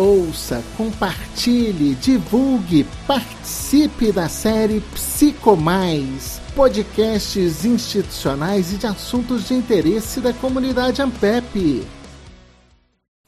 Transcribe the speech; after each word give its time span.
ouça, 0.00 0.64
compartilhe, 0.76 1.94
divulgue, 1.96 2.86
participe 3.06 4.10
da 4.10 4.28
série 4.28 4.80
Psicomais, 4.94 6.40
podcasts 6.56 7.64
institucionais 7.66 8.72
e 8.72 8.76
de 8.78 8.86
assuntos 8.86 9.46
de 9.46 9.54
interesse 9.54 10.20
da 10.20 10.32
comunidade 10.32 11.02
Ampep. 11.02 11.86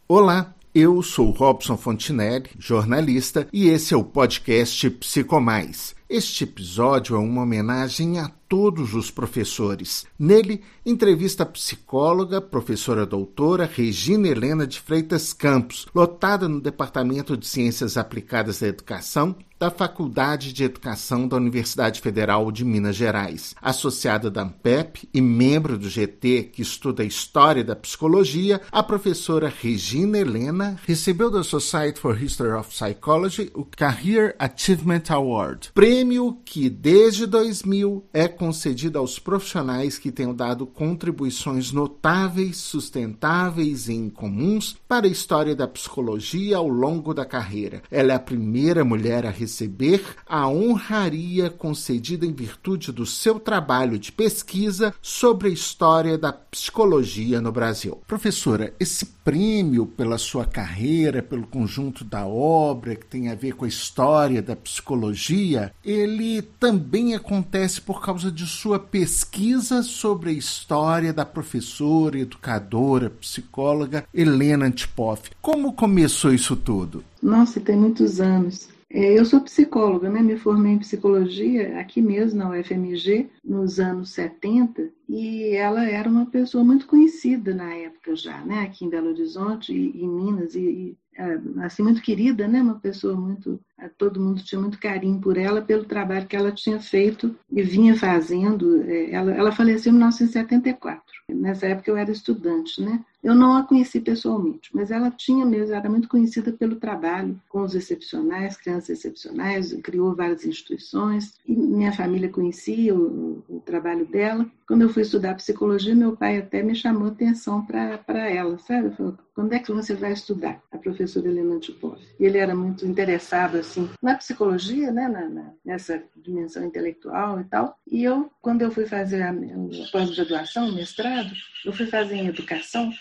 Olá, 0.08 0.54
eu 0.75 1.03
sou 1.03 1.30
Robson 1.30 1.77
Fontinelli, 1.77 2.48
jornalista, 2.58 3.46
e 3.52 3.68
esse 3.68 3.93
é 3.93 3.96
o 3.96 4.02
podcast 4.02 4.89
Psicomais. 4.89 5.95
Este 6.14 6.44
episódio 6.44 7.16
é 7.16 7.18
uma 7.18 7.40
homenagem 7.40 8.18
a 8.18 8.30
todos 8.46 8.92
os 8.92 9.11
professores. 9.11 10.04
Nele, 10.18 10.61
entrevista 10.84 11.42
a 11.42 11.46
psicóloga, 11.46 12.38
professora 12.38 13.06
doutora 13.06 13.64
Regina 13.64 14.29
Helena 14.29 14.66
de 14.66 14.79
Freitas 14.79 15.32
Campos, 15.32 15.86
lotada 15.94 16.46
no 16.46 16.61
Departamento 16.61 17.34
de 17.34 17.46
Ciências 17.46 17.96
Aplicadas 17.96 18.61
da 18.61 18.68
Educação 18.68 19.34
da 19.58 19.70
Faculdade 19.70 20.53
de 20.53 20.64
Educação 20.64 21.29
da 21.29 21.36
Universidade 21.36 22.00
Federal 22.00 22.50
de 22.50 22.64
Minas 22.64 22.96
Gerais. 22.96 23.54
Associada 23.62 24.29
da 24.29 24.42
ANPEP 24.42 25.08
e 25.14 25.20
membro 25.20 25.79
do 25.79 25.89
GT 25.89 26.50
que 26.53 26.62
estuda 26.62 27.04
a 27.04 27.06
história 27.06 27.62
da 27.62 27.76
psicologia, 27.76 28.61
a 28.72 28.82
professora 28.82 29.54
Regina 29.62 30.18
Helena 30.18 30.76
recebeu 30.84 31.31
da 31.31 31.44
Society 31.44 32.00
for 32.00 32.20
History 32.20 32.50
of 32.50 32.70
Psychology 32.70 33.53
o 33.55 33.64
Career 33.64 34.34
Achievement 34.36 35.05
Award, 35.11 35.70
prêmio 35.72 36.02
que 36.44 36.69
desde 36.69 37.27
2000 37.27 38.05
é 38.12 38.27
concedido 38.27 38.98
aos 38.98 39.19
profissionais 39.19 39.98
que 39.98 40.11
tenham 40.11 40.34
dado 40.34 40.66
contribuições 40.66 41.70
notáveis, 41.70 42.56
sustentáveis 42.56 43.88
e 43.88 43.94
incomuns 43.94 44.77
para 44.88 45.06
a 45.06 45.11
história 45.11 45.55
da 45.55 45.69
psicologia 45.69 46.56
ao 46.56 46.69
longo 46.69 47.14
da 47.14 47.25
carreira. 47.25 47.83
Ela 47.91 48.12
é 48.12 48.17
a 48.17 48.20
primeira 48.20 48.84
mulher 48.84 49.25
a 49.25 49.31
receber 49.31 50.05
a 50.27 50.48
honraria 50.48 51.50
concedida 51.50 52.27
em 52.27 52.33
virtude 52.33 52.91
do 52.91 53.06
seu 53.06 53.39
trabalho 53.39 53.98
de 53.98 54.11
pesquisa 54.11 54.92
sobre 55.00 55.48
a 55.48 55.53
história 55.53 56.19
da 56.19 56.33
psicologia 56.33 57.41
no 57.41 57.53
Brasil. 57.53 58.03
Professora, 58.06 58.75
esse 58.81 59.06
prêmio 59.25 59.87
pela 59.87 60.19
sua 60.19 60.44
carreira, 60.44 61.22
pelo 61.22 61.47
conjunto 61.47 62.05
da 62.05 62.27
obra 62.27 62.97
que 62.97 63.06
tem 63.06 63.28
a 63.28 63.34
ver 63.34 63.55
com 63.55 63.64
a 63.64 63.69
história 63.69 64.42
da 64.42 64.56
psicologia, 64.56 65.72
ele 65.93 66.43
também 66.43 67.15
acontece 67.15 67.81
por 67.81 68.03
causa 68.03 68.31
de 68.31 68.47
sua 68.47 68.79
pesquisa 68.79 69.83
sobre 69.83 70.31
a 70.31 70.33
história 70.33 71.12
da 71.12 71.25
professora, 71.25 72.19
educadora, 72.19 73.11
psicóloga 73.11 74.05
Helena 74.12 74.67
Antipoff. 74.67 75.31
Como 75.41 75.73
começou 75.73 76.33
isso 76.33 76.57
tudo? 76.57 77.05
Nossa, 77.23 77.61
tem 77.61 77.77
muitos 77.77 78.21
anos. 78.21 78.69
É, 78.95 79.19
eu 79.19 79.25
sou 79.25 79.41
psicóloga, 79.41 80.11
né? 80.11 80.21
me 80.21 80.37
formei 80.37 80.73
em 80.73 80.79
psicologia 80.79 81.81
aqui 81.81 82.03
mesmo 82.03 82.39
na 82.39 82.51
UFMG, 82.51 83.27
nos 83.43 83.81
anos 83.81 84.11
70, 84.11 84.91
e 85.09 85.55
ela 85.56 85.89
era 85.89 86.06
uma 86.06 86.27
pessoa 86.27 86.62
muito 86.62 86.87
conhecida 86.87 87.55
na 87.55 87.73
época 87.73 88.15
já, 88.15 88.45
né? 88.45 88.61
aqui 88.61 88.84
em 88.84 88.91
Belo 88.91 89.09
Horizonte 89.09 89.73
e 89.73 90.05
em 90.05 90.09
Minas, 90.09 90.55
e, 90.55 90.61
e 90.61 90.97
é, 91.17 91.41
assim, 91.65 91.83
muito 91.83 92.03
querida, 92.03 92.47
né? 92.47 92.61
uma 92.61 92.79
pessoa 92.79 93.15
muito. 93.15 93.59
É, 93.83 93.88
todo 93.88 94.20
mundo 94.20 94.44
tinha 94.44 94.61
muito 94.61 94.78
carinho 94.78 95.19
por 95.19 95.36
ela, 95.36 95.61
pelo 95.61 95.84
trabalho 95.84 96.27
que 96.27 96.36
ela 96.36 96.52
tinha 96.52 96.78
feito 96.80 97.34
e 97.50 97.62
vinha 97.62 97.97
fazendo. 97.97 98.84
Ela, 99.11 99.33
ela 99.33 99.50
faleceu 99.50 99.91
em 99.91 99.97
1974. 99.97 101.02
Nessa 101.28 101.66
época 101.66 101.91
eu 101.91 101.97
era 101.97 102.12
estudante, 102.12 102.80
né? 102.80 103.05
Eu 103.22 103.36
não 103.36 103.56
a 103.56 103.62
conheci 103.62 104.00
pessoalmente, 104.00 104.70
mas 104.75 104.91
ela 104.91 105.08
tinha 105.08 105.47
mesmo, 105.47 105.72
era 105.75 105.88
muito 105.88 106.08
conhecida 106.08 106.50
pelo 106.50 106.75
trabalho 106.75 107.41
com 107.48 107.62
os 107.62 107.72
excepcionais, 107.72 108.56
crianças 108.56 108.91
excepcionais, 108.91 109.72
criou 109.80 110.12
várias 110.14 110.44
instituições, 110.44 111.34
e 111.47 111.54
minha 111.54 111.92
família 111.92 112.28
conhecia 112.28 112.92
o, 112.92 113.41
o 113.48 113.60
trabalho 113.60 114.04
dela. 114.06 114.44
Quando 114.66 114.82
eu 114.82 114.88
fui 114.88 115.03
estudar 115.03 115.37
psicologia, 115.37 115.94
meu 115.94 116.16
pai 116.16 116.38
até 116.38 116.65
me 116.65 116.75
chamou 116.75 117.09
atenção 117.09 117.65
para 117.65 118.28
ela, 118.28 118.59
sabe? 118.59 118.91
Falou, 118.97 119.16
quando 119.34 119.53
é 119.53 119.60
que 119.60 119.72
você 119.72 119.94
vai 119.94 120.12
estudar? 120.12 120.60
A 120.72 120.78
professora 120.78 121.28
Helena 121.28 121.60
Tupov. 121.60 121.98
E 122.19 122.25
ele 122.25 122.38
era 122.38 122.56
muito 122.56 122.84
interessado, 122.84 123.56
assim, 123.56 123.72
na 124.03 124.16
psicologia, 124.16 124.91
né? 124.91 125.09
Na, 125.09 125.28
na, 125.28 125.53
nessa 125.65 126.03
dimensão 126.16 126.65
intelectual 126.65 127.41
e 127.41 127.44
tal. 127.44 127.78
E 127.91 128.03
eu, 128.03 128.31
quando 128.41 128.62
eu 128.62 128.71
fui 128.71 128.87
fazer 128.87 129.22
a, 129.22 129.31
a 129.31 129.91
pós-graduação, 129.91 130.72
mestrado, 130.72 131.33
eu 131.65 131.72
fui 131.72 131.87
fazer 131.87 132.16
em 132.16 132.28
educação, 132.28 132.93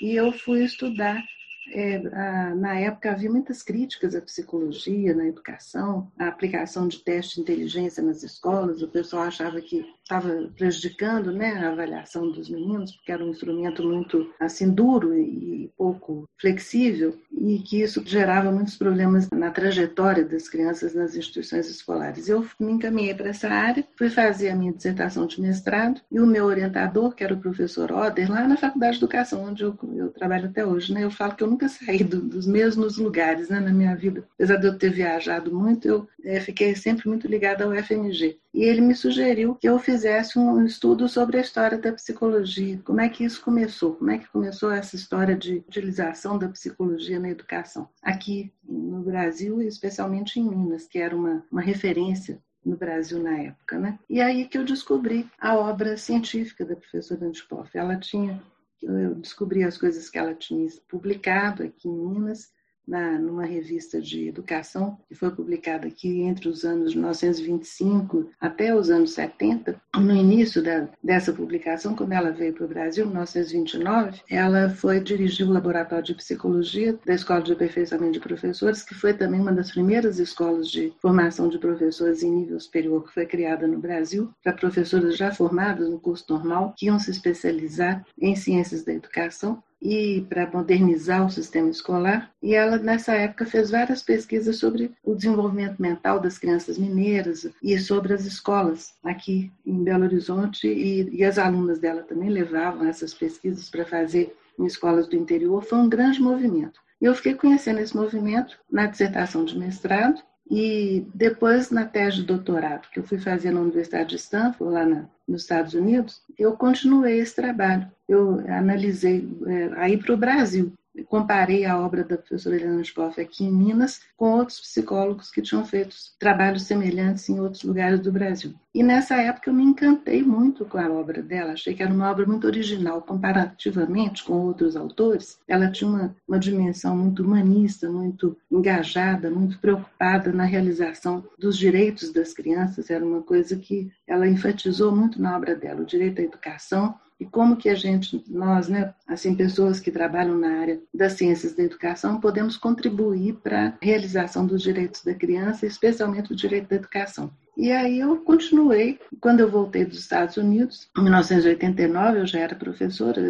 e 0.00 0.14
eu 0.14 0.32
fui 0.32 0.64
estudar 0.64 1.22
é, 1.68 1.96
a, 2.12 2.54
na 2.54 2.78
época 2.78 3.10
havia 3.10 3.30
muitas 3.30 3.62
críticas 3.62 4.14
à 4.14 4.20
psicologia, 4.20 5.14
na 5.14 5.26
educação, 5.26 6.10
a 6.18 6.28
aplicação 6.28 6.88
de 6.88 6.98
teste 6.98 7.36
de 7.36 7.40
inteligência 7.42 8.02
nas 8.02 8.22
escolas. 8.22 8.82
O 8.82 8.88
pessoal 8.88 9.24
achava 9.24 9.60
que 9.60 9.84
estava 10.04 10.50
prejudicando 10.54 11.32
né, 11.32 11.52
a 11.54 11.70
avaliação 11.70 12.30
dos 12.30 12.48
meninos, 12.48 12.92
porque 12.92 13.10
era 13.10 13.24
um 13.24 13.30
instrumento 13.30 13.82
muito 13.82 14.30
assim 14.38 14.70
duro 14.70 15.14
e 15.18 15.72
pouco 15.76 16.28
flexível, 16.38 17.16
e 17.32 17.58
que 17.58 17.80
isso 17.80 18.02
gerava 18.04 18.52
muitos 18.52 18.76
problemas 18.76 19.28
na 19.30 19.50
trajetória 19.50 20.24
das 20.24 20.48
crianças 20.48 20.94
nas 20.94 21.16
instituições 21.16 21.68
escolares. 21.68 22.28
Eu 22.28 22.46
me 22.60 22.72
encaminhei 22.72 23.14
para 23.14 23.30
essa 23.30 23.48
área, 23.48 23.86
fui 23.96 24.10
fazer 24.10 24.50
a 24.50 24.56
minha 24.56 24.72
dissertação 24.72 25.26
de 25.26 25.40
mestrado, 25.40 26.00
e 26.12 26.20
o 26.20 26.26
meu 26.26 26.44
orientador, 26.44 27.14
que 27.14 27.24
era 27.24 27.34
o 27.34 27.40
professor 27.40 27.90
Oder, 27.90 28.30
lá 28.30 28.46
na 28.46 28.56
Faculdade 28.56 28.98
de 28.98 29.04
Educação, 29.04 29.44
onde 29.44 29.62
eu, 29.62 29.76
eu 29.96 30.10
trabalho 30.10 30.46
até 30.46 30.66
hoje, 30.66 30.92
né, 30.92 31.04
eu 31.04 31.10
falo 31.10 31.34
que 31.34 31.42
eu 31.42 31.48
nunca 31.54 31.68
saí 31.68 32.02
do, 32.02 32.20
dos 32.20 32.46
mesmos 32.46 32.98
lugares 32.98 33.48
né, 33.48 33.60
na 33.60 33.72
minha 33.72 33.94
vida. 33.94 34.26
Apesar 34.34 34.56
de 34.56 34.66
eu 34.66 34.76
ter 34.76 34.90
viajado 34.90 35.54
muito, 35.54 35.86
eu 35.86 36.08
é, 36.24 36.40
fiquei 36.40 36.74
sempre 36.74 37.08
muito 37.08 37.28
ligada 37.28 37.64
ao 37.64 37.72
FMG. 37.72 38.38
E 38.52 38.64
ele 38.64 38.80
me 38.80 38.94
sugeriu 38.94 39.54
que 39.54 39.68
eu 39.68 39.78
fizesse 39.78 40.38
um 40.38 40.64
estudo 40.64 41.08
sobre 41.08 41.38
a 41.38 41.40
história 41.40 41.78
da 41.78 41.92
psicologia. 41.92 42.80
Como 42.84 43.00
é 43.00 43.08
que 43.08 43.24
isso 43.24 43.40
começou? 43.40 43.94
Como 43.94 44.10
é 44.10 44.18
que 44.18 44.28
começou 44.28 44.70
essa 44.70 44.96
história 44.96 45.36
de 45.36 45.56
utilização 45.68 46.38
da 46.38 46.48
psicologia 46.48 47.20
na 47.20 47.30
educação? 47.30 47.88
Aqui 48.02 48.52
no 48.68 49.00
Brasil 49.02 49.62
e 49.62 49.66
especialmente 49.66 50.40
em 50.40 50.48
Minas, 50.48 50.86
que 50.86 50.98
era 50.98 51.16
uma, 51.16 51.44
uma 51.50 51.60
referência 51.60 52.40
no 52.64 52.76
Brasil 52.76 53.22
na 53.22 53.38
época, 53.38 53.78
né? 53.78 53.98
E 54.08 54.20
aí 54.20 54.46
que 54.46 54.56
eu 54.56 54.64
descobri 54.64 55.28
a 55.38 55.54
obra 55.54 55.96
científica 55.96 56.64
da 56.64 56.74
professora 56.74 57.26
Antipoff. 57.26 57.76
Ela 57.76 57.96
tinha, 57.96 58.42
eu 58.84 59.14
descobri 59.14 59.62
as 59.62 59.78
coisas 59.78 60.08
que 60.08 60.18
ela 60.18 60.34
tinha 60.34 60.68
publicado 60.88 61.62
aqui 61.62 61.88
em 61.88 61.96
Minas 61.96 62.52
na, 62.86 63.18
numa 63.18 63.44
revista 63.44 64.00
de 64.00 64.28
educação, 64.28 64.98
que 65.08 65.14
foi 65.14 65.30
publicada 65.30 65.86
aqui 65.86 66.22
entre 66.22 66.48
os 66.48 66.64
anos 66.64 66.94
1925 66.94 68.30
até 68.40 68.74
os 68.74 68.90
anos 68.90 69.12
70. 69.12 69.80
No 69.96 70.14
início 70.14 70.62
da, 70.62 70.88
dessa 71.02 71.32
publicação, 71.32 71.94
quando 71.94 72.12
ela 72.12 72.30
veio 72.30 72.52
para 72.52 72.64
o 72.64 72.68
Brasil, 72.68 73.04
em 73.04 73.08
1929, 73.08 74.20
ela 74.28 74.68
foi 74.70 75.00
dirigir 75.00 75.48
o 75.48 75.52
laboratório 75.52 76.04
de 76.04 76.14
psicologia 76.14 76.98
da 77.04 77.14
Escola 77.14 77.42
de 77.42 77.52
Aperfeiçoamento 77.52 78.12
de 78.12 78.20
Professores, 78.20 78.82
que 78.82 78.94
foi 78.94 79.14
também 79.14 79.40
uma 79.40 79.52
das 79.52 79.70
primeiras 79.70 80.18
escolas 80.18 80.68
de 80.68 80.92
formação 81.00 81.48
de 81.48 81.58
professores 81.58 82.22
em 82.22 82.30
nível 82.30 82.58
superior 82.60 83.04
que 83.04 83.14
foi 83.14 83.26
criada 83.26 83.66
no 83.66 83.78
Brasil, 83.78 84.30
para 84.42 84.52
professores 84.52 85.16
já 85.16 85.32
formados 85.32 85.88
no 85.88 85.98
curso 85.98 86.24
normal, 86.28 86.74
que 86.76 86.86
iam 86.86 86.98
se 86.98 87.10
especializar 87.10 88.04
em 88.18 88.36
ciências 88.36 88.84
da 88.84 88.92
educação 88.92 89.62
e 89.84 90.22
para 90.30 90.50
modernizar 90.50 91.26
o 91.26 91.30
sistema 91.30 91.68
escolar. 91.68 92.30
E 92.42 92.54
ela, 92.54 92.78
nessa 92.78 93.14
época, 93.14 93.44
fez 93.44 93.70
várias 93.70 94.02
pesquisas 94.02 94.56
sobre 94.56 94.90
o 95.04 95.14
desenvolvimento 95.14 95.80
mental 95.80 96.18
das 96.18 96.38
crianças 96.38 96.78
mineiras 96.78 97.46
e 97.62 97.78
sobre 97.78 98.14
as 98.14 98.24
escolas 98.24 98.94
aqui 99.04 99.52
em 99.66 99.84
Belo 99.84 100.04
Horizonte. 100.04 100.66
E, 100.66 101.14
e 101.14 101.22
as 101.22 101.38
alunas 101.38 101.78
dela 101.78 102.02
também 102.02 102.30
levavam 102.30 102.88
essas 102.88 103.12
pesquisas 103.12 103.68
para 103.68 103.84
fazer 103.84 104.34
em 104.58 104.64
escolas 104.64 105.06
do 105.06 105.16
interior. 105.16 105.62
Foi 105.62 105.78
um 105.78 105.88
grande 105.88 106.20
movimento. 106.20 106.80
E 106.98 107.04
eu 107.04 107.14
fiquei 107.14 107.34
conhecendo 107.34 107.80
esse 107.80 107.94
movimento 107.94 108.58
na 108.72 108.86
dissertação 108.86 109.44
de 109.44 109.58
mestrado 109.58 110.22
e 110.50 111.06
depois, 111.14 111.70
na 111.70 111.86
tese 111.86 112.16
de 112.16 112.24
doutorado, 112.24 112.88
que 112.90 112.98
eu 112.98 113.04
fui 113.04 113.18
fazer 113.18 113.50
na 113.50 113.60
Universidade 113.60 114.10
de 114.10 114.16
Stanford, 114.16 114.74
lá 114.74 114.84
na, 114.84 115.06
nos 115.26 115.42
Estados 115.42 115.74
Unidos, 115.74 116.22
eu 116.38 116.52
continuei 116.52 117.18
esse 117.18 117.34
trabalho. 117.34 117.90
Eu 118.06 118.40
analisei 118.48 119.26
é, 119.46 119.70
aí 119.76 119.96
para 119.96 120.12
o 120.12 120.18
Brasil 120.18 120.72
comparei 121.08 121.64
a 121.64 121.78
obra 121.78 122.04
da 122.04 122.16
professora 122.16 122.56
Helena 122.56 122.82
Spoff 122.82 123.20
aqui 123.20 123.44
em 123.44 123.52
Minas 123.52 124.02
com 124.16 124.32
outros 124.32 124.60
psicólogos 124.60 125.30
que 125.30 125.42
tinham 125.42 125.64
feito 125.64 125.96
trabalhos 126.18 126.62
semelhantes 126.62 127.28
em 127.28 127.40
outros 127.40 127.62
lugares 127.64 128.00
do 128.00 128.12
Brasil. 128.12 128.54
E 128.74 128.82
nessa 128.82 129.16
época 129.16 129.50
eu 129.50 129.54
me 129.54 129.62
encantei 129.62 130.22
muito 130.22 130.64
com 130.64 130.78
a 130.78 130.90
obra 130.90 131.22
dela, 131.22 131.52
achei 131.52 131.74
que 131.74 131.82
era 131.82 131.92
uma 131.92 132.10
obra 132.10 132.26
muito 132.26 132.46
original, 132.46 133.02
comparativamente 133.02 134.24
com 134.24 134.34
outros 134.34 134.76
autores. 134.76 135.38
Ela 135.46 135.70
tinha 135.70 135.88
uma, 135.88 136.16
uma 136.26 136.38
dimensão 136.38 136.96
muito 136.96 137.22
humanista, 137.22 137.88
muito 137.88 138.36
engajada, 138.50 139.30
muito 139.30 139.58
preocupada 139.60 140.32
na 140.32 140.44
realização 140.44 141.24
dos 141.38 141.56
direitos 141.56 142.12
das 142.12 142.32
crianças, 142.32 142.90
era 142.90 143.04
uma 143.04 143.22
coisa 143.22 143.56
que 143.56 143.92
ela 144.06 144.28
enfatizou 144.28 144.94
muito 144.94 145.22
na 145.22 145.36
obra 145.36 145.54
dela, 145.54 145.82
o 145.82 145.86
direito 145.86 146.20
à 146.20 146.24
educação, 146.24 146.98
e 147.24 147.26
como 147.26 147.56
que 147.56 147.70
a 147.70 147.74
gente, 147.74 148.22
nós, 148.28 148.68
né, 148.68 148.92
assim, 149.08 149.34
pessoas 149.34 149.80
que 149.80 149.90
trabalham 149.90 150.36
na 150.36 150.60
área 150.60 150.80
das 150.92 151.14
ciências 151.14 151.54
da 151.54 151.62
educação, 151.62 152.20
podemos 152.20 152.56
contribuir 152.58 153.36
para 153.42 153.68
a 153.68 153.72
realização 153.80 154.46
dos 154.46 154.62
direitos 154.62 155.02
da 155.02 155.14
criança, 155.14 155.64
especialmente 155.64 156.32
o 156.32 156.36
direito 156.36 156.68
da 156.68 156.76
educação. 156.76 157.30
E 157.56 157.72
aí 157.72 158.00
eu 158.00 158.18
continuei. 158.18 158.98
Quando 159.20 159.40
eu 159.40 159.50
voltei 159.50 159.86
dos 159.86 160.00
Estados 160.00 160.36
Unidos, 160.36 160.90
em 160.98 161.02
1989, 161.02 162.18
eu 162.18 162.26
já 162.26 162.40
era 162.40 162.54
professora, 162.54 163.20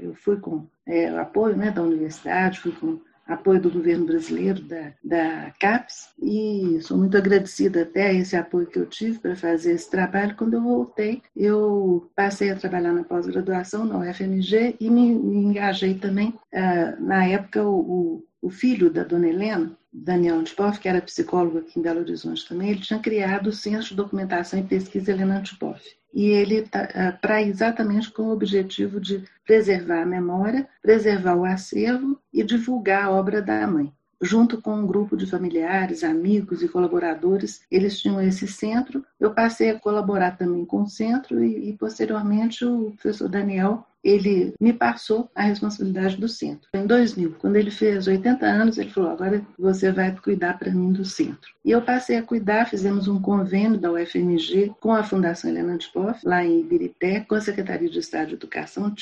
eu 0.00 0.14
fui 0.16 0.36
com 0.38 0.66
é, 0.84 1.12
o 1.12 1.20
apoio 1.20 1.56
né, 1.56 1.70
da 1.70 1.82
universidade, 1.82 2.58
fui 2.58 2.72
com 2.72 2.98
apoio 3.26 3.60
do 3.60 3.70
governo 3.70 4.06
brasileiro, 4.06 4.60
da, 4.62 4.92
da 5.02 5.52
CAPES, 5.58 6.10
e 6.20 6.78
sou 6.82 6.98
muito 6.98 7.16
agradecida 7.16 7.82
até 7.82 8.08
a 8.08 8.12
esse 8.12 8.36
apoio 8.36 8.66
que 8.66 8.78
eu 8.78 8.86
tive 8.86 9.18
para 9.18 9.34
fazer 9.34 9.72
esse 9.72 9.90
trabalho. 9.90 10.36
Quando 10.36 10.54
eu 10.54 10.62
voltei, 10.62 11.22
eu 11.34 12.10
passei 12.14 12.50
a 12.50 12.56
trabalhar 12.56 12.92
na 12.92 13.04
pós-graduação 13.04 13.84
na 13.84 13.98
UFMG 13.98 14.76
e 14.78 14.90
me, 14.90 15.14
me 15.14 15.38
engajei 15.38 15.94
também, 15.94 16.28
uh, 16.52 17.02
na 17.02 17.26
época, 17.26 17.64
o, 17.64 18.24
o, 18.42 18.50
filho 18.50 18.90
da 18.90 19.04
dona 19.04 19.28
Helena, 19.28 19.76
Daniel 19.94 20.40
Antipoff, 20.40 20.80
que 20.80 20.88
era 20.88 21.00
psicólogo 21.00 21.58
aqui 21.58 21.78
em 21.78 21.82
Belo 21.82 22.00
Horizonte 22.00 22.48
também, 22.48 22.70
ele 22.70 22.80
tinha 22.80 22.98
criado 22.98 23.46
o 23.46 23.52
Centro 23.52 23.88
de 23.88 23.94
Documentação 23.94 24.58
e 24.58 24.64
Pesquisa 24.64 25.12
Helena 25.12 25.38
Antipoff 25.38 25.80
e 26.14 26.28
ele 26.28 26.62
tá, 26.62 26.88
ah, 26.94 27.12
para 27.12 27.42
exatamente 27.42 28.10
com 28.10 28.22
o 28.22 28.32
objetivo 28.32 29.00
de 29.00 29.24
preservar 29.44 30.02
a 30.02 30.06
memória, 30.06 30.68
preservar 30.80 31.34
o 31.34 31.44
acervo 31.44 32.18
e 32.32 32.44
divulgar 32.44 33.04
a 33.04 33.10
obra 33.10 33.42
da 33.42 33.66
mãe. 33.66 33.92
Junto 34.22 34.62
com 34.62 34.76
um 34.76 34.86
grupo 34.86 35.16
de 35.16 35.26
familiares, 35.26 36.04
amigos 36.04 36.62
e 36.62 36.68
colaboradores, 36.68 37.62
eles 37.70 38.00
tinham 38.00 38.22
esse 38.22 38.46
centro. 38.46 39.04
Eu 39.18 39.34
passei 39.34 39.70
a 39.70 39.78
colaborar 39.78 40.38
também 40.38 40.64
com 40.64 40.82
o 40.82 40.88
centro 40.88 41.44
e, 41.44 41.70
e 41.70 41.72
posteriormente 41.76 42.64
o 42.64 42.92
professor 42.92 43.28
Daniel 43.28 43.84
ele 44.04 44.54
me 44.60 44.72
passou 44.72 45.30
a 45.34 45.42
responsabilidade 45.42 46.18
do 46.18 46.28
centro. 46.28 46.68
Em 46.74 46.86
2000, 46.86 47.36
quando 47.38 47.56
ele 47.56 47.70
fez 47.70 48.06
80 48.06 48.44
anos, 48.44 48.78
ele 48.78 48.90
falou: 48.90 49.10
agora 49.10 49.42
você 49.58 49.90
vai 49.90 50.14
cuidar 50.14 50.58
para 50.58 50.70
mim 50.70 50.92
do 50.92 51.04
centro. 51.04 51.54
E 51.64 51.70
eu 51.70 51.80
passei 51.80 52.18
a 52.18 52.22
cuidar, 52.22 52.68
fizemos 52.68 53.08
um 53.08 53.20
convênio 53.20 53.78
da 53.78 53.90
UFMG 53.90 54.74
com 54.78 54.92
a 54.92 55.02
Fundação 55.02 55.48
Helena 55.48 55.72
Antipoff, 55.72 56.20
lá 56.22 56.44
em 56.44 56.60
Ibirité, 56.60 57.20
com 57.20 57.34
a 57.34 57.40
Secretaria 57.40 57.88
de 57.88 57.98
Estado 57.98 58.28
de 58.28 58.34
Educação. 58.34 58.94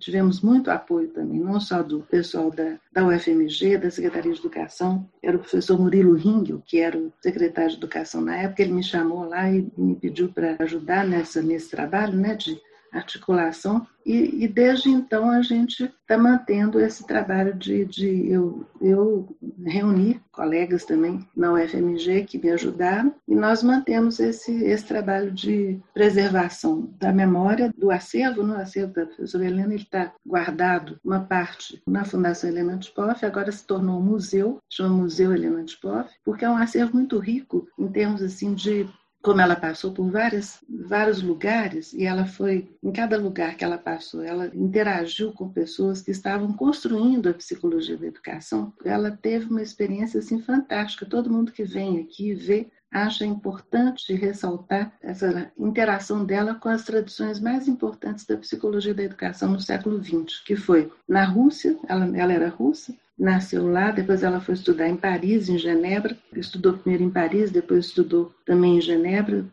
Tivemos 0.00 0.40
muito 0.40 0.68
apoio 0.70 1.08
também, 1.08 1.38
não 1.38 1.60
só 1.60 1.80
do 1.80 2.00
pessoal 2.00 2.50
da, 2.50 2.76
da 2.92 3.06
UFMG, 3.06 3.78
da 3.78 3.90
Secretaria 3.90 4.32
de 4.32 4.40
Educação, 4.40 5.08
era 5.22 5.36
o 5.36 5.40
professor 5.40 5.78
Murilo 5.78 6.14
Ringel, 6.14 6.60
que 6.66 6.80
era 6.80 6.98
o 6.98 7.12
secretário 7.22 7.70
de 7.70 7.76
Educação 7.76 8.20
na 8.20 8.36
época, 8.36 8.62
ele 8.62 8.72
me 8.72 8.82
chamou 8.82 9.28
lá 9.28 9.48
e 9.48 9.68
me 9.76 9.94
pediu 9.94 10.28
para 10.28 10.56
ajudar 10.58 11.06
nessa, 11.06 11.40
nesse 11.40 11.70
trabalho 11.70 12.16
né, 12.16 12.34
de 12.34 12.60
articulação 12.92 13.86
e, 14.08 14.44
e, 14.44 14.48
desde 14.48 14.88
então 14.88 15.30
a 15.30 15.42
gente 15.42 15.84
está 15.84 16.16
mantendo 16.16 16.80
esse 16.80 17.06
trabalho 17.06 17.52
de, 17.54 17.84
de 17.84 18.26
eu, 18.30 18.66
eu 18.80 19.36
reuni 19.66 20.18
colegas 20.32 20.86
também 20.86 21.28
na 21.36 21.52
UFMG 21.52 22.24
que 22.24 22.38
me 22.38 22.50
ajudaram 22.50 23.14
e 23.28 23.34
nós 23.34 23.62
mantemos 23.62 24.18
esse, 24.18 24.64
esse 24.64 24.86
trabalho 24.86 25.30
de 25.30 25.78
preservação 25.92 26.88
da 26.98 27.12
memória 27.12 27.70
do 27.76 27.90
acervo, 27.90 28.42
no 28.42 28.54
acervo 28.54 28.94
da 28.94 29.04
professora 29.04 29.44
Helena, 29.44 29.74
ele 29.74 29.82
está 29.82 30.14
guardado 30.24 30.98
uma 31.04 31.20
parte 31.20 31.82
na 31.86 32.04
Fundação 32.04 32.48
Helena 32.48 32.72
Antipoff, 32.74 33.26
agora 33.26 33.52
se 33.52 33.66
tornou 33.66 34.00
um 34.00 34.04
museu, 34.04 34.58
chama 34.70 35.02
Museu 35.02 35.34
Helena 35.34 35.58
Antipoff, 35.58 36.10
porque 36.24 36.46
é 36.46 36.50
um 36.50 36.56
acervo 36.56 36.94
muito 36.94 37.18
rico 37.18 37.68
em 37.78 37.88
termos 37.88 38.22
assim 38.22 38.54
de 38.54 38.88
como 39.22 39.40
ela 39.40 39.56
passou 39.56 39.92
por 39.92 40.10
várias, 40.10 40.60
vários 40.68 41.22
lugares 41.22 41.92
e 41.92 42.04
ela 42.04 42.24
foi, 42.24 42.70
em 42.82 42.92
cada 42.92 43.18
lugar 43.18 43.56
que 43.56 43.64
ela 43.64 43.78
passou, 43.78 44.22
ela 44.22 44.50
interagiu 44.54 45.32
com 45.32 45.48
pessoas 45.48 46.00
que 46.00 46.10
estavam 46.10 46.52
construindo 46.52 47.28
a 47.28 47.34
psicologia 47.34 47.96
da 47.96 48.06
educação. 48.06 48.72
Ela 48.84 49.10
teve 49.10 49.46
uma 49.46 49.62
experiência 49.62 50.20
assim 50.20 50.40
fantástica. 50.40 51.04
Todo 51.04 51.30
mundo 51.30 51.52
que 51.52 51.64
vem 51.64 52.00
aqui 52.00 52.32
vê 52.32 52.68
acha 52.90 53.24
importante 53.24 54.14
ressaltar 54.14 54.92
essa 55.02 55.52
interação 55.58 56.24
dela 56.24 56.54
com 56.54 56.68
as 56.68 56.84
tradições 56.84 57.38
mais 57.38 57.68
importantes 57.68 58.24
da 58.24 58.36
psicologia 58.36 58.94
da 58.94 59.02
educação 59.02 59.50
no 59.50 59.60
século 59.60 60.02
XX, 60.02 60.42
que 60.44 60.56
foi 60.56 60.90
na 61.06 61.24
Rússia, 61.24 61.76
ela, 61.86 62.16
ela 62.16 62.32
era 62.32 62.48
russa, 62.48 62.94
nasceu 63.18 63.70
lá, 63.70 63.90
depois 63.90 64.22
ela 64.22 64.40
foi 64.40 64.54
estudar 64.54 64.88
em 64.88 64.96
Paris, 64.96 65.48
em 65.48 65.58
Genebra, 65.58 66.16
estudou 66.34 66.74
primeiro 66.74 67.04
em 67.04 67.10
Paris, 67.10 67.50
depois 67.50 67.86
estudou 67.86 68.32
também 68.46 68.78
em 68.78 68.80
Genebra. 68.80 69.44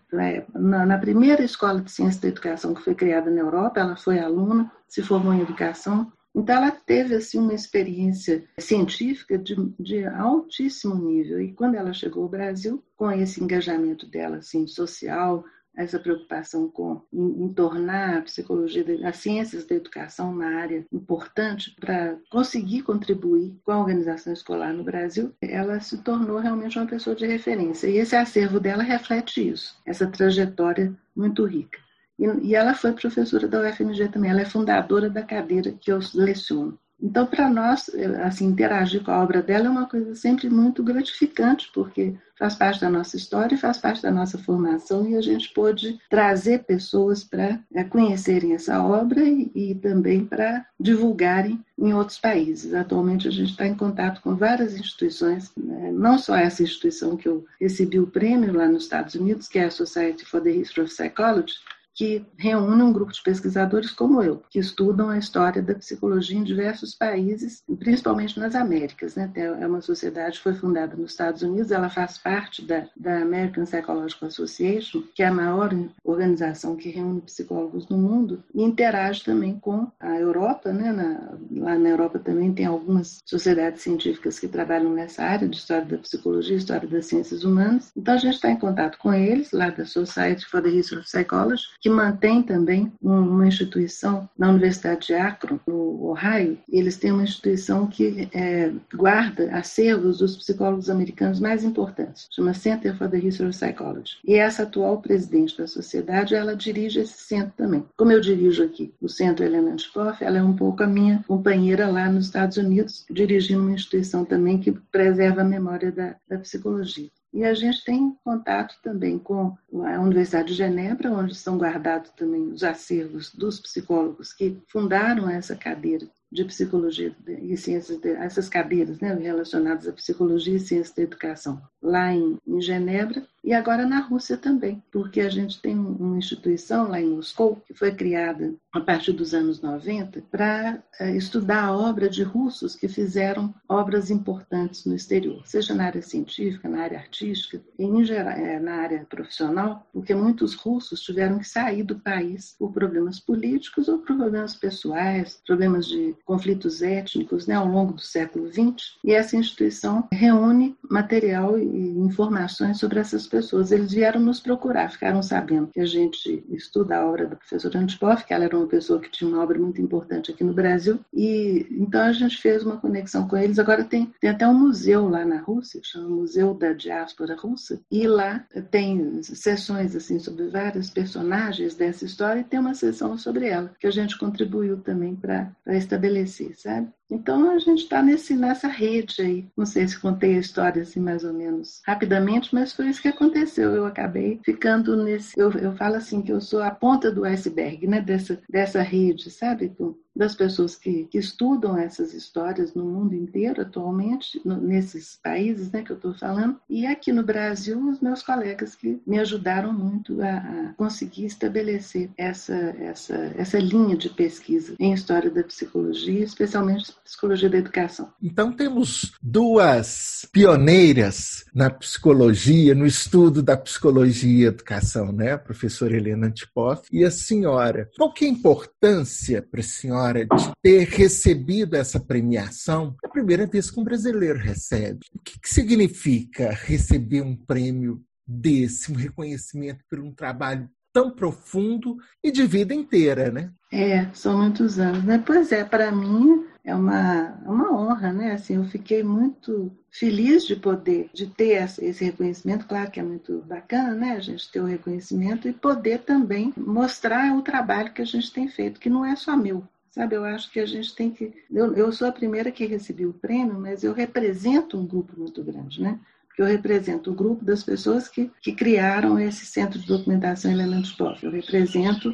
Na, 0.54 0.86
na 0.86 0.98
primeira 0.98 1.44
escola 1.44 1.82
de 1.82 1.92
ciência 1.92 2.22
da 2.22 2.28
educação 2.28 2.74
que 2.74 2.84
foi 2.84 2.94
criada 2.94 3.32
na 3.32 3.42
Europa, 3.42 3.80
ela 3.80 3.96
foi 3.96 4.20
aluna, 4.20 4.72
se 4.88 5.02
formou 5.02 5.34
em 5.34 5.42
educação. 5.42 6.12
Então, 6.36 6.56
ela 6.56 6.70
teve 6.70 7.16
assim, 7.16 7.40
uma 7.40 7.54
experiência 7.54 8.44
científica 8.60 9.38
de, 9.38 9.56
de 9.80 10.06
altíssimo 10.06 10.96
nível. 10.96 11.42
E 11.42 11.54
quando 11.54 11.76
ela 11.76 11.94
chegou 11.94 12.24
ao 12.24 12.30
Brasil, 12.30 12.84
com 12.96 13.10
esse 13.10 13.42
engajamento 13.42 14.06
dela 14.06 14.38
assim, 14.38 14.68
social, 14.68 15.46
essa 15.78 16.00
preocupação 16.00 16.70
com 16.70 17.02
em, 17.12 17.44
em 17.44 17.54
tornar 17.54 18.18
a 18.18 18.22
psicologia, 18.22 18.86
as 19.08 19.18
ciências 19.18 19.66
da 19.66 19.76
educação 19.76 20.32
uma 20.32 20.46
área 20.46 20.86
importante 20.92 21.76
para 21.80 22.18
conseguir 22.30 22.84
contribuir 22.84 23.56
com 23.64 23.72
a 23.72 23.80
organização 23.80 24.34
escolar 24.34 24.74
no 24.74 24.84
Brasil, 24.84 25.34
ela 25.42 25.80
se 25.80 25.98
tornou 26.02 26.40
realmente 26.40 26.78
uma 26.78 26.88
pessoa 26.88 27.16
de 27.16 27.26
referência. 27.26 27.88
E 27.88 27.98
esse 27.98 28.16
acervo 28.16 28.60
dela 28.60 28.84
reflete 28.84 29.50
isso, 29.50 29.78
essa 29.86 30.08
trajetória 30.08 30.94
muito 31.16 31.46
rica. 31.46 31.80
E, 32.18 32.26
e 32.50 32.56
ela 32.56 32.74
foi 32.74 32.94
professora 32.94 33.48
da 33.48 33.62
UFMG 33.62 34.10
também, 34.10 34.32
ela 34.32 34.42
é 34.42 34.46
fundadora 34.46 35.10
da 35.10 35.24
cadeira 35.24 35.72
que 35.72 35.92
eu 35.92 36.00
leciono. 36.14 36.80
Então, 37.02 37.26
para 37.26 37.50
nós, 37.50 37.90
assim, 38.24 38.48
interagir 38.48 39.04
com 39.04 39.12
a 39.12 39.22
obra 39.22 39.42
dela 39.42 39.68
é 39.68 39.70
uma 39.70 39.88
coisa 39.88 40.16
sempre 40.16 40.50
muito 40.50 40.84
gratificante, 40.84 41.70
porque 41.74 42.16
faz 42.38 42.56
parte 42.56 42.82
da 42.82 42.90
nossa 42.90 43.16
história, 43.16 43.58
faz 43.58 43.78
parte 43.78 44.02
da 44.02 44.12
nossa 44.12 44.38
formação 44.38 45.08
e 45.08 45.16
a 45.16 45.22
gente 45.22 45.54
pôde 45.54 46.00
trazer 46.10 46.64
pessoas 46.64 47.24
para 47.24 47.60
é, 47.74 47.84
conhecerem 47.84 48.54
essa 48.54 48.84
obra 48.84 49.24
e, 49.24 49.52
e 49.56 49.76
também 49.76 50.26
para 50.26 50.66
divulgarem 50.80 51.64
em 51.78 51.94
outros 51.94 52.18
países. 52.18 52.74
Atualmente 52.74 53.28
a 53.28 53.32
gente 53.32 53.52
está 53.52 53.66
em 53.66 53.76
contato 53.76 54.22
com 54.22 54.36
várias 54.36 54.78
instituições, 54.78 55.52
né? 55.58 55.92
não 55.92 56.18
só 56.18 56.36
essa 56.36 56.64
instituição 56.64 57.16
que 57.16 57.28
eu 57.28 57.46
recebi 57.60 58.00
o 58.00 58.08
prêmio 58.08 58.54
lá 58.54 58.68
nos 58.68 58.84
Estados 58.84 59.16
Unidos, 59.16 59.48
que 59.48 59.60
é 59.60 59.66
a 59.66 59.72
Society 59.72 60.26
for 60.26 60.42
the 60.42 60.52
History 60.52 60.86
of 60.86 60.94
Psychology, 60.94 61.56
que 61.96 62.26
reúne 62.38 62.84
um 62.84 62.92
grupo 62.92 63.14
de 63.14 63.24
pesquisadores 63.24 63.92
como 63.92 64.22
eu, 64.22 64.44
que 64.50 64.60
estudam 64.60 65.10
a 65.10 65.18
história 65.18 65.62
da 65.62 65.74
psicologia 65.74 66.38
em 66.38 66.44
diversos 66.44 66.94
países, 66.94 67.64
principalmente 67.80 68.38
nas 68.38 68.54
Américas. 68.54 69.16
Né? 69.16 69.32
É 69.36 69.66
uma 69.66 69.82
sociedade 69.82 70.38
que 70.38 70.44
foi 70.44 70.54
fundada 70.54 70.96
nos 70.96 71.12
Estados 71.12 71.42
Unidos, 71.42 71.72
ela 71.72 71.90
faz 71.90 72.18
parte 72.18 72.62
da, 72.66 72.86
da 72.98 73.22
American 73.22 73.64
Psychological 73.64 74.28
Association, 74.28 75.04
que 75.16 75.24
é 75.24 75.28
a 75.28 75.34
maior 75.34 75.74
organização 76.04 76.76
que 76.76 76.90
reúne 76.90 77.22
psicólogos 77.22 77.88
no 77.88 77.98
mundo, 77.98 78.44
e 78.54 78.62
interage 78.62 79.24
também 79.24 79.58
com 79.58 79.90
a 80.00 80.20
Europa. 80.20 80.74
Né? 80.74 80.92
Na, 80.92 81.38
lá 81.52 81.80
na 81.80 81.90
Europa 81.90 82.20
também 82.20 82.54
tem 82.54 82.66
algumas 82.66 83.22
sociedades 83.26 83.82
científicas 83.82 84.38
que 84.38 84.48
trabalham 84.50 84.92
nessa 84.92 85.24
área 85.24 85.48
de 85.48 85.56
história 85.56 85.86
da 85.86 85.98
psicologia, 85.98 86.58
história 86.58 86.88
das 86.88 87.06
ciências 87.06 87.46
humanas. 87.46 87.92
Então 87.96 88.14
a 88.14 88.18
gente 88.18 88.36
está 88.36 88.52
em 88.52 88.58
contato 88.58 88.98
com 88.98 89.14
eles, 89.14 89.52
lá 89.52 89.70
da 89.70 89.86
Society 89.86 90.46
for 90.46 90.62
the 90.62 90.70
History 90.70 91.00
of 91.00 91.10
Psychology, 91.10 91.64
que 91.86 91.90
mantém 91.92 92.42
também 92.42 92.92
uma 93.00 93.48
instituição 93.48 94.28
na 94.36 94.50
Universidade 94.50 95.06
de 95.06 95.14
Akron, 95.14 95.60
no 95.68 96.08
Ohio. 96.08 96.58
Eles 96.68 96.98
têm 96.98 97.12
uma 97.12 97.22
instituição 97.22 97.86
que 97.86 98.28
é, 98.34 98.72
guarda 98.92 99.56
acervos 99.56 100.18
dos 100.18 100.36
psicólogos 100.36 100.90
americanos 100.90 101.40
mais 101.40 101.64
importantes, 101.64 102.28
chama 102.32 102.56
Center 102.56 102.98
for 102.98 103.08
the 103.08 103.20
History 103.20 103.50
of 103.50 103.56
Psychology. 103.56 104.18
E 104.26 104.34
essa 104.34 104.64
atual 104.64 105.00
presidente 105.00 105.56
da 105.60 105.68
sociedade, 105.68 106.34
ela 106.34 106.56
dirige 106.56 107.02
esse 107.02 107.22
centro 107.22 107.54
também. 107.56 107.86
Como 107.96 108.12
eu 108.12 108.20
dirijo 108.20 108.64
aqui 108.64 108.92
o 109.00 109.08
Centro 109.08 109.46
Helena 109.46 109.74
Antipoff, 109.74 110.24
ela 110.24 110.40
é 110.40 110.44
um 110.44 110.56
pouco 110.56 110.82
a 110.82 110.88
minha 110.88 111.24
companheira 111.28 111.88
lá 111.88 112.10
nos 112.10 112.26
Estados 112.26 112.58
Unidos, 112.58 113.06
dirigindo 113.12 113.62
uma 113.62 113.74
instituição 113.74 114.26
também 114.26 114.58
que 114.58 114.72
preserva 114.72 115.42
a 115.42 115.46
memória 115.46 115.92
da, 115.92 116.16
da 116.28 116.40
psicologia. 116.40 117.12
E 117.36 117.44
a 117.44 117.54
gente 117.54 117.84
tem 117.84 118.18
contato 118.24 118.80
também 118.82 119.20
com 119.20 119.58
a 119.86 120.00
Universidade 120.00 120.48
de 120.48 120.54
Genebra, 120.54 121.12
onde 121.12 121.34
estão 121.34 121.58
guardados 121.58 122.10
também 122.12 122.48
os 122.48 122.64
acervos 122.64 123.30
dos 123.36 123.60
psicólogos 123.60 124.32
que 124.32 124.58
fundaram 124.70 125.30
essa 125.30 125.54
cadeira 125.54 126.08
de 126.32 126.46
psicologia 126.46 127.14
e 127.28 127.58
ciências, 127.58 128.00
de, 128.00 128.12
essas 128.12 128.48
cadeiras 128.48 129.02
né, 129.02 129.14
relacionadas 129.14 129.86
à 129.86 129.92
psicologia 129.92 130.56
e 130.56 130.60
ciências 130.60 130.96
da 130.96 131.04
educação, 131.04 131.62
lá 131.82 132.14
em, 132.14 132.38
em 132.48 132.62
Genebra. 132.62 133.22
E 133.46 133.54
agora 133.54 133.86
na 133.86 134.00
Rússia 134.00 134.36
também, 134.36 134.82
porque 134.92 135.22
a 135.22 135.30
gente 135.30 135.62
tem 135.62 135.78
uma 135.78 136.18
instituição 136.18 136.90
lá 136.90 137.00
em 137.00 137.08
Moscou 137.08 137.62
que 137.68 137.76
foi 137.76 137.92
criada 137.92 138.56
a 138.74 138.82
partir 138.82 139.14
dos 139.14 139.34
anos 139.36 139.62
90 139.62 140.24
para 140.32 140.84
eh, 141.00 141.16
estudar 141.16 141.66
a 141.66 141.78
obra 141.78 142.10
de 142.10 142.24
russos 142.24 142.76
que 142.76 142.88
fizeram 142.88 143.54
obras 143.70 144.10
importantes 144.10 144.84
no 144.86 144.96
exterior, 144.96 145.42
seja 145.46 145.76
na 145.76 145.86
área 145.86 146.02
científica, 146.02 146.68
na 146.68 146.82
área 146.82 146.98
artística, 146.98 147.62
e 147.78 147.86
eh, 148.12 148.60
na 148.60 148.76
área 148.76 149.06
profissional, 149.08 149.88
porque 149.94 150.16
muitos 150.16 150.56
russos 150.56 151.02
tiveram 151.02 151.38
que 151.38 151.48
sair 151.48 151.84
do 151.84 152.00
país 152.00 152.56
por 152.58 152.74
problemas 152.74 153.20
políticos 153.20 153.88
ou 153.88 154.00
problemas 154.00 154.56
pessoais, 154.56 155.40
problemas 155.46 155.88
de 155.88 156.16
conflitos 156.26 156.82
étnicos 156.82 157.46
né, 157.46 157.54
ao 157.54 157.68
longo 157.68 157.94
do 157.94 158.02
século 158.02 158.52
XX, 158.52 158.98
e 159.04 159.14
essa 159.14 159.38
instituição 159.38 160.08
reúne 160.12 160.76
material 160.90 161.60
e 161.60 162.00
informações 162.00 162.80
sobre 162.80 163.00
essas 163.00 163.28
pessoas. 163.36 163.72
Eles 163.72 163.92
vieram 163.92 164.22
nos 164.22 164.40
procurar, 164.40 164.90
ficaram 164.90 165.22
sabendo 165.22 165.68
que 165.68 165.82
a 165.82 165.86
gente 165.86 166.42
estuda 166.50 166.98
a 166.98 167.06
obra 167.06 167.28
da 167.28 167.36
professora 167.36 167.80
Antipoff, 167.80 168.24
que 168.24 168.34
ela 168.34 168.46
era 168.46 168.58
uma 168.58 168.68
pessoa 168.68 169.02
que 169.02 169.12
tinha 169.12 169.30
uma 169.30 169.44
obra 169.44 169.60
muito 169.60 169.82
importante 169.82 170.32
aqui 170.32 170.44
no 170.44 170.54
Brasil, 170.54 171.00
e 171.14 171.68
então 171.72 172.02
a 172.02 172.14
gente 172.14 172.38
fez 172.38 172.64
uma 172.64 172.78
conexão 172.78 173.28
com 173.28 173.36
eles. 173.36 173.60
Agora 173.60 173.84
tem, 173.84 174.14
tem 174.22 174.30
até 174.30 174.48
um 174.48 174.58
museu 174.58 175.10
lá 175.10 175.26
na 175.26 175.42
Rússia, 175.42 175.82
chama 175.84 176.08
Museu 176.08 176.54
da 176.54 176.72
Diáspora 176.72 177.36
Russa, 177.36 177.82
e 177.92 178.08
lá 178.08 178.46
tem 178.72 179.22
sessões 179.22 179.96
assim 179.96 180.18
sobre 180.18 180.48
vários 180.48 180.90
personagens 180.90 181.76
dessa 181.76 182.06
história 182.06 182.40
e 182.40 182.46
tem 182.46 182.60
uma 182.60 182.74
sessão 182.74 183.18
sobre 183.18 183.48
ela, 183.48 183.74
que 183.80 183.88
a 183.88 183.92
gente 183.92 184.18
contribuiu 184.18 184.78
também 184.78 185.16
para 185.16 185.52
estabelecer, 185.68 186.56
sabe? 186.58 186.88
Então 187.10 187.52
a 187.52 187.60
gente 187.60 187.84
está 187.84 188.02
nessa 188.02 188.68
rede 188.68 189.22
aí. 189.22 189.48
Não 189.56 189.66
sei 189.66 189.88
se 189.88 190.00
contei 190.00 190.36
a 190.36 190.40
história 190.40 190.82
assim 190.82 191.00
mais 191.00 191.24
ou 191.24 191.34
menos 191.34 191.82
rapidamente, 191.86 192.54
mas 192.54 192.74
foi 192.74 192.90
isso 192.90 193.02
que 193.02 193.08
aconteceu. 193.08 193.72
Eu 193.74 193.86
acabei 193.86 194.40
ficando 194.44 194.96
nesse. 195.04 195.40
Eu, 195.40 195.52
eu 195.52 195.76
falo 195.76 195.96
assim 195.96 196.22
que 196.22 196.32
eu 196.32 196.42
sou 196.42 196.62
a 196.62 196.72
ponta 196.72 197.12
do 197.12 197.24
iceberg, 197.26 197.88
né? 197.88 198.02
Dessa, 198.02 198.42
dessa 198.50 198.82
rede, 198.82 199.30
sabe? 199.30 199.76
Das 200.16 200.36
pessoas 200.36 200.76
que, 200.76 201.06
que, 201.06 201.18
estudam 201.18 201.78
essas 201.78 202.14
histórias 202.14 202.74
no 202.74 202.86
mundo 202.86 203.14
inteiro 203.14 203.62
atualmente, 203.62 204.40
no, 204.46 204.58
nesses 204.58 205.20
países 205.22 205.72
né, 205.72 205.82
que 205.82 205.92
eu 205.92 205.98
estou 205.98 206.14
falando, 206.14 206.60
e 206.70 206.86
aqui 206.86 207.12
no 207.12 207.24
Brasil, 207.24 207.78
os 207.90 208.00
meus 208.00 208.24
colegas 208.24 208.76
que 208.76 209.02
me 209.06 209.20
ajudaram 209.20 209.74
muito 209.74 210.22
a, 210.22 210.38
a, 210.38 210.74
conseguir 210.78 211.26
estabelecer 211.26 212.10
essa, 212.18 212.54
essa, 212.54 213.16
essa 213.36 213.60
linha 213.60 213.98
de 213.98 214.10
pesquisa 214.10 214.76
em 214.80 214.94
história 214.94 215.30
da 215.30 215.44
psicologia, 215.44 216.24
especialmente 216.24 216.94
psicologia 217.04 217.50
da 217.50 217.58
educação. 217.58 218.14
Então, 218.22 218.52
temos 218.52 219.14
duas 219.22 220.28
pioneiras 220.32 221.46
na 221.54 221.70
psicologia, 221.70 222.74
no 222.74 222.86
estudo 222.86 223.42
da 223.42 223.58
psicologia 223.58 224.46
e 224.46 224.48
educação, 224.48 225.12
né? 225.12 225.34
A 225.34 225.38
professora 225.38 225.96
Helena 225.96 226.28
Antipoff 226.28 226.88
e 226.92 227.04
a 227.04 227.12
senhora. 227.12 227.90
Qual 227.98 228.14
que 228.14 228.26
é 228.26 228.28
a 228.28 228.32
importância 228.32 229.42
para 229.42 229.60
a 229.60 229.64
senhora? 229.64 230.05
De 230.14 230.52
ter 230.62 230.88
recebido 230.88 231.76
essa 231.76 232.00
premiação. 232.00 232.96
É 233.04 233.08
a 233.08 233.10
primeira 233.10 233.48
vez 233.48 233.72
que 233.72 233.80
um 233.80 233.84
brasileiro 233.84 234.40
recebe. 234.40 235.00
O 235.14 235.20
que, 235.20 235.40
que 235.40 235.50
significa 235.50 236.52
receber 236.52 237.22
um 237.22 237.36
prêmio 237.36 238.02
desse, 238.28 238.92
um 238.92 238.96
reconhecimento 238.96 239.84
por 239.90 240.00
um 240.00 240.12
trabalho 240.12 240.70
tão 240.96 241.12
profundo 241.12 241.98
e 242.24 242.32
de 242.32 242.48
vida 242.48 242.74
inteira, 242.74 243.30
né? 243.30 243.52
É, 243.70 244.08
são 244.14 244.38
muitos 244.38 244.80
anos, 244.80 245.04
né? 245.04 245.22
Pois 245.26 245.52
é, 245.52 245.62
para 245.66 245.92
mim 245.92 246.46
é 246.64 246.74
uma, 246.74 247.38
é 247.46 247.50
uma 247.50 247.78
honra, 247.78 248.14
né? 248.14 248.32
Assim, 248.32 248.56
eu 248.56 248.64
fiquei 248.64 249.04
muito 249.04 249.70
feliz 249.92 250.46
de 250.46 250.56
poder, 250.56 251.10
de 251.14 251.28
ter 251.28 251.62
esse 251.62 252.06
reconhecimento, 252.06 252.66
claro 252.66 252.90
que 252.90 253.02
é 253.02 253.04
muito 253.04 253.44
bacana, 253.46 253.94
né? 253.94 254.12
A 254.14 254.20
gente 254.22 254.50
ter 254.50 254.62
o 254.62 254.66
reconhecimento 254.66 255.50
e 255.50 255.54
poder 255.54 256.00
também 256.00 256.54
mostrar 256.56 257.36
o 257.36 257.42
trabalho 257.42 257.92
que 257.92 258.02
a 258.02 258.06
gente 258.06 258.32
tem 258.32 258.48
feito, 258.48 258.80
que 258.80 258.90
não 258.90 259.06
é 259.06 259.18
só 259.18 259.36
meu, 259.36 259.68
Sabe, 259.96 260.18
eu 260.18 260.26
acho 260.26 260.52
que 260.52 260.60
a 260.60 260.66
gente 260.66 260.94
tem 260.94 261.10
que. 261.10 261.34
Eu, 261.50 261.74
eu 261.74 261.90
sou 261.90 262.06
a 262.06 262.12
primeira 262.12 262.52
que 262.52 262.66
recebi 262.66 263.06
o 263.06 263.14
prêmio, 263.14 263.58
mas 263.58 263.82
eu 263.82 263.94
represento 263.94 264.78
um 264.78 264.86
grupo 264.86 265.18
muito 265.18 265.42
grande, 265.42 265.82
né? 265.82 265.98
Porque 266.28 266.42
eu 266.42 266.46
represento 266.46 267.12
o 267.12 267.16
grupo 267.16 267.46
das 267.46 267.64
pessoas 267.64 268.10
que, 268.10 268.30
que 268.42 268.52
criaram 268.52 269.18
esse 269.18 269.46
centro 269.46 269.80
de 269.80 269.88
documentação 269.88 270.52
Helena 270.52 270.82
Stoff. 270.82 271.26
Eu 271.26 271.32
represento 271.32 272.14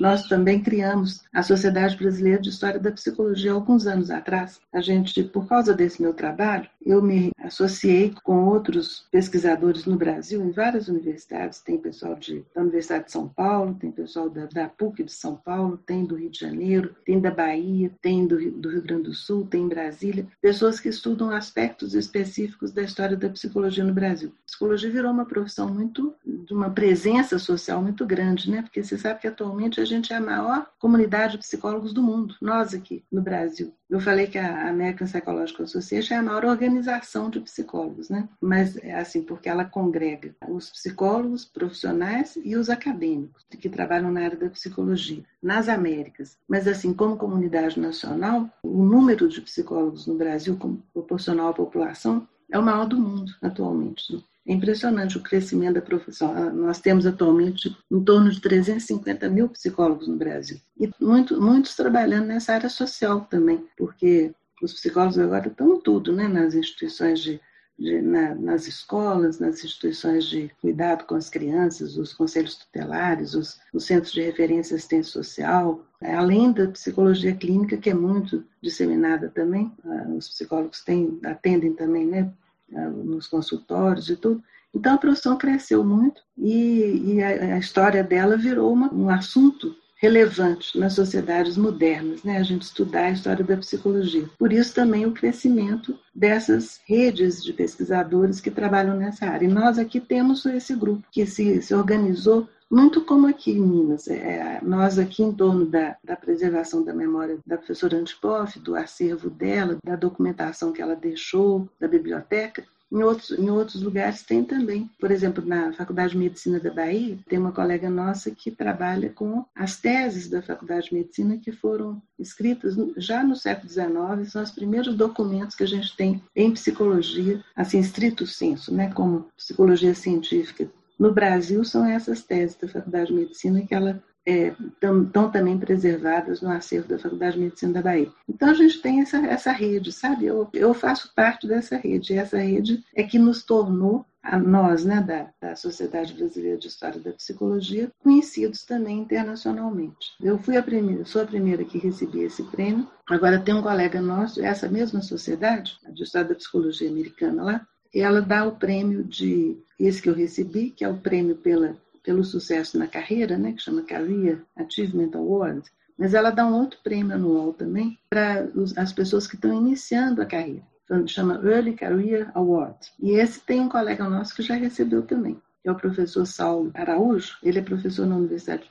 nós 0.00 0.26
também 0.26 0.62
criamos 0.62 1.22
a 1.30 1.42
Sociedade 1.42 1.94
Brasileira 1.94 2.40
de 2.40 2.48
História 2.48 2.80
da 2.80 2.90
Psicologia 2.90 3.52
alguns 3.52 3.86
anos 3.86 4.10
atrás. 4.10 4.58
A 4.72 4.80
gente, 4.80 5.22
por 5.22 5.46
causa 5.46 5.74
desse 5.74 6.00
meu 6.00 6.14
trabalho, 6.14 6.66
eu 6.84 7.02
me 7.02 7.30
associei 7.38 8.14
com 8.24 8.46
outros 8.46 9.06
pesquisadores 9.12 9.84
no 9.84 9.96
Brasil, 9.96 10.42
em 10.42 10.50
várias 10.52 10.88
universidades. 10.88 11.60
Tem 11.60 11.76
pessoal 11.76 12.14
de, 12.14 12.42
da 12.54 12.62
Universidade 12.62 13.04
de 13.04 13.12
São 13.12 13.28
Paulo, 13.28 13.76
tem 13.78 13.92
pessoal 13.92 14.30
da, 14.30 14.46
da 14.46 14.68
PUC 14.70 15.04
de 15.04 15.12
São 15.12 15.36
Paulo, 15.36 15.76
tem 15.76 16.06
do 16.06 16.14
Rio 16.14 16.30
de 16.30 16.38
Janeiro, 16.38 16.96
tem 17.04 17.20
da 17.20 17.30
Bahia, 17.30 17.90
tem 18.00 18.26
do, 18.26 18.38
do 18.52 18.70
Rio 18.70 18.82
Grande 18.82 19.02
do 19.02 19.14
Sul, 19.14 19.46
tem 19.46 19.64
em 19.64 19.68
Brasília. 19.68 20.26
Pessoas 20.40 20.80
que 20.80 20.88
estudam 20.88 21.28
aspectos 21.30 21.94
específicos 21.94 22.72
da 22.72 22.82
história 22.82 23.18
da 23.18 23.28
psicologia 23.28 23.84
no 23.84 23.92
Brasil. 23.92 24.32
A 24.44 24.46
psicologia 24.46 24.90
virou 24.90 25.12
uma 25.12 25.26
profissão 25.26 25.68
muito, 25.68 26.14
de 26.24 26.54
uma 26.54 26.70
presença 26.70 27.38
social 27.38 27.82
muito 27.82 28.06
grande, 28.06 28.50
né? 28.50 28.62
Porque 28.62 28.82
você 28.82 28.96
sabe 28.96 29.20
que 29.20 29.28
atualmente 29.28 29.78
a 29.78 29.89
gente 29.90 30.12
é 30.12 30.16
a 30.16 30.20
maior 30.20 30.70
comunidade 30.78 31.32
de 31.32 31.38
psicólogos 31.38 31.92
do 31.92 32.02
mundo, 32.02 32.34
nós 32.40 32.72
aqui 32.72 33.04
no 33.10 33.20
Brasil. 33.20 33.74
Eu 33.88 34.00
falei 34.00 34.28
que 34.28 34.38
a 34.38 34.68
American 34.68 35.06
Psychological 35.06 35.64
Association 35.64 36.14
é 36.14 36.18
a 36.18 36.22
maior 36.22 36.44
organização 36.44 37.28
de 37.28 37.40
psicólogos, 37.40 38.08
né? 38.08 38.28
Mas 38.40 38.76
é 38.76 38.94
assim, 38.94 39.22
porque 39.22 39.48
ela 39.48 39.64
congrega 39.64 40.34
os 40.48 40.70
psicólogos 40.70 41.44
profissionais 41.44 42.38
e 42.42 42.56
os 42.56 42.70
acadêmicos 42.70 43.44
que 43.50 43.68
trabalham 43.68 44.12
na 44.12 44.24
área 44.24 44.36
da 44.36 44.48
psicologia 44.48 45.24
nas 45.42 45.68
Américas. 45.68 46.38
Mas 46.48 46.68
assim, 46.68 46.94
como 46.94 47.16
comunidade 47.16 47.80
nacional, 47.80 48.48
o 48.62 48.84
número 48.84 49.28
de 49.28 49.40
psicólogos 49.40 50.06
no 50.06 50.14
Brasil, 50.14 50.56
proporcional 50.92 51.48
à 51.48 51.52
população, 51.52 52.28
é 52.50 52.58
o 52.58 52.62
maior 52.62 52.86
do 52.86 52.98
mundo 52.98 53.32
atualmente. 53.42 54.24
É 54.50 54.52
impressionante 54.52 55.16
o 55.16 55.22
crescimento 55.22 55.74
da 55.74 55.80
profissão. 55.80 56.32
Ah, 56.36 56.50
nós 56.50 56.80
temos 56.80 57.06
atualmente 57.06 57.72
em 57.88 58.02
torno 58.02 58.28
de 58.28 58.40
350 58.40 59.28
mil 59.28 59.48
psicólogos 59.48 60.08
no 60.08 60.16
Brasil. 60.16 60.58
E 60.76 60.90
muito, 61.00 61.40
muitos 61.40 61.76
trabalhando 61.76 62.26
nessa 62.26 62.54
área 62.54 62.68
social 62.68 63.20
também, 63.30 63.64
porque 63.78 64.34
os 64.60 64.72
psicólogos 64.72 65.20
agora 65.20 65.46
estão 65.46 65.76
em 65.76 65.80
tudo, 65.80 66.12
né? 66.12 66.26
nas 66.26 66.56
instituições 66.56 67.20
de, 67.20 67.40
de 67.78 68.02
na, 68.02 68.34
nas 68.34 68.66
escolas, 68.66 69.38
nas 69.38 69.62
instituições 69.62 70.24
de 70.24 70.50
cuidado 70.60 71.04
com 71.04 71.14
as 71.14 71.30
crianças, 71.30 71.96
os 71.96 72.12
conselhos 72.12 72.56
tutelares, 72.56 73.34
os, 73.34 73.60
os 73.72 73.84
centros 73.84 74.12
de 74.12 74.20
referência 74.20 74.74
assistência 74.74 75.12
social, 75.12 75.86
além 76.02 76.50
da 76.50 76.66
psicologia 76.66 77.36
clínica, 77.36 77.76
que 77.76 77.90
é 77.90 77.94
muito 77.94 78.44
disseminada 78.60 79.28
também. 79.28 79.72
Ah, 79.84 80.08
os 80.08 80.28
psicólogos 80.28 80.82
têm, 80.82 81.20
atendem 81.24 81.72
também 81.72 82.04
né, 82.04 82.32
nos 82.70 83.26
consultórios 83.26 84.08
e 84.08 84.16
tudo. 84.16 84.42
Então 84.74 84.94
a 84.94 84.98
profissão 84.98 85.36
cresceu 85.36 85.84
muito 85.84 86.22
e, 86.38 87.14
e 87.14 87.22
a, 87.22 87.54
a, 87.54 87.58
história 87.58 88.04
dela 88.04 88.36
virou 88.36 88.72
uma, 88.72 88.92
um 88.92 89.10
assunto 89.10 89.74
relevante 89.96 90.78
nas 90.78 90.94
sociedades 90.94 91.58
modernas, 91.58 92.22
né? 92.22 92.38
A 92.38 92.42
gente 92.42 92.62
estudar 92.62 93.06
a 93.06 93.10
história 93.10 93.44
da 93.44 93.56
psicologia. 93.56 94.30
Por 94.38 94.50
isso 94.50 94.74
também 94.74 95.04
o 95.04 95.12
crescimento 95.12 95.98
dessas 96.14 96.80
redes 96.86 97.42
de 97.42 97.52
pesquisadores 97.52 98.40
que 98.40 98.50
trabalham 98.50 98.96
nessa 98.96 99.26
área. 99.26 99.44
E 99.44 99.48
nós 99.48 99.78
aqui 99.78 100.00
temos 100.00 100.46
esse 100.46 100.74
grupo 100.74 101.06
que 101.12 101.26
se, 101.26 101.60
se 101.60 101.74
organizou 101.74 102.48
muito 102.70 103.00
como 103.00 103.26
aqui 103.26 103.50
em 103.50 103.60
Minas. 103.60 104.06
É, 104.08 104.60
nós 104.62 104.98
aqui 104.98 105.22
em 105.22 105.32
torno 105.32 105.66
da, 105.66 105.96
da 106.04 106.16
preservação 106.16 106.84
da 106.84 106.94
memória 106.94 107.38
da 107.46 107.56
professora 107.56 107.96
Antipoff, 107.96 108.58
do 108.60 108.76
acervo 108.76 109.28
dela, 109.28 109.78
da 109.84 109.96
documentação 109.96 110.72
que 110.72 110.80
ela 110.80 110.94
deixou, 110.94 111.68
da 111.80 111.88
biblioteca, 111.88 112.64
em 112.92 113.02
outros, 113.04 113.30
em 113.30 113.48
outros 113.48 113.82
lugares 113.82 114.22
tem 114.22 114.42
também. 114.42 114.90
Por 114.98 115.10
exemplo, 115.10 115.44
na 115.44 115.72
Faculdade 115.72 116.12
de 116.12 116.18
Medicina 116.18 116.58
da 116.58 116.72
Bahia, 116.72 117.18
tem 117.28 117.38
uma 117.38 117.52
colega 117.52 117.88
nossa 117.88 118.30
que 118.32 118.50
trabalha 118.50 119.10
com 119.10 119.44
as 119.54 119.76
teses 119.76 120.28
da 120.28 120.42
Faculdade 120.42 120.88
de 120.88 120.94
Medicina 120.94 121.38
que 121.38 121.52
foram 121.52 122.02
escritas 122.18 122.74
já 122.96 123.22
no 123.22 123.36
século 123.36 123.68
XIX, 123.68 124.30
são 124.30 124.42
os 124.42 124.50
primeiros 124.50 124.96
documentos 124.96 125.54
que 125.54 125.62
a 125.62 125.68
gente 125.68 125.96
tem 125.96 126.22
em 126.34 126.50
psicologia, 126.52 127.42
assim, 127.54 127.78
estrito 127.78 128.26
senso, 128.26 128.74
né, 128.74 128.90
como 128.92 129.28
psicologia 129.36 129.94
científica 129.94 130.68
no 131.00 131.14
Brasil, 131.14 131.64
são 131.64 131.86
essas 131.86 132.22
teses 132.22 132.56
da 132.56 132.68
Faculdade 132.68 133.06
de 133.06 133.14
Medicina 133.14 133.62
que 133.62 133.74
estão 133.74 135.26
é, 135.26 135.30
também 135.32 135.58
preservadas 135.58 136.42
no 136.42 136.50
acervo 136.50 136.88
da 136.88 136.98
Faculdade 136.98 137.36
de 137.36 137.42
Medicina 137.44 137.72
da 137.72 137.80
Bahia. 137.80 138.12
Então 138.28 138.50
a 138.50 138.54
gente 138.54 138.82
tem 138.82 139.00
essa, 139.00 139.16
essa 139.16 139.50
rede, 139.50 139.92
sabe? 139.92 140.26
Eu, 140.26 140.46
eu 140.52 140.74
faço 140.74 141.10
parte 141.14 141.48
dessa 141.48 141.78
rede, 141.78 142.12
e 142.12 142.18
essa 142.18 142.36
rede 142.36 142.84
é 142.94 143.02
que 143.02 143.18
nos 143.18 143.42
tornou, 143.42 144.04
a 144.22 144.38
nós, 144.38 144.84
né, 144.84 145.00
da, 145.00 145.30
da 145.40 145.56
Sociedade 145.56 146.12
Brasileira 146.12 146.58
de 146.58 146.68
História 146.68 147.00
da 147.00 147.12
Psicologia, 147.12 147.90
conhecidos 148.00 148.66
também 148.66 148.98
internacionalmente. 148.98 150.12
Eu 150.20 150.38
fui 150.38 150.58
a 150.58 150.62
primeira, 150.62 151.06
sou 151.06 151.22
a 151.22 151.26
primeira 151.26 151.64
que 151.64 151.78
recebi 151.78 152.20
esse 152.20 152.42
prêmio. 152.42 152.86
Agora 153.08 153.40
tem 153.40 153.54
um 153.54 153.62
colega 153.62 153.98
nosso, 154.02 154.44
essa 154.44 154.68
mesma 154.68 155.00
sociedade, 155.00 155.78
de 155.94 156.02
História 156.02 156.28
da 156.28 156.34
Psicologia 156.34 156.90
Americana 156.90 157.42
lá, 157.42 157.66
ela 157.98 158.20
dá 158.22 158.46
o 158.46 158.56
prêmio 158.56 159.02
de 159.02 159.56
esse 159.78 160.00
que 160.00 160.08
eu 160.08 160.14
recebi, 160.14 160.70
que 160.70 160.84
é 160.84 160.88
o 160.88 160.98
prêmio 160.98 161.34
pela, 161.34 161.76
pelo 162.04 162.22
sucesso 162.22 162.78
na 162.78 162.86
carreira, 162.86 163.36
né, 163.36 163.52
que 163.52 163.62
chama 163.62 163.82
Career 163.82 164.40
Achievement 164.54 165.10
Award, 165.14 165.62
mas 165.98 166.14
ela 166.14 166.30
dá 166.30 166.46
um 166.46 166.54
outro 166.54 166.78
prêmio 166.82 167.14
anual 167.14 167.52
também 167.52 167.98
para 168.08 168.48
as 168.76 168.92
pessoas 168.92 169.26
que 169.26 169.34
estão 169.34 169.54
iniciando 169.54 170.22
a 170.22 170.26
carreira. 170.26 170.62
Então, 170.84 171.06
chama 171.06 171.40
Early 171.44 171.74
Career 171.74 172.30
Award. 172.34 172.76
E 172.98 173.12
esse 173.12 173.40
tem 173.40 173.60
um 173.60 173.68
colega 173.68 174.08
nosso 174.08 174.34
que 174.34 174.42
já 174.42 174.54
recebeu 174.54 175.02
também, 175.02 175.40
que 175.62 175.68
é 175.68 175.72
o 175.72 175.76
professor 175.76 176.26
Saulo 176.26 176.72
Araújo. 176.74 177.36
Ele 177.42 177.60
é 177.60 177.62
professor 177.62 178.06
na 178.06 178.16
Universidade 178.16 178.68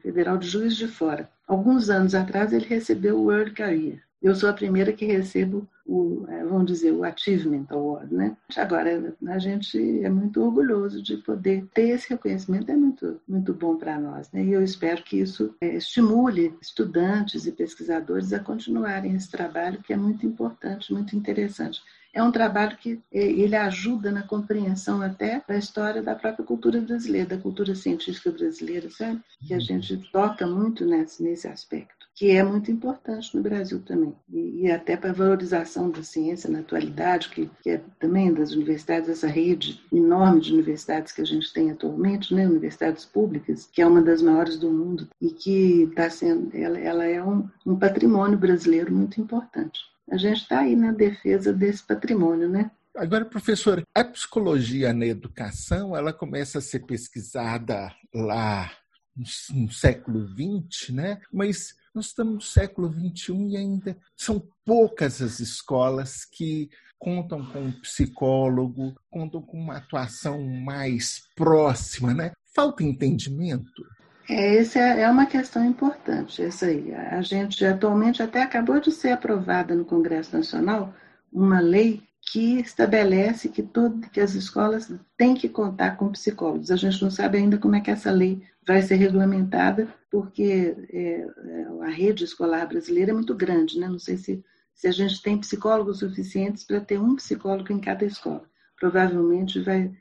Federal 0.00 0.38
de 0.38 0.48
Juiz 0.48 0.74
de 0.76 0.88
Fora. 0.88 1.28
Alguns 1.46 1.90
anos 1.90 2.14
atrás, 2.14 2.52
ele 2.52 2.64
recebeu 2.64 3.20
o 3.20 3.30
Early 3.30 3.52
Career. 3.52 4.02
Eu 4.22 4.34
sou 4.34 4.50
a 4.50 4.52
primeira 4.52 4.92
que 4.92 5.06
recebo 5.06 5.66
o, 5.86 6.26
é, 6.28 6.44
vamos 6.44 6.66
dizer, 6.66 6.92
o 6.92 7.02
Achievement 7.02 7.66
Award, 7.70 8.14
né? 8.14 8.36
Agora, 8.56 9.14
a 9.26 9.38
gente 9.38 10.04
é 10.04 10.08
muito 10.08 10.42
orgulhoso 10.42 11.02
de 11.02 11.16
poder 11.16 11.66
ter 11.72 11.88
esse 11.88 12.10
reconhecimento, 12.10 12.70
é 12.70 12.76
muito, 12.76 13.20
muito 13.26 13.54
bom 13.54 13.76
para 13.76 13.98
nós, 13.98 14.30
né? 14.30 14.44
E 14.44 14.52
eu 14.52 14.62
espero 14.62 15.02
que 15.02 15.18
isso 15.18 15.54
é, 15.60 15.74
estimule 15.74 16.54
estudantes 16.60 17.46
e 17.46 17.52
pesquisadores 17.52 18.32
a 18.32 18.38
continuarem 18.38 19.14
esse 19.14 19.30
trabalho 19.30 19.82
que 19.82 19.92
é 19.92 19.96
muito 19.96 20.26
importante, 20.26 20.92
muito 20.92 21.16
interessante 21.16 21.82
é 22.12 22.22
um 22.22 22.32
trabalho 22.32 22.76
que 22.76 23.00
é, 23.12 23.20
ele 23.20 23.54
ajuda 23.54 24.10
na 24.10 24.22
compreensão 24.22 25.00
até 25.00 25.42
da 25.46 25.56
história 25.56 26.02
da 26.02 26.14
própria 26.14 26.44
cultura 26.44 26.80
brasileira, 26.80 27.36
da 27.36 27.38
cultura 27.38 27.74
científica 27.74 28.30
brasileira, 28.30 28.90
sabe? 28.90 29.20
Que 29.46 29.54
a 29.54 29.56
uhum. 29.56 29.62
gente 29.62 29.96
toca 30.10 30.46
muito 30.46 30.84
nesse, 30.84 31.22
nesse 31.22 31.46
aspecto, 31.46 31.99
que 32.20 32.32
é 32.32 32.44
muito 32.44 32.70
importante 32.70 33.34
no 33.34 33.42
Brasil 33.42 33.80
também. 33.80 34.14
E, 34.30 34.66
e 34.66 34.70
até 34.70 34.94
para 34.94 35.08
a 35.08 35.14
valorização 35.14 35.90
da 35.90 36.02
ciência 36.02 36.50
na 36.50 36.58
atualidade, 36.58 37.30
que, 37.30 37.50
que, 37.62 37.70
é 37.70 37.80
também 37.98 38.30
das 38.30 38.52
universidades, 38.52 39.08
essa 39.08 39.26
rede 39.26 39.82
enorme 39.90 40.42
de 40.42 40.52
universidades 40.52 41.14
que 41.14 41.22
a 41.22 41.24
gente 41.24 41.50
tem 41.50 41.70
atualmente, 41.70 42.34
né? 42.34 42.46
Universidades 42.46 43.06
públicas, 43.06 43.70
que 43.72 43.80
é 43.80 43.86
uma 43.86 44.02
das 44.02 44.20
maiores 44.20 44.58
do 44.58 44.70
mundo 44.70 45.08
e 45.18 45.30
que 45.30 45.84
está 45.84 46.10
sendo, 46.10 46.54
ela, 46.54 46.78
ela 46.78 47.04
é 47.06 47.24
um, 47.24 47.48
um 47.64 47.74
patrimônio 47.74 48.36
brasileiro 48.36 48.94
muito 48.94 49.18
importante 49.18 49.80
a 50.10 50.16
gente 50.16 50.42
está 50.42 50.62
aí 50.62 50.74
na 50.74 50.90
defesa 50.90 51.52
desse 51.52 51.84
patrimônio, 51.84 52.48
né? 52.48 52.68
Agora, 52.96 53.24
professora, 53.24 53.84
a 53.94 54.02
psicologia 54.02 54.92
na 54.92 55.06
educação, 55.06 55.96
ela 55.96 56.12
começa 56.12 56.58
a 56.58 56.60
ser 56.60 56.80
pesquisada 56.80 57.94
lá 58.12 58.68
no, 59.16 59.62
no 59.62 59.70
século 59.70 60.26
XX, 60.26 60.90
né? 60.90 61.20
Mas 61.32 61.76
nós 61.94 62.06
estamos 62.06 62.34
no 62.34 62.40
século 62.40 62.92
XXI 62.92 63.48
e 63.48 63.56
ainda 63.56 63.96
são 64.16 64.42
poucas 64.64 65.20
as 65.20 65.40
escolas 65.40 66.24
que 66.24 66.68
contam 66.98 67.44
com 67.46 67.60
um 67.60 67.72
psicólogo, 67.80 68.94
contam 69.10 69.40
com 69.40 69.58
uma 69.58 69.78
atuação 69.78 70.42
mais 70.42 71.22
próxima, 71.34 72.12
né? 72.12 72.32
Falta 72.54 72.82
entendimento. 72.82 73.82
É, 74.28 74.58
essa 74.58 74.78
é, 74.78 75.00
é 75.00 75.10
uma 75.10 75.26
questão 75.26 75.64
importante, 75.64 76.42
essa 76.42 76.66
aí. 76.66 76.94
A 76.94 77.22
gente 77.22 77.64
atualmente 77.64 78.22
até 78.22 78.42
acabou 78.42 78.78
de 78.78 78.92
ser 78.92 79.10
aprovada 79.10 79.74
no 79.74 79.84
Congresso 79.84 80.36
Nacional 80.36 80.94
uma 81.32 81.60
lei 81.60 82.02
que 82.22 82.60
estabelece 82.60 83.48
que, 83.48 83.62
todo, 83.62 84.08
que 84.10 84.20
as 84.20 84.34
escolas 84.34 84.92
têm 85.16 85.34
que 85.34 85.48
contar 85.48 85.96
com 85.96 86.12
psicólogos. 86.12 86.70
A 86.70 86.76
gente 86.76 87.02
não 87.02 87.10
sabe 87.10 87.38
ainda 87.38 87.58
como 87.58 87.74
é 87.76 87.80
que 87.80 87.90
essa 87.90 88.10
lei 88.10 88.42
vai 88.66 88.82
ser 88.82 88.96
regulamentada, 88.96 89.92
porque 90.10 90.76
é, 90.92 91.26
é 91.26 91.66
a 91.82 91.88
rede 91.88 92.24
escolar 92.24 92.66
brasileira 92.66 93.10
é 93.10 93.14
muito 93.14 93.34
grande, 93.34 93.78
né? 93.78 93.88
Não 93.88 93.98
sei 93.98 94.16
se, 94.16 94.44
se 94.74 94.86
a 94.86 94.92
gente 94.92 95.22
tem 95.22 95.38
psicólogos 95.38 96.00
suficientes 96.00 96.64
para 96.64 96.80
ter 96.80 97.00
um 97.00 97.16
psicólogo 97.16 97.72
em 97.72 97.80
cada 97.80 98.04
escola. 98.04 98.44
Provavelmente 98.78 99.60
vai, 99.60 99.92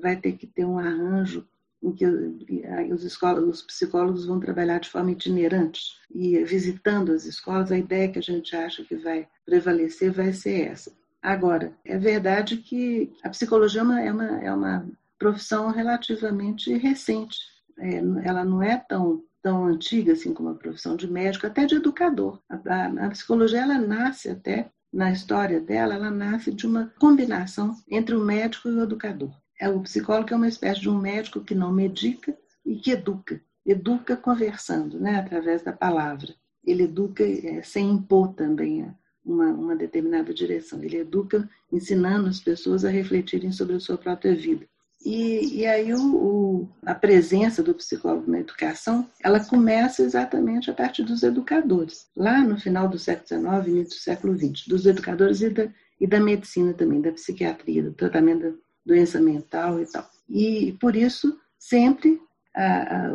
vai 0.00 0.16
ter 0.16 0.32
que 0.32 0.46
ter 0.46 0.64
um 0.64 0.78
arranjo 0.78 1.46
em 1.82 1.92
que 1.92 2.04
os, 2.06 3.04
escolas, 3.04 3.44
os 3.44 3.62
psicólogos 3.62 4.26
vão 4.26 4.40
trabalhar 4.40 4.80
de 4.80 4.90
forma 4.90 5.12
itinerante 5.12 5.80
e 6.12 6.42
visitando 6.44 7.12
as 7.12 7.24
escolas, 7.24 7.70
a 7.70 7.78
ideia 7.78 8.10
que 8.10 8.18
a 8.18 8.22
gente 8.22 8.54
acha 8.56 8.84
que 8.84 8.96
vai 8.96 9.28
prevalecer 9.46 10.12
vai 10.12 10.32
ser 10.32 10.68
essa. 10.68 10.97
Agora, 11.22 11.72
é 11.84 11.98
verdade 11.98 12.58
que 12.58 13.12
a 13.22 13.28
psicologia 13.28 13.80
é 13.80 13.84
uma, 13.84 14.00
é 14.00 14.12
uma, 14.12 14.44
é 14.44 14.52
uma 14.52 14.88
profissão 15.18 15.70
relativamente 15.70 16.72
recente. 16.76 17.36
É, 17.78 17.96
ela 18.24 18.44
não 18.44 18.62
é 18.62 18.76
tão, 18.76 19.22
tão 19.42 19.66
antiga 19.66 20.12
assim 20.12 20.32
como 20.32 20.50
a 20.50 20.54
profissão 20.54 20.96
de 20.96 21.10
médico, 21.10 21.46
até 21.46 21.66
de 21.66 21.74
educador. 21.74 22.40
A, 22.48 22.56
a, 22.56 23.06
a 23.06 23.10
psicologia 23.10 23.62
ela 23.62 23.78
nasce 23.78 24.28
até 24.28 24.70
na 24.92 25.12
história 25.12 25.60
dela, 25.60 25.94
ela 25.94 26.10
nasce 26.10 26.52
de 26.52 26.66
uma 26.66 26.92
combinação 26.98 27.76
entre 27.88 28.14
o 28.14 28.24
médico 28.24 28.68
e 28.68 28.72
o 28.72 28.82
educador. 28.82 29.34
É, 29.60 29.68
o 29.68 29.80
psicólogo 29.80 30.32
é 30.32 30.36
uma 30.36 30.48
espécie 30.48 30.80
de 30.80 30.88
um 30.88 30.98
médico 30.98 31.42
que 31.42 31.54
não 31.54 31.72
medica 31.72 32.36
e 32.64 32.76
que 32.76 32.92
educa. 32.92 33.40
Educa 33.66 34.16
conversando, 34.16 34.98
né, 34.98 35.16
através 35.16 35.62
da 35.62 35.72
palavra. 35.72 36.32
Ele 36.64 36.84
educa 36.84 37.24
é, 37.24 37.62
sem 37.62 37.90
impor 37.90 38.34
também 38.34 38.82
é, 38.82 38.94
uma, 39.28 39.46
uma 39.46 39.76
determinada 39.76 40.32
direção. 40.32 40.82
Ele 40.82 40.98
educa 40.98 41.48
ensinando 41.72 42.28
as 42.28 42.40
pessoas 42.40 42.84
a 42.84 42.88
refletirem 42.88 43.52
sobre 43.52 43.76
a 43.76 43.80
sua 43.80 43.98
própria 43.98 44.34
vida. 44.34 44.66
E, 45.04 45.60
e 45.60 45.66
aí 45.66 45.94
o, 45.94 46.16
o, 46.16 46.68
a 46.84 46.94
presença 46.94 47.62
do 47.62 47.74
psicólogo 47.74 48.30
na 48.30 48.40
educação, 48.40 49.08
ela 49.22 49.38
começa 49.38 50.02
exatamente 50.02 50.70
a 50.70 50.74
partir 50.74 51.04
dos 51.04 51.22
educadores. 51.22 52.08
Lá 52.16 52.42
no 52.42 52.58
final 52.58 52.88
do 52.88 52.98
século 52.98 53.26
XIX, 53.26 53.68
início 53.68 53.96
do 53.96 54.02
século 54.02 54.36
XX, 54.36 54.66
dos 54.66 54.86
educadores 54.86 55.40
e 55.40 55.50
da, 55.50 55.68
e 56.00 56.06
da 56.06 56.18
medicina 56.18 56.74
também, 56.74 57.00
da 57.00 57.12
psiquiatria, 57.12 57.84
do 57.84 57.92
tratamento 57.92 58.40
da, 58.40 58.52
doença 58.88 59.20
mental 59.20 59.80
e 59.80 59.86
tal. 59.86 60.08
E 60.28 60.76
por 60.80 60.96
isso, 60.96 61.38
sempre 61.58 62.20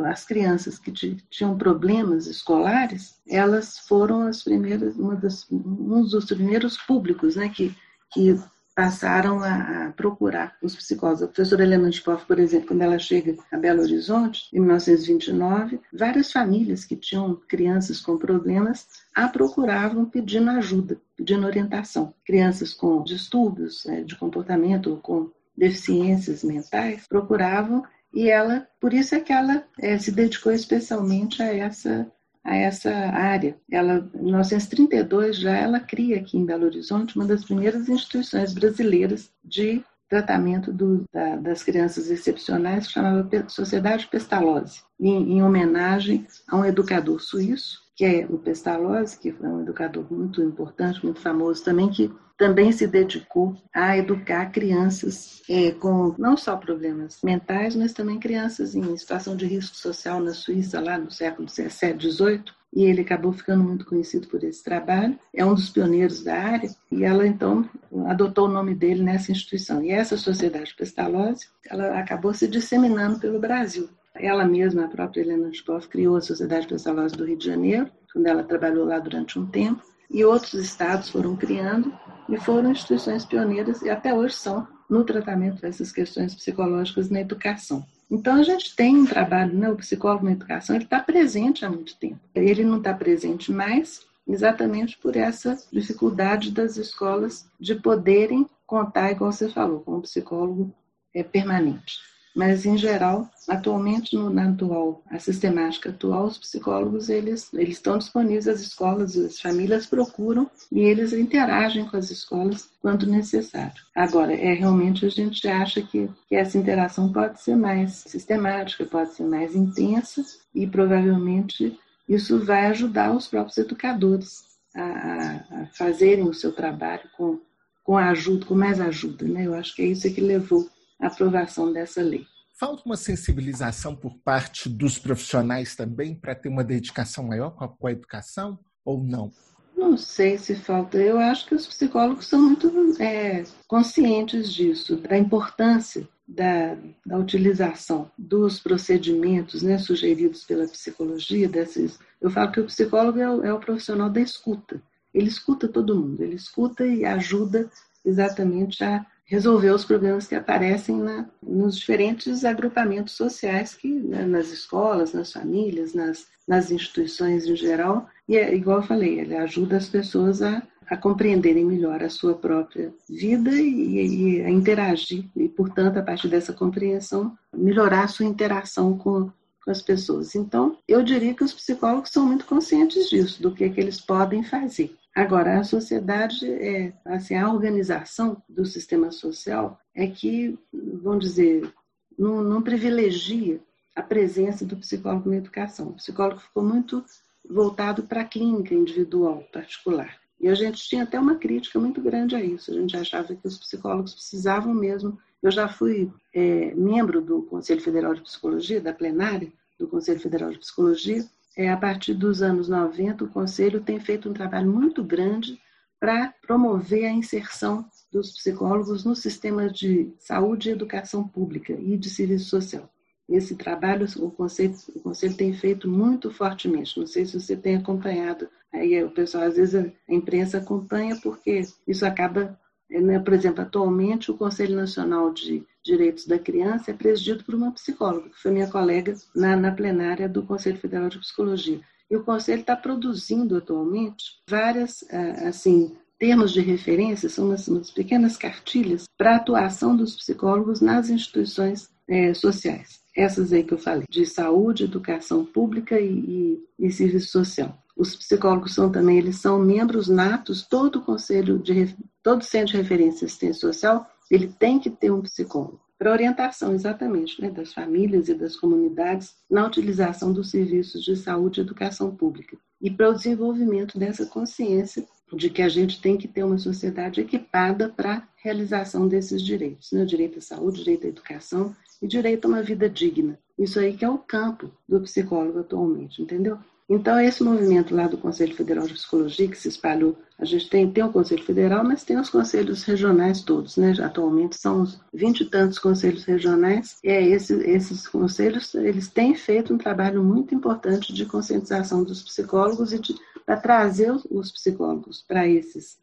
as 0.06 0.24
crianças 0.24 0.78
que 0.78 0.90
tinham 0.92 1.58
problemas 1.58 2.26
escolares, 2.26 3.20
elas 3.28 3.78
foram 3.78 4.22
as 4.26 4.42
primeiras, 4.42 4.96
uma 4.96 5.16
das, 5.16 5.46
um 5.50 6.02
dos 6.02 6.24
primeiros 6.24 6.78
públicos 6.78 7.36
né, 7.36 7.48
que, 7.50 7.74
que 8.10 8.38
passaram 8.74 9.42
a, 9.42 9.92
procurar 9.96 10.56
os 10.62 10.74
psicólogos. 10.74 11.22
A 11.22 11.26
professora 11.26 11.62
Helena 11.62 11.90
Spoff, 11.90 12.24
por 12.26 12.38
exemplo, 12.38 12.68
quando 12.68 12.82
ela 12.82 12.98
chega 12.98 13.36
a 13.52 13.56
Belo 13.56 13.82
Horizonte, 13.82 14.48
em 14.52 14.60
1929, 14.60 15.80
várias 15.92 16.32
famílias 16.32 16.84
que 16.84 16.96
tinham 16.96 17.36
crianças 17.46 18.00
com 18.00 18.16
problemas 18.16 18.86
a 19.14 19.28
procuravam 19.28 20.06
pedindo 20.06 20.50
ajuda, 20.50 20.98
pedindo 21.16 21.46
orientação. 21.46 22.14
Crianças 22.24 22.72
com 22.72 23.04
distúrbios 23.04 23.86
é, 23.86 24.02
de 24.02 24.16
comportamento, 24.16 24.98
com 25.02 25.30
deficiências 25.56 26.42
mentais 26.42 27.06
procuravam 27.06 27.84
e 28.14 28.30
ela, 28.30 28.66
por 28.80 28.94
isso 28.94 29.14
é 29.14 29.20
que 29.20 29.32
ela 29.32 29.64
é, 29.78 29.98
se 29.98 30.12
dedicou 30.12 30.52
especialmente 30.52 31.42
a 31.42 31.52
essa 31.52 32.10
a 32.44 32.54
essa 32.56 32.90
área. 32.90 33.56
Ela, 33.70 34.06
em 34.14 34.24
1932 34.24 35.38
já 35.38 35.56
ela 35.56 35.80
cria 35.80 36.18
aqui 36.18 36.36
em 36.36 36.44
Belo 36.44 36.66
Horizonte 36.66 37.16
uma 37.16 37.24
das 37.24 37.42
primeiras 37.42 37.88
instituições 37.88 38.52
brasileiras 38.52 39.30
de 39.42 39.82
tratamento 40.10 40.70
do, 40.70 41.04
da, 41.10 41.36
das 41.36 41.62
crianças 41.62 42.10
excepcionais, 42.10 42.86
que 42.86 42.92
chamava 42.92 43.26
Sociedade 43.48 44.06
Pestalozzi, 44.08 44.82
em, 45.00 45.38
em 45.38 45.42
homenagem 45.42 46.26
a 46.46 46.58
um 46.58 46.64
educador 46.66 47.18
suíço 47.18 47.83
que 47.96 48.04
é 48.04 48.26
o 48.28 48.38
Pestalozzi, 48.38 49.18
que 49.18 49.32
foi 49.32 49.48
um 49.48 49.62
educador 49.62 50.04
muito 50.10 50.42
importante, 50.42 51.04
muito 51.04 51.20
famoso 51.20 51.62
também, 51.64 51.88
que 51.88 52.10
também 52.36 52.72
se 52.72 52.86
dedicou 52.86 53.56
a 53.72 53.96
educar 53.96 54.46
crianças 54.46 55.40
é, 55.48 55.70
com 55.70 56.14
não 56.18 56.36
só 56.36 56.56
problemas 56.56 57.20
mentais, 57.22 57.76
mas 57.76 57.92
também 57.92 58.18
crianças 58.18 58.74
em 58.74 58.96
situação 58.96 59.36
de 59.36 59.46
risco 59.46 59.76
social 59.76 60.20
na 60.20 60.32
Suíça, 60.32 60.80
lá 60.80 60.98
no 60.98 61.10
século 61.10 61.48
XVII, 61.48 62.00
XVIII. 62.00 62.44
E 62.76 62.82
ele 62.82 63.02
acabou 63.02 63.32
ficando 63.32 63.62
muito 63.62 63.86
conhecido 63.86 64.26
por 64.26 64.42
esse 64.42 64.64
trabalho. 64.64 65.16
É 65.32 65.46
um 65.46 65.54
dos 65.54 65.70
pioneiros 65.70 66.24
da 66.24 66.34
área. 66.34 66.68
E 66.90 67.04
ela, 67.04 67.24
então, 67.24 67.70
adotou 68.06 68.46
o 68.46 68.52
nome 68.52 68.74
dele 68.74 69.00
nessa 69.00 69.30
instituição. 69.30 69.80
E 69.80 69.92
essa 69.92 70.16
Sociedade 70.16 70.74
Pestalozzi, 70.76 71.46
ela 71.70 72.00
acabou 72.00 72.34
se 72.34 72.48
disseminando 72.48 73.20
pelo 73.20 73.38
Brasil. 73.38 73.88
Ela 74.14 74.44
mesma, 74.44 74.84
a 74.84 74.88
própria 74.88 75.22
Helena 75.22 75.48
Spoff, 75.50 75.88
criou 75.88 76.16
a 76.16 76.20
Sociedade 76.20 76.68
Pestalozzi 76.68 77.16
do 77.16 77.24
Rio 77.24 77.36
de 77.36 77.46
Janeiro, 77.46 77.90
quando 78.12 78.26
ela 78.26 78.44
trabalhou 78.44 78.86
lá 78.86 78.98
durante 78.98 79.38
um 79.38 79.46
tempo, 79.46 79.82
e 80.10 80.24
outros 80.24 80.54
estados 80.54 81.08
foram 81.08 81.34
criando 81.34 81.92
e 82.28 82.36
foram 82.38 82.70
instituições 82.70 83.24
pioneiras 83.24 83.82
e 83.82 83.90
até 83.90 84.14
hoje 84.14 84.34
são 84.34 84.66
no 84.88 85.02
tratamento 85.02 85.60
dessas 85.60 85.90
questões 85.90 86.34
psicológicas 86.34 87.10
na 87.10 87.20
educação. 87.20 87.84
Então 88.10 88.36
a 88.36 88.42
gente 88.42 88.76
tem 88.76 88.96
um 88.96 89.06
trabalho, 89.06 89.52
né, 89.58 89.68
o 89.68 89.76
psicólogo 89.76 90.26
na 90.26 90.32
educação, 90.32 90.76
ele 90.76 90.84
está 90.84 91.00
presente 91.00 91.64
há 91.64 91.70
muito 91.70 91.96
tempo. 91.96 92.20
Ele 92.34 92.62
não 92.62 92.78
está 92.78 92.94
presente 92.94 93.50
mais 93.50 94.06
exatamente 94.26 94.96
por 94.98 95.16
essa 95.16 95.56
dificuldade 95.72 96.50
das 96.50 96.76
escolas 96.76 97.46
de 97.58 97.74
poderem 97.74 98.46
contar, 98.66 99.10
igual 99.10 99.32
você 99.32 99.48
falou, 99.48 99.80
com 99.80 99.96
um 99.96 100.00
psicólogo 100.00 100.72
é, 101.12 101.22
permanente. 101.22 101.98
Mas 102.34 102.66
em 102.66 102.76
geral, 102.76 103.30
atualmente 103.48 104.16
no, 104.16 104.28
na 104.28 104.48
atual, 104.48 105.02
a 105.08 105.18
sistemática 105.18 105.90
atual, 105.90 106.26
os 106.26 106.38
psicólogos 106.38 107.08
eles 107.08 107.52
eles 107.54 107.76
estão 107.76 107.96
disponíveis 107.96 108.48
às 108.48 108.60
escolas, 108.60 109.16
as 109.16 109.40
famílias 109.40 109.86
procuram 109.86 110.50
e 110.72 110.80
eles 110.80 111.12
interagem 111.12 111.84
com 111.86 111.96
as 111.96 112.10
escolas 112.10 112.68
quando 112.80 113.06
necessário. 113.06 113.82
Agora, 113.94 114.34
é 114.34 114.52
realmente 114.52 115.06
a 115.06 115.08
gente 115.08 115.46
acha 115.46 115.80
que, 115.80 116.10
que 116.28 116.34
essa 116.34 116.58
interação 116.58 117.12
pode 117.12 117.40
ser 117.40 117.56
mais 117.56 117.92
sistemática, 118.06 118.84
pode 118.84 119.14
ser 119.14 119.24
mais 119.24 119.54
intensa 119.54 120.24
e 120.54 120.66
provavelmente 120.66 121.78
isso 122.08 122.44
vai 122.44 122.66
ajudar 122.66 123.14
os 123.14 123.28
próprios 123.28 123.56
educadores 123.58 124.44
a, 124.74 124.82
a 124.82 125.66
fazerem 125.72 126.28
o 126.28 126.34
seu 126.34 126.52
trabalho 126.52 127.08
com, 127.16 127.38
com 127.82 127.96
ajuda, 127.96 128.44
com 128.44 128.54
mais 128.54 128.80
ajuda. 128.80 129.24
Né? 129.24 129.46
Eu 129.46 129.54
acho 129.54 129.74
que 129.74 129.82
é 129.82 129.86
isso 129.86 130.12
que 130.12 130.20
levou 130.20 130.68
à 131.00 131.06
aprovação 131.06 131.72
dessa 131.72 132.02
lei. 132.02 132.26
Falta 132.56 132.82
uma 132.86 132.96
sensibilização 132.96 133.96
por 133.96 134.16
parte 134.18 134.68
dos 134.68 134.98
profissionais 134.98 135.74
também 135.74 136.14
para 136.14 136.34
ter 136.34 136.48
uma 136.48 136.62
dedicação 136.62 137.24
maior 137.24 137.50
com 137.50 137.64
a, 137.64 137.68
com 137.68 137.86
a 137.88 137.92
educação 137.92 138.58
ou 138.84 139.02
não? 139.02 139.32
Não 139.76 139.96
sei 139.96 140.38
se 140.38 140.54
falta. 140.54 140.98
Eu 140.98 141.18
acho 141.18 141.46
que 141.46 141.54
os 141.54 141.66
psicólogos 141.66 142.26
são 142.26 142.40
muito 142.40 142.72
é, 143.02 143.42
conscientes 143.66 144.52
disso, 144.52 144.96
da 144.96 145.18
importância 145.18 146.08
da, 146.26 146.76
da, 147.04 147.18
utilização 147.18 148.10
dos 148.16 148.60
procedimentos 148.60 149.62
né, 149.62 149.76
sugeridos 149.78 150.44
pela 150.44 150.66
psicologia. 150.66 151.48
Desses, 151.48 151.98
eu 152.20 152.30
falo 152.30 152.52
que 152.52 152.60
o 152.60 152.66
psicólogo 152.66 153.18
é 153.18 153.30
o, 153.30 153.44
é 153.44 153.52
o 153.52 153.60
profissional 153.60 154.08
da 154.08 154.20
escuta. 154.20 154.80
Ele 155.12 155.28
escuta 155.28 155.68
todo 155.68 155.96
mundo, 155.96 156.22
ele 156.22 156.36
escuta 156.36 156.86
e 156.86 157.04
ajuda 157.04 157.68
exatamente 158.04 158.82
a 158.82 159.04
resolver 159.24 159.70
os 159.70 159.84
problemas 159.84 160.26
que 160.26 160.34
aparecem 160.34 160.96
na, 160.96 161.26
nos 161.42 161.76
diferentes 161.76 162.44
agrupamentos 162.44 163.14
sociais 163.14 163.74
que 163.74 163.88
né, 163.88 164.24
nas 164.24 164.50
escolas, 164.50 165.12
nas 165.12 165.32
famílias, 165.32 165.94
nas, 165.94 166.26
nas 166.46 166.70
instituições 166.70 167.46
em 167.46 167.56
geral. 167.56 168.08
E 168.28 168.36
é 168.36 168.54
igual 168.54 168.78
eu 168.78 168.86
falei, 168.86 169.20
ele 169.20 169.36
ajuda 169.36 169.76
as 169.76 169.88
pessoas 169.88 170.42
a, 170.42 170.62
a 170.86 170.96
compreenderem 170.96 171.64
melhor 171.64 172.02
a 172.02 172.10
sua 172.10 172.34
própria 172.34 172.92
vida 173.08 173.50
e, 173.50 174.38
e 174.38 174.42
a 174.42 174.50
interagir 174.50 175.24
e, 175.34 175.48
portanto, 175.48 175.98
a 175.98 176.02
partir 176.02 176.28
dessa 176.28 176.52
compreensão, 176.52 177.36
melhorar 177.54 178.04
a 178.04 178.08
sua 178.08 178.26
interação 178.26 178.96
com, 178.96 179.30
com 179.64 179.70
as 179.70 179.80
pessoas. 179.80 180.34
Então, 180.34 180.76
eu 180.86 181.02
diria 181.02 181.34
que 181.34 181.44
os 181.44 181.54
psicólogos 181.54 182.10
são 182.10 182.26
muito 182.26 182.44
conscientes 182.44 183.08
disso, 183.08 183.42
do 183.42 183.52
que, 183.52 183.64
é 183.64 183.68
que 183.70 183.80
eles 183.80 184.00
podem 184.00 184.42
fazer. 184.42 184.94
Agora, 185.14 185.60
a 185.60 185.64
sociedade, 185.64 186.50
é, 186.50 186.92
assim, 187.04 187.36
a 187.36 187.52
organização 187.52 188.42
do 188.48 188.64
sistema 188.64 189.12
social 189.12 189.78
é 189.94 190.08
que, 190.08 190.58
vamos 190.72 191.24
dizer, 191.24 191.72
não, 192.18 192.42
não 192.42 192.60
privilegia 192.60 193.60
a 193.94 194.02
presença 194.02 194.64
do 194.64 194.76
psicólogo 194.76 195.30
na 195.30 195.36
educação. 195.36 195.88
O 195.88 195.94
psicólogo 195.94 196.40
ficou 196.40 196.64
muito 196.64 197.04
voltado 197.48 198.02
para 198.02 198.22
a 198.22 198.24
clínica 198.24 198.74
individual, 198.74 199.44
particular. 199.52 200.18
E 200.40 200.48
a 200.48 200.54
gente 200.54 200.82
tinha 200.88 201.04
até 201.04 201.18
uma 201.18 201.36
crítica 201.36 201.78
muito 201.78 202.00
grande 202.00 202.34
a 202.34 202.40
isso. 202.42 202.72
A 202.72 202.74
gente 202.74 202.96
achava 202.96 203.34
que 203.34 203.46
os 203.46 203.56
psicólogos 203.56 204.14
precisavam 204.14 204.74
mesmo. 204.74 205.16
Eu 205.40 205.50
já 205.50 205.68
fui 205.68 206.10
é, 206.34 206.74
membro 206.74 207.20
do 207.20 207.42
Conselho 207.42 207.80
Federal 207.80 208.14
de 208.14 208.22
Psicologia, 208.22 208.80
da 208.80 208.92
plenária 208.92 209.52
do 209.78 209.86
Conselho 209.86 210.20
Federal 210.20 210.50
de 210.50 210.58
Psicologia, 210.58 211.24
é, 211.56 211.70
a 211.70 211.76
partir 211.76 212.14
dos 212.14 212.42
anos 212.42 212.68
90, 212.68 213.24
o 213.24 213.28
Conselho 213.28 213.80
tem 213.80 214.00
feito 214.00 214.28
um 214.28 214.32
trabalho 214.32 214.70
muito 214.70 215.02
grande 215.04 215.60
para 216.00 216.34
promover 216.42 217.06
a 217.06 217.12
inserção 217.12 217.84
dos 218.12 218.32
psicólogos 218.32 219.04
no 219.04 219.14
sistema 219.14 219.70
de 219.70 220.12
saúde 220.18 220.68
e 220.68 220.72
educação 220.72 221.26
pública 221.26 221.72
e 221.72 221.96
de 221.96 222.10
serviço 222.10 222.46
social. 222.46 222.88
Esse 223.28 223.54
trabalho 223.56 224.06
o 224.18 224.30
Conselho, 224.30 224.74
o 224.94 225.00
Conselho 225.00 225.36
tem 225.36 225.54
feito 225.54 225.88
muito 225.88 226.30
fortemente. 226.30 226.98
Não 226.98 227.06
sei 227.06 227.24
se 227.24 227.40
você 227.40 227.56
tem 227.56 227.76
acompanhado. 227.76 228.48
Aí 228.72 229.02
o 229.02 229.10
pessoal, 229.10 229.44
às 229.44 229.56
vezes, 229.56 229.74
a 229.74 230.12
imprensa 230.12 230.58
acompanha 230.58 231.16
porque 231.22 231.62
isso 231.86 232.04
acaba 232.04 232.58
né, 232.90 233.18
por 233.18 233.32
exemplo, 233.32 233.62
atualmente 233.62 234.30
o 234.30 234.36
Conselho 234.36 234.76
Nacional 234.76 235.32
de 235.32 235.64
Direitos 235.84 236.26
da 236.26 236.38
Criança 236.38 236.90
é 236.90 236.94
presidido 236.94 237.44
por 237.44 237.54
uma 237.54 237.72
psicóloga, 237.72 238.30
que 238.30 238.40
foi 238.40 238.50
minha 238.50 238.70
colega 238.70 239.14
na, 239.34 239.56
na 239.56 239.72
plenária 239.72 240.28
do 240.28 240.42
Conselho 240.42 240.78
Federal 240.78 241.08
de 241.08 241.18
Psicologia. 241.18 241.80
E 242.10 242.16
o 242.16 242.22
Conselho 242.22 242.60
está 242.60 242.76
produzindo 242.76 243.56
atualmente 243.56 244.24
várias, 244.48 245.04
ah, 245.10 245.48
assim, 245.48 245.96
termos 246.18 246.52
de 246.52 246.60
referência, 246.60 247.28
são 247.28 247.46
umas, 247.46 247.66
umas 247.68 247.90
pequenas 247.90 248.36
cartilhas 248.36 249.04
para 249.16 249.32
a 249.32 249.36
atuação 249.36 249.96
dos 249.96 250.16
psicólogos 250.16 250.80
nas 250.80 251.10
instituições 251.10 251.90
é, 252.08 252.32
sociais. 252.34 253.00
Essas 253.16 253.52
aí 253.52 253.62
que 253.62 253.74
eu 253.74 253.78
falei, 253.78 254.04
de 254.08 254.26
saúde, 254.26 254.84
educação 254.84 255.44
pública 255.44 256.00
e, 256.00 256.58
e, 256.78 256.86
e 256.86 256.90
serviço 256.90 257.30
social. 257.30 257.76
Os 257.96 258.16
psicólogos 258.16 258.74
são 258.74 258.90
também, 258.90 259.18
eles 259.18 259.36
são 259.36 259.58
membros 259.58 260.08
natos, 260.08 260.66
todo 260.66 261.02
conselho 261.02 261.58
de 261.58 261.96
todo 262.22 262.42
centro 262.42 262.72
de 262.72 262.76
referência 262.78 263.26
assistência 263.26 263.60
social, 263.60 264.08
ele 264.30 264.48
tem 264.48 264.80
que 264.80 264.90
ter 264.90 265.12
um 265.12 265.22
psicólogo 265.22 265.80
para 265.98 266.10
orientação 266.10 266.74
exatamente 266.74 267.40
né, 267.40 267.50
das 267.50 267.72
famílias 267.72 268.28
e 268.28 268.34
das 268.34 268.56
comunidades 268.56 269.34
na 269.48 269.66
utilização 269.66 270.32
dos 270.32 270.50
serviços 270.50 271.04
de 271.04 271.16
saúde 271.16 271.60
e 271.60 271.62
educação 271.62 272.14
pública 272.14 272.56
e 272.80 272.90
para 272.90 273.10
o 273.10 273.14
desenvolvimento 273.14 273.98
dessa 273.98 274.26
consciência 274.26 275.06
de 275.32 275.48
que 275.48 275.62
a 275.62 275.68
gente 275.68 276.00
tem 276.00 276.16
que 276.16 276.28
ter 276.28 276.44
uma 276.44 276.58
sociedade 276.58 277.20
equipada 277.20 277.88
para 277.88 278.16
a 278.16 278.22
realização 278.36 279.08
desses 279.08 279.42
direitos, 279.42 279.90
né? 279.92 280.04
direito 280.04 280.38
à 280.38 280.42
saúde, 280.42 280.84
direito 280.84 281.06
à 281.06 281.08
educação 281.08 281.74
e 282.02 282.06
direito 282.06 282.44
a 282.44 282.48
uma 282.48 282.62
vida 282.62 282.88
digna. 282.88 283.38
Isso 283.58 283.78
aí 283.78 283.96
que 283.96 284.04
é 284.04 284.08
o 284.08 284.18
campo 284.18 284.70
do 284.86 285.00
psicólogo 285.00 285.60
atualmente, 285.60 286.20
entendeu? 286.20 286.58
Então, 286.88 287.18
esse 287.18 287.42
movimento 287.42 287.94
lá 287.94 288.06
do 288.06 288.18
Conselho 288.18 288.54
Federal 288.54 288.86
de 288.86 288.92
Psicologia, 288.92 289.48
que 289.48 289.56
se 289.56 289.68
espalhou, 289.68 290.18
a 290.38 290.44
gente 290.44 290.68
tem, 290.68 290.90
tem 290.90 291.02
o 291.02 291.12
Conselho 291.12 291.42
Federal, 291.42 291.82
mas 291.82 292.04
tem 292.04 292.18
os 292.18 292.28
conselhos 292.28 292.84
regionais 292.84 293.42
todos, 293.42 293.78
né? 293.78 293.94
Atualmente 294.02 294.56
são 294.56 294.82
uns 294.82 295.00
vinte 295.12 295.40
e 295.40 295.44
tantos 295.46 295.78
conselhos 295.78 296.24
regionais, 296.24 296.98
e 297.02 297.08
é 297.08 297.22
esse, 297.22 297.54
esses 297.62 298.06
conselhos, 298.06 298.74
eles 298.74 299.08
têm 299.08 299.34
feito 299.34 299.72
um 299.72 299.78
trabalho 299.78 300.22
muito 300.22 300.54
importante 300.54 301.12
de 301.12 301.24
conscientização 301.24 302.04
dos 302.04 302.22
psicólogos 302.22 302.92
e 302.92 303.00
para 303.46 303.56
trazer 303.56 304.12
os 304.30 304.52
psicólogos 304.52 305.24
para 305.26 305.44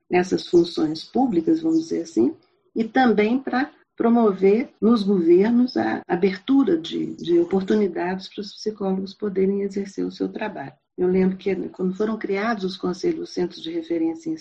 essas 0.10 0.48
funções 0.48 1.04
públicas, 1.04 1.62
vamos 1.62 1.82
dizer 1.82 2.02
assim, 2.02 2.34
e 2.76 2.84
também 2.84 3.38
para 3.38 3.70
promover 4.02 4.70
nos 4.82 5.04
governos 5.04 5.78
a 5.78 6.02
abertura 6.08 6.76
de, 6.76 7.14
de 7.18 7.38
oportunidades 7.38 8.28
para 8.28 8.42
os 8.42 8.52
psicólogos 8.56 9.14
poderem 9.14 9.62
exercer 9.62 10.04
o 10.04 10.12
seu 10.12 10.28
trabalho. 10.28 10.74
Eu 10.98 11.08
lembro 11.08 11.38
que 11.38 11.56
quando 11.70 11.96
foram 11.96 12.18
criados 12.18 12.64
os 12.64 12.76
conselhos, 12.76 13.32
Centros 13.32 13.62
de 13.62 13.70
Referência 13.70 14.28
em 14.28 14.34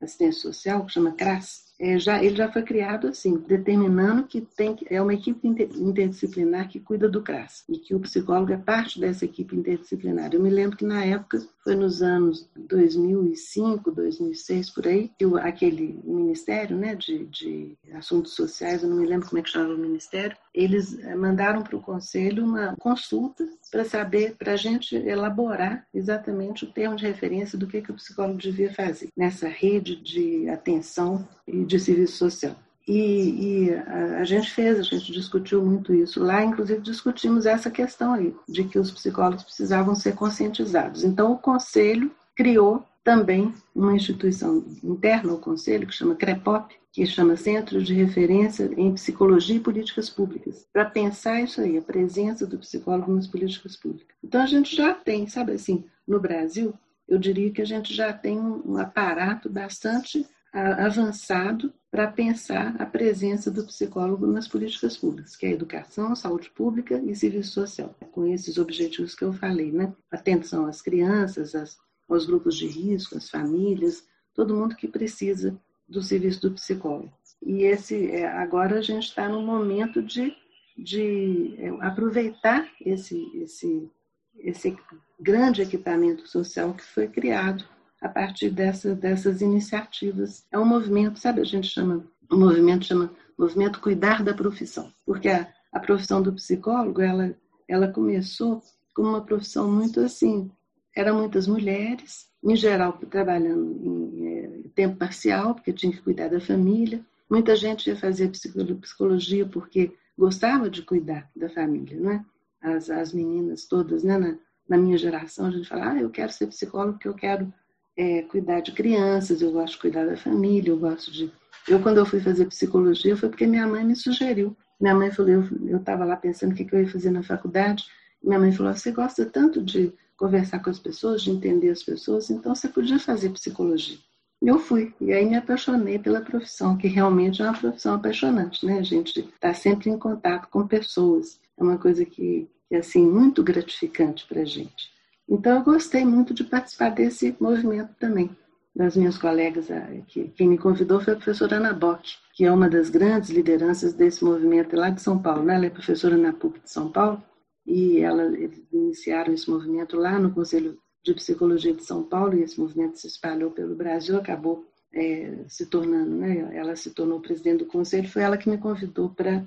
assistência 0.00 0.40
Social, 0.40 0.86
que 0.86 0.92
chama 0.92 1.10
CRAS, 1.10 1.72
é, 1.80 1.98
já, 1.98 2.22
ele 2.22 2.36
já 2.36 2.52
foi 2.52 2.62
criado 2.62 3.08
assim, 3.08 3.36
determinando 3.36 4.28
que 4.28 4.40
tem 4.40 4.76
é 4.88 5.02
uma 5.02 5.14
equipe 5.14 5.48
interdisciplinar 5.48 6.68
que 6.68 6.78
cuida 6.78 7.08
do 7.08 7.20
CRAS 7.20 7.64
e 7.68 7.76
que 7.78 7.96
o 7.96 8.00
psicólogo 8.00 8.52
é 8.52 8.56
parte 8.56 9.00
dessa 9.00 9.24
equipe 9.24 9.56
interdisciplinar. 9.56 10.32
Eu 10.32 10.40
me 10.40 10.50
lembro 10.50 10.76
que 10.76 10.84
na 10.84 11.04
época, 11.04 11.44
foi 11.62 11.76
nos 11.76 12.02
anos 12.02 12.48
2005, 12.56 13.90
2006, 13.90 14.70
por 14.70 14.86
aí, 14.86 15.10
que 15.16 15.24
aquele 15.40 16.00
ministério 16.04 16.76
né, 16.76 16.94
de, 16.94 17.26
de 17.26 17.78
assuntos 17.94 18.34
sociais, 18.34 18.82
eu 18.82 18.88
não 18.88 18.96
me 18.96 19.06
lembro 19.06 19.28
como 19.28 19.38
é 19.38 19.42
que 19.42 19.50
chama 19.50 19.74
o 19.74 19.78
ministério, 19.78 20.36
eles 20.52 20.98
eh, 20.98 21.14
mandaram 21.14 21.62
para 21.62 21.76
o 21.76 21.80
conselho 21.80 22.44
uma 22.44 22.74
consulta 22.78 23.48
para 23.70 23.84
saber, 23.84 24.34
para 24.36 24.52
a 24.52 24.56
gente 24.56 24.96
elaborar 24.96 25.86
exatamente 25.94 26.64
o 26.64 26.72
termo 26.72 26.96
de 26.96 27.06
referência 27.06 27.56
do 27.56 27.66
que, 27.66 27.80
que 27.80 27.92
o 27.92 27.96
psicólogo 27.96 28.38
devia 28.38 28.72
fazer 28.72 29.08
nessa 29.16 29.48
rede 29.48 29.96
de 29.96 30.48
atenção 30.48 31.26
e 31.46 31.64
de 31.64 31.78
serviço 31.78 32.16
social. 32.16 32.56
E, 32.86 33.66
e 33.66 33.74
a, 33.74 34.20
a, 34.20 34.24
gente 34.24 34.50
fez, 34.50 34.78
a 34.78 34.82
gente 34.82 35.12
discutiu 35.12 35.64
muito 35.64 35.94
isso 35.94 36.22
lá, 36.22 36.44
inclusive 36.44 36.80
discutimos 36.80 37.46
essa 37.46 37.70
questão 37.70 38.14
aí, 38.14 38.34
de 38.48 38.64
que 38.64 38.78
os 38.78 38.90
psicólogos 38.90 39.44
precisavam 39.44 39.94
ser 39.94 40.14
conscientizados. 40.14 41.04
Então, 41.04 41.32
o 41.32 41.38
conselho 41.38 42.10
criou 42.34 42.84
também 43.04 43.52
uma 43.74 43.94
instituição 43.94 44.64
interna 44.82 45.32
ao 45.32 45.38
conselho, 45.38 45.86
que 45.86 45.94
chama 45.94 46.14
CREPOP, 46.14 46.74
que 46.92 47.06
chama 47.06 47.36
Centro 47.36 47.82
de 47.82 47.94
Referência 47.94 48.70
em 48.76 48.92
Psicologia 48.92 49.56
e 49.56 49.60
Políticas 49.60 50.10
Públicas, 50.10 50.66
para 50.72 50.84
pensar 50.84 51.40
isso 51.40 51.60
aí, 51.60 51.78
a 51.78 51.82
presença 51.82 52.46
do 52.46 52.58
psicólogo 52.58 53.12
nas 53.12 53.26
políticas 53.26 53.76
públicas. 53.76 54.14
Então, 54.22 54.42
a 54.42 54.46
gente 54.46 54.74
já 54.74 54.92
tem, 54.92 55.26
sabe 55.26 55.52
assim, 55.52 55.84
no 56.06 56.20
Brasil, 56.20 56.74
eu 57.08 57.18
diria 57.18 57.50
que 57.50 57.62
a 57.62 57.66
gente 57.66 57.94
já 57.94 58.12
tem 58.12 58.38
um 58.38 58.76
aparato 58.76 59.48
bastante 59.48 60.26
avançado 60.52 61.72
para 61.92 62.10
pensar 62.10 62.74
a 62.80 62.86
presença 62.86 63.50
do 63.50 63.64
psicólogo 63.64 64.26
nas 64.26 64.48
políticas 64.48 64.96
públicas, 64.96 65.36
que 65.36 65.46
é 65.46 65.50
educação, 65.50 66.16
saúde 66.16 66.50
pública 66.50 66.98
e 67.04 67.14
serviço 67.14 67.52
social, 67.52 67.94
com 68.10 68.26
esses 68.26 68.58
objetivos 68.58 69.14
que 69.14 69.22
eu 69.22 69.32
falei, 69.32 69.70
né? 69.70 69.94
Atenção 70.10 70.66
às 70.66 70.82
crianças, 70.82 71.54
às, 71.54 71.78
aos 72.08 72.26
grupos 72.26 72.56
de 72.56 72.66
risco, 72.66 73.16
às 73.16 73.28
famílias, 73.28 74.04
todo 74.34 74.56
mundo 74.56 74.74
que 74.74 74.88
precisa 74.88 75.56
do 75.86 76.02
serviço 76.02 76.40
do 76.40 76.54
psicólogo. 76.54 77.12
E 77.42 77.64
esse, 77.64 78.10
é, 78.10 78.26
agora 78.26 78.78
a 78.78 78.82
gente 78.82 79.08
está 79.08 79.28
no 79.28 79.42
momento 79.42 80.02
de 80.02 80.34
de 80.76 81.54
é, 81.58 81.68
aproveitar 81.86 82.68
esse, 82.80 83.30
esse, 83.36 83.90
esse 84.38 84.76
grande 85.20 85.62
equipamento 85.62 86.26
social 86.28 86.74
que 86.74 86.82
foi 86.82 87.08
criado 87.08 87.64
a 88.02 88.08
partir 88.08 88.50
dessa, 88.50 88.94
dessas 88.94 89.40
iniciativas. 89.40 90.44
É 90.50 90.58
um 90.58 90.66
movimento, 90.66 91.20
sabe, 91.20 91.40
a 91.40 91.44
gente 91.44 91.68
chama, 91.68 92.04
o 92.28 92.36
movimento 92.36 92.84
chama 92.84 93.10
movimento 93.38 93.80
cuidar 93.80 94.22
da 94.22 94.34
profissão, 94.34 94.92
porque 95.06 95.28
a, 95.28 95.48
a 95.72 95.80
profissão 95.80 96.20
do 96.20 96.32
psicólogo, 96.32 97.00
ela, 97.00 97.34
ela 97.68 97.88
começou 97.88 98.60
como 98.94 99.08
uma 99.08 99.22
profissão 99.22 99.70
muito 99.70 100.00
assim, 100.00 100.50
eram 100.94 101.18
muitas 101.18 101.46
mulheres, 101.46 102.28
em 102.44 102.56
geral 102.56 102.92
trabalhando 103.10 103.80
em 103.82 104.26
é, 104.26 104.50
tempo 104.74 104.96
parcial, 104.96 105.54
porque 105.54 105.72
tinha 105.72 105.92
que 105.92 106.02
cuidar 106.02 106.28
da 106.28 106.40
família. 106.40 107.00
Muita 107.30 107.56
gente 107.56 107.88
ia 107.88 107.96
fazer 107.96 108.30
psicologia 108.30 109.46
porque 109.46 109.94
gostava 110.18 110.68
de 110.68 110.82
cuidar 110.82 111.30
da 111.34 111.48
família, 111.48 111.98
né? 111.98 112.24
As, 112.60 112.90
as 112.90 113.12
meninas 113.12 113.64
todas, 113.64 114.02
né? 114.02 114.18
Na, 114.18 114.36
na 114.68 114.76
minha 114.76 114.98
geração, 114.98 115.46
a 115.46 115.50
gente 115.50 115.68
fala, 115.68 115.92
ah, 115.92 116.00
eu 116.00 116.10
quero 116.10 116.30
ser 116.30 116.48
psicólogo 116.48 116.94
porque 116.94 117.08
eu 117.08 117.14
quero 117.14 117.52
é, 117.96 118.22
cuidar 118.22 118.60
de 118.60 118.72
crianças, 118.72 119.42
eu 119.42 119.52
gosto 119.52 119.74
de 119.74 119.80
cuidar 119.80 120.06
da 120.06 120.16
família, 120.16 120.70
eu 120.70 120.78
gosto 120.78 121.10
de. 121.10 121.32
Eu, 121.68 121.80
quando 121.80 121.98
eu 121.98 122.06
fui 122.06 122.20
fazer 122.20 122.46
psicologia, 122.46 123.16
foi 123.16 123.28
porque 123.28 123.46
minha 123.46 123.66
mãe 123.66 123.84
me 123.84 123.94
sugeriu. 123.94 124.56
Minha 124.80 124.94
mãe 124.94 125.12
falou, 125.12 125.44
eu 125.66 125.76
estava 125.76 126.04
lá 126.04 126.16
pensando 126.16 126.52
o 126.52 126.54
que, 126.54 126.64
que, 126.64 126.74
eu 126.74 126.80
ia 126.80 126.88
fazer 126.88 127.10
na 127.10 127.22
faculdade. 127.22 127.84
Minha 128.22 128.38
mãe 128.38 128.52
falou: 128.52 128.74
você 128.74 128.90
gosta 128.90 129.24
tanto 129.24 129.62
de 129.62 129.92
conversar 130.16 130.60
com 130.60 130.70
as 130.70 130.78
pessoas, 130.78 131.22
de 131.22 131.30
entender 131.30 131.70
as 131.70 131.82
pessoas, 131.82 132.30
então 132.30 132.54
você 132.54 132.68
podia 132.68 132.98
fazer 132.98 133.30
psicologia. 133.30 133.98
Eu 134.40 134.58
fui, 134.58 134.92
e 135.00 135.12
aí 135.12 135.24
me 135.24 135.36
apaixonei 135.36 136.00
pela 136.00 136.20
profissão, 136.20 136.76
que 136.76 136.88
realmente 136.88 137.40
é 137.40 137.44
uma 137.44 137.56
profissão 137.56 137.94
apaixonante, 137.94 138.66
né? 138.66 138.78
A 138.78 138.82
gente 138.82 139.20
está 139.20 139.54
sempre 139.54 139.88
em 139.88 139.98
contato 139.98 140.48
com 140.48 140.66
pessoas, 140.66 141.40
é 141.56 141.62
uma 141.62 141.78
coisa 141.78 142.04
que, 142.04 142.48
que 142.68 142.74
é 142.74 142.78
assim, 142.78 143.06
muito 143.06 143.42
gratificante 143.42 144.26
para 144.26 144.42
a 144.42 144.44
gente. 144.44 144.91
Então, 145.32 145.56
eu 145.56 145.64
gostei 145.64 146.04
muito 146.04 146.34
de 146.34 146.44
participar 146.44 146.90
desse 146.90 147.34
movimento 147.40 147.94
também. 147.98 148.36
Das 148.76 148.94
minhas 148.94 149.16
colegas, 149.16 149.68
que, 150.06 150.28
quem 150.28 150.46
me 150.46 150.58
convidou 150.58 151.00
foi 151.00 151.14
a 151.14 151.16
professora 151.16 151.56
Ana 151.56 151.72
Bock, 151.72 152.06
que 152.34 152.44
é 152.44 152.52
uma 152.52 152.68
das 152.68 152.90
grandes 152.90 153.30
lideranças 153.30 153.94
desse 153.94 154.22
movimento 154.22 154.76
lá 154.76 154.90
de 154.90 155.00
São 155.00 155.20
Paulo. 155.22 155.42
Né? 155.42 155.54
Ela 155.54 155.66
é 155.66 155.70
professora 155.70 156.18
na 156.18 156.34
PUC 156.34 156.60
de 156.60 156.70
São 156.70 156.92
Paulo 156.92 157.22
e 157.66 158.00
ela, 158.00 158.24
eles 158.24 158.62
iniciaram 158.70 159.32
esse 159.32 159.48
movimento 159.48 159.96
lá 159.96 160.18
no 160.18 160.34
Conselho 160.34 160.78
de 161.02 161.14
Psicologia 161.14 161.72
de 161.72 161.82
São 161.82 162.02
Paulo 162.02 162.36
e 162.36 162.42
esse 162.42 162.60
movimento 162.60 162.98
se 162.98 163.06
espalhou 163.06 163.50
pelo 163.50 163.74
Brasil, 163.74 164.18
acabou 164.18 164.66
é, 164.92 165.44
se 165.48 165.64
tornando, 165.64 166.10
né? 166.10 166.54
ela 166.54 166.76
se 166.76 166.90
tornou 166.90 167.20
presidente 167.20 167.60
do 167.60 167.66
conselho, 167.66 168.06
foi 168.06 168.20
ela 168.20 168.36
que 168.36 168.50
me 168.50 168.58
convidou 168.58 169.08
para 169.08 169.42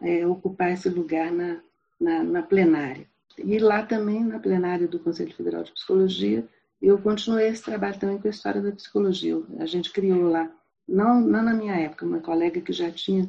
é, 0.00 0.26
ocupar 0.26 0.72
esse 0.72 0.88
lugar 0.88 1.30
na, 1.30 1.60
na, 2.00 2.24
na 2.24 2.42
plenária. 2.42 3.06
E 3.44 3.58
lá 3.58 3.84
também, 3.84 4.24
na 4.24 4.38
plenária 4.38 4.86
do 4.86 4.98
Conselho 4.98 5.34
Federal 5.34 5.62
de 5.62 5.72
Psicologia, 5.72 6.46
eu 6.80 6.98
continuei 6.98 7.48
esse 7.48 7.62
trabalho 7.62 7.98
também 7.98 8.18
com 8.18 8.26
a 8.26 8.30
história 8.30 8.60
da 8.60 8.72
psicologia. 8.72 9.40
A 9.58 9.66
gente 9.66 9.92
criou 9.92 10.28
lá, 10.28 10.50
não, 10.88 11.20
não 11.20 11.42
na 11.42 11.54
minha 11.54 11.74
época, 11.74 12.06
uma 12.06 12.20
colega 12.20 12.60
que 12.60 12.72
já 12.72 12.90
tinha 12.90 13.28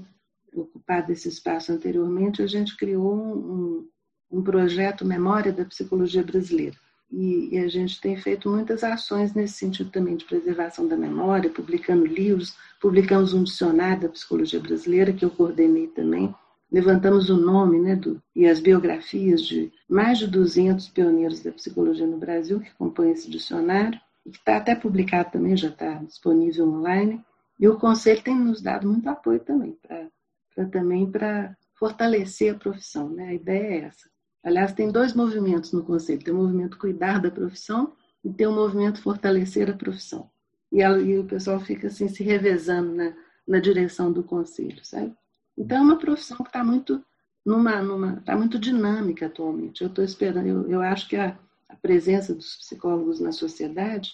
ocupado 0.53 1.11
esse 1.11 1.27
espaço 1.27 1.71
anteriormente, 1.71 2.41
a 2.41 2.47
gente 2.47 2.75
criou 2.77 3.15
um, 3.15 3.87
um 4.31 4.41
projeto 4.41 5.05
Memória 5.05 5.51
da 5.51 5.65
Psicologia 5.65 6.23
Brasileira. 6.23 6.75
E, 7.11 7.49
e, 7.55 7.59
a 7.59 7.67
gente 7.67 7.99
tem 7.99 8.15
feito 8.15 8.49
muitas 8.49 8.85
ações 8.85 9.33
nesse 9.33 9.55
sentido 9.55 9.91
também 9.91 10.15
de 10.15 10.23
preservação 10.23 10.87
da 10.87 10.95
memória, 10.95 11.49
publicando 11.49 12.05
livros, 12.05 12.55
publicamos 12.79 13.33
um 13.33 13.43
dicionário 13.43 14.03
da 14.03 14.09
psicologia 14.09 14.61
brasileira 14.61 15.11
que 15.11 15.25
eu 15.25 15.29
coordenei 15.29 15.87
também, 15.87 16.33
levantamos 16.71 17.29
o 17.29 17.35
nome 17.35 17.79
né, 17.79 17.95
do, 17.95 18.21
e 18.35 18.47
as 18.47 18.59
biografias 18.59 19.41
de 19.41 19.71
mais 19.89 20.17
de 20.17 20.27
200 20.27 20.87
pioneiros 20.89 21.41
da 21.41 21.51
psicologia 21.51 22.07
no 22.07 22.17
Brasil 22.17 22.61
que 22.61 22.73
compõem 22.75 23.11
esse 23.11 23.29
dicionário, 23.29 23.99
que 24.23 24.37
está 24.37 24.57
até 24.57 24.73
publicado 24.73 25.31
também, 25.31 25.57
já 25.57 25.67
está 25.67 25.95
disponível 25.95 26.69
online. 26.69 27.21
E 27.59 27.67
o 27.67 27.77
Conselho 27.77 28.21
tem 28.21 28.35
nos 28.35 28.61
dado 28.61 28.87
muito 28.87 29.09
apoio 29.09 29.39
também, 29.39 29.77
para 29.81 30.65
também 30.67 31.09
para 31.09 31.55
fortalecer 31.75 32.55
a 32.55 32.57
profissão. 32.57 33.09
Né? 33.09 33.29
A 33.29 33.33
ideia 33.33 33.67
é 33.67 33.85
essa. 33.85 34.09
Aliás, 34.43 34.73
tem 34.73 34.91
dois 34.91 35.13
movimentos 35.13 35.71
no 35.71 35.83
Conselho: 35.83 36.23
tem 36.23 36.33
o 36.33 36.37
movimento 36.37 36.77
cuidar 36.77 37.19
da 37.19 37.29
profissão 37.29 37.93
e 38.23 38.31
tem 38.31 38.47
o 38.47 38.51
movimento 38.51 39.01
fortalecer 39.01 39.69
a 39.69 39.73
profissão. 39.73 40.29
E, 40.71 40.81
ela, 40.81 41.01
e 41.01 41.17
o 41.19 41.25
pessoal 41.25 41.59
fica 41.59 41.87
assim 41.87 42.07
se 42.07 42.23
revezando 42.23 42.93
na, 42.93 43.13
na 43.47 43.59
direção 43.59 44.11
do 44.11 44.23
Conselho, 44.23 44.83
sabe? 44.83 45.13
Então, 45.57 45.77
é 45.77 45.81
uma 45.81 45.99
profissão 45.99 46.37
que 46.37 46.49
está 46.49 46.63
muito 46.63 47.03
numa, 47.45 47.81
numa, 47.81 48.21
tá 48.21 48.35
muito 48.35 48.59
dinâmica 48.59 49.25
atualmente. 49.25 49.81
Eu 49.81 49.87
estou 49.87 50.03
esperando, 50.03 50.47
eu, 50.47 50.69
eu 50.69 50.81
acho 50.81 51.07
que 51.07 51.15
a, 51.15 51.37
a 51.69 51.75
presença 51.75 52.33
dos 52.33 52.55
psicólogos 52.57 53.19
na 53.19 53.31
sociedade 53.31 54.13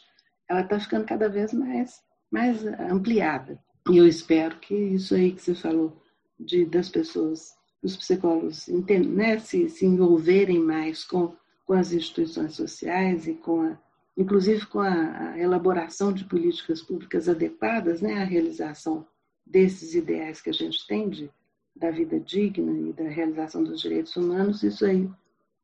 ela 0.49 0.61
está 0.61 0.79
ficando 0.79 1.05
cada 1.05 1.27
vez 1.27 1.53
mais, 1.53 2.01
mais 2.31 2.65
ampliada. 2.65 3.59
E 3.89 3.97
eu 3.97 4.07
espero 4.07 4.57
que 4.59 4.73
isso 4.73 5.13
aí 5.13 5.31
que 5.31 5.41
você 5.41 5.55
falou 5.55 6.01
de 6.39 6.65
das 6.65 6.89
pessoas, 6.89 7.53
os 7.81 7.95
psicólogos 7.97 8.67
né, 8.67 9.39
se, 9.39 9.69
se 9.69 9.85
envolverem 9.85 10.59
mais 10.59 11.03
com, 11.03 11.35
com 11.65 11.73
as 11.73 11.91
instituições 11.91 12.53
sociais 12.53 13.27
e 13.27 13.33
com 13.33 13.61
a, 13.61 13.77
inclusive 14.17 14.65
com 14.67 14.79
a, 14.79 15.31
a 15.31 15.39
elaboração 15.39 16.13
de 16.13 16.25
políticas 16.25 16.81
públicas 16.81 17.27
adequadas 17.27 18.01
né, 18.01 18.21
à 18.21 18.23
realização 18.23 19.05
desses 19.49 19.93
ideais 19.95 20.41
que 20.41 20.49
a 20.49 20.53
gente 20.53 20.85
tem 20.87 21.09
de, 21.09 21.29
da 21.75 21.91
vida 21.91 22.19
digna 22.19 22.89
e 22.89 22.93
da 22.93 23.07
realização 23.07 23.63
dos 23.63 23.81
direitos 23.81 24.15
humanos, 24.15 24.63
isso 24.63 24.85
aí, 24.85 25.09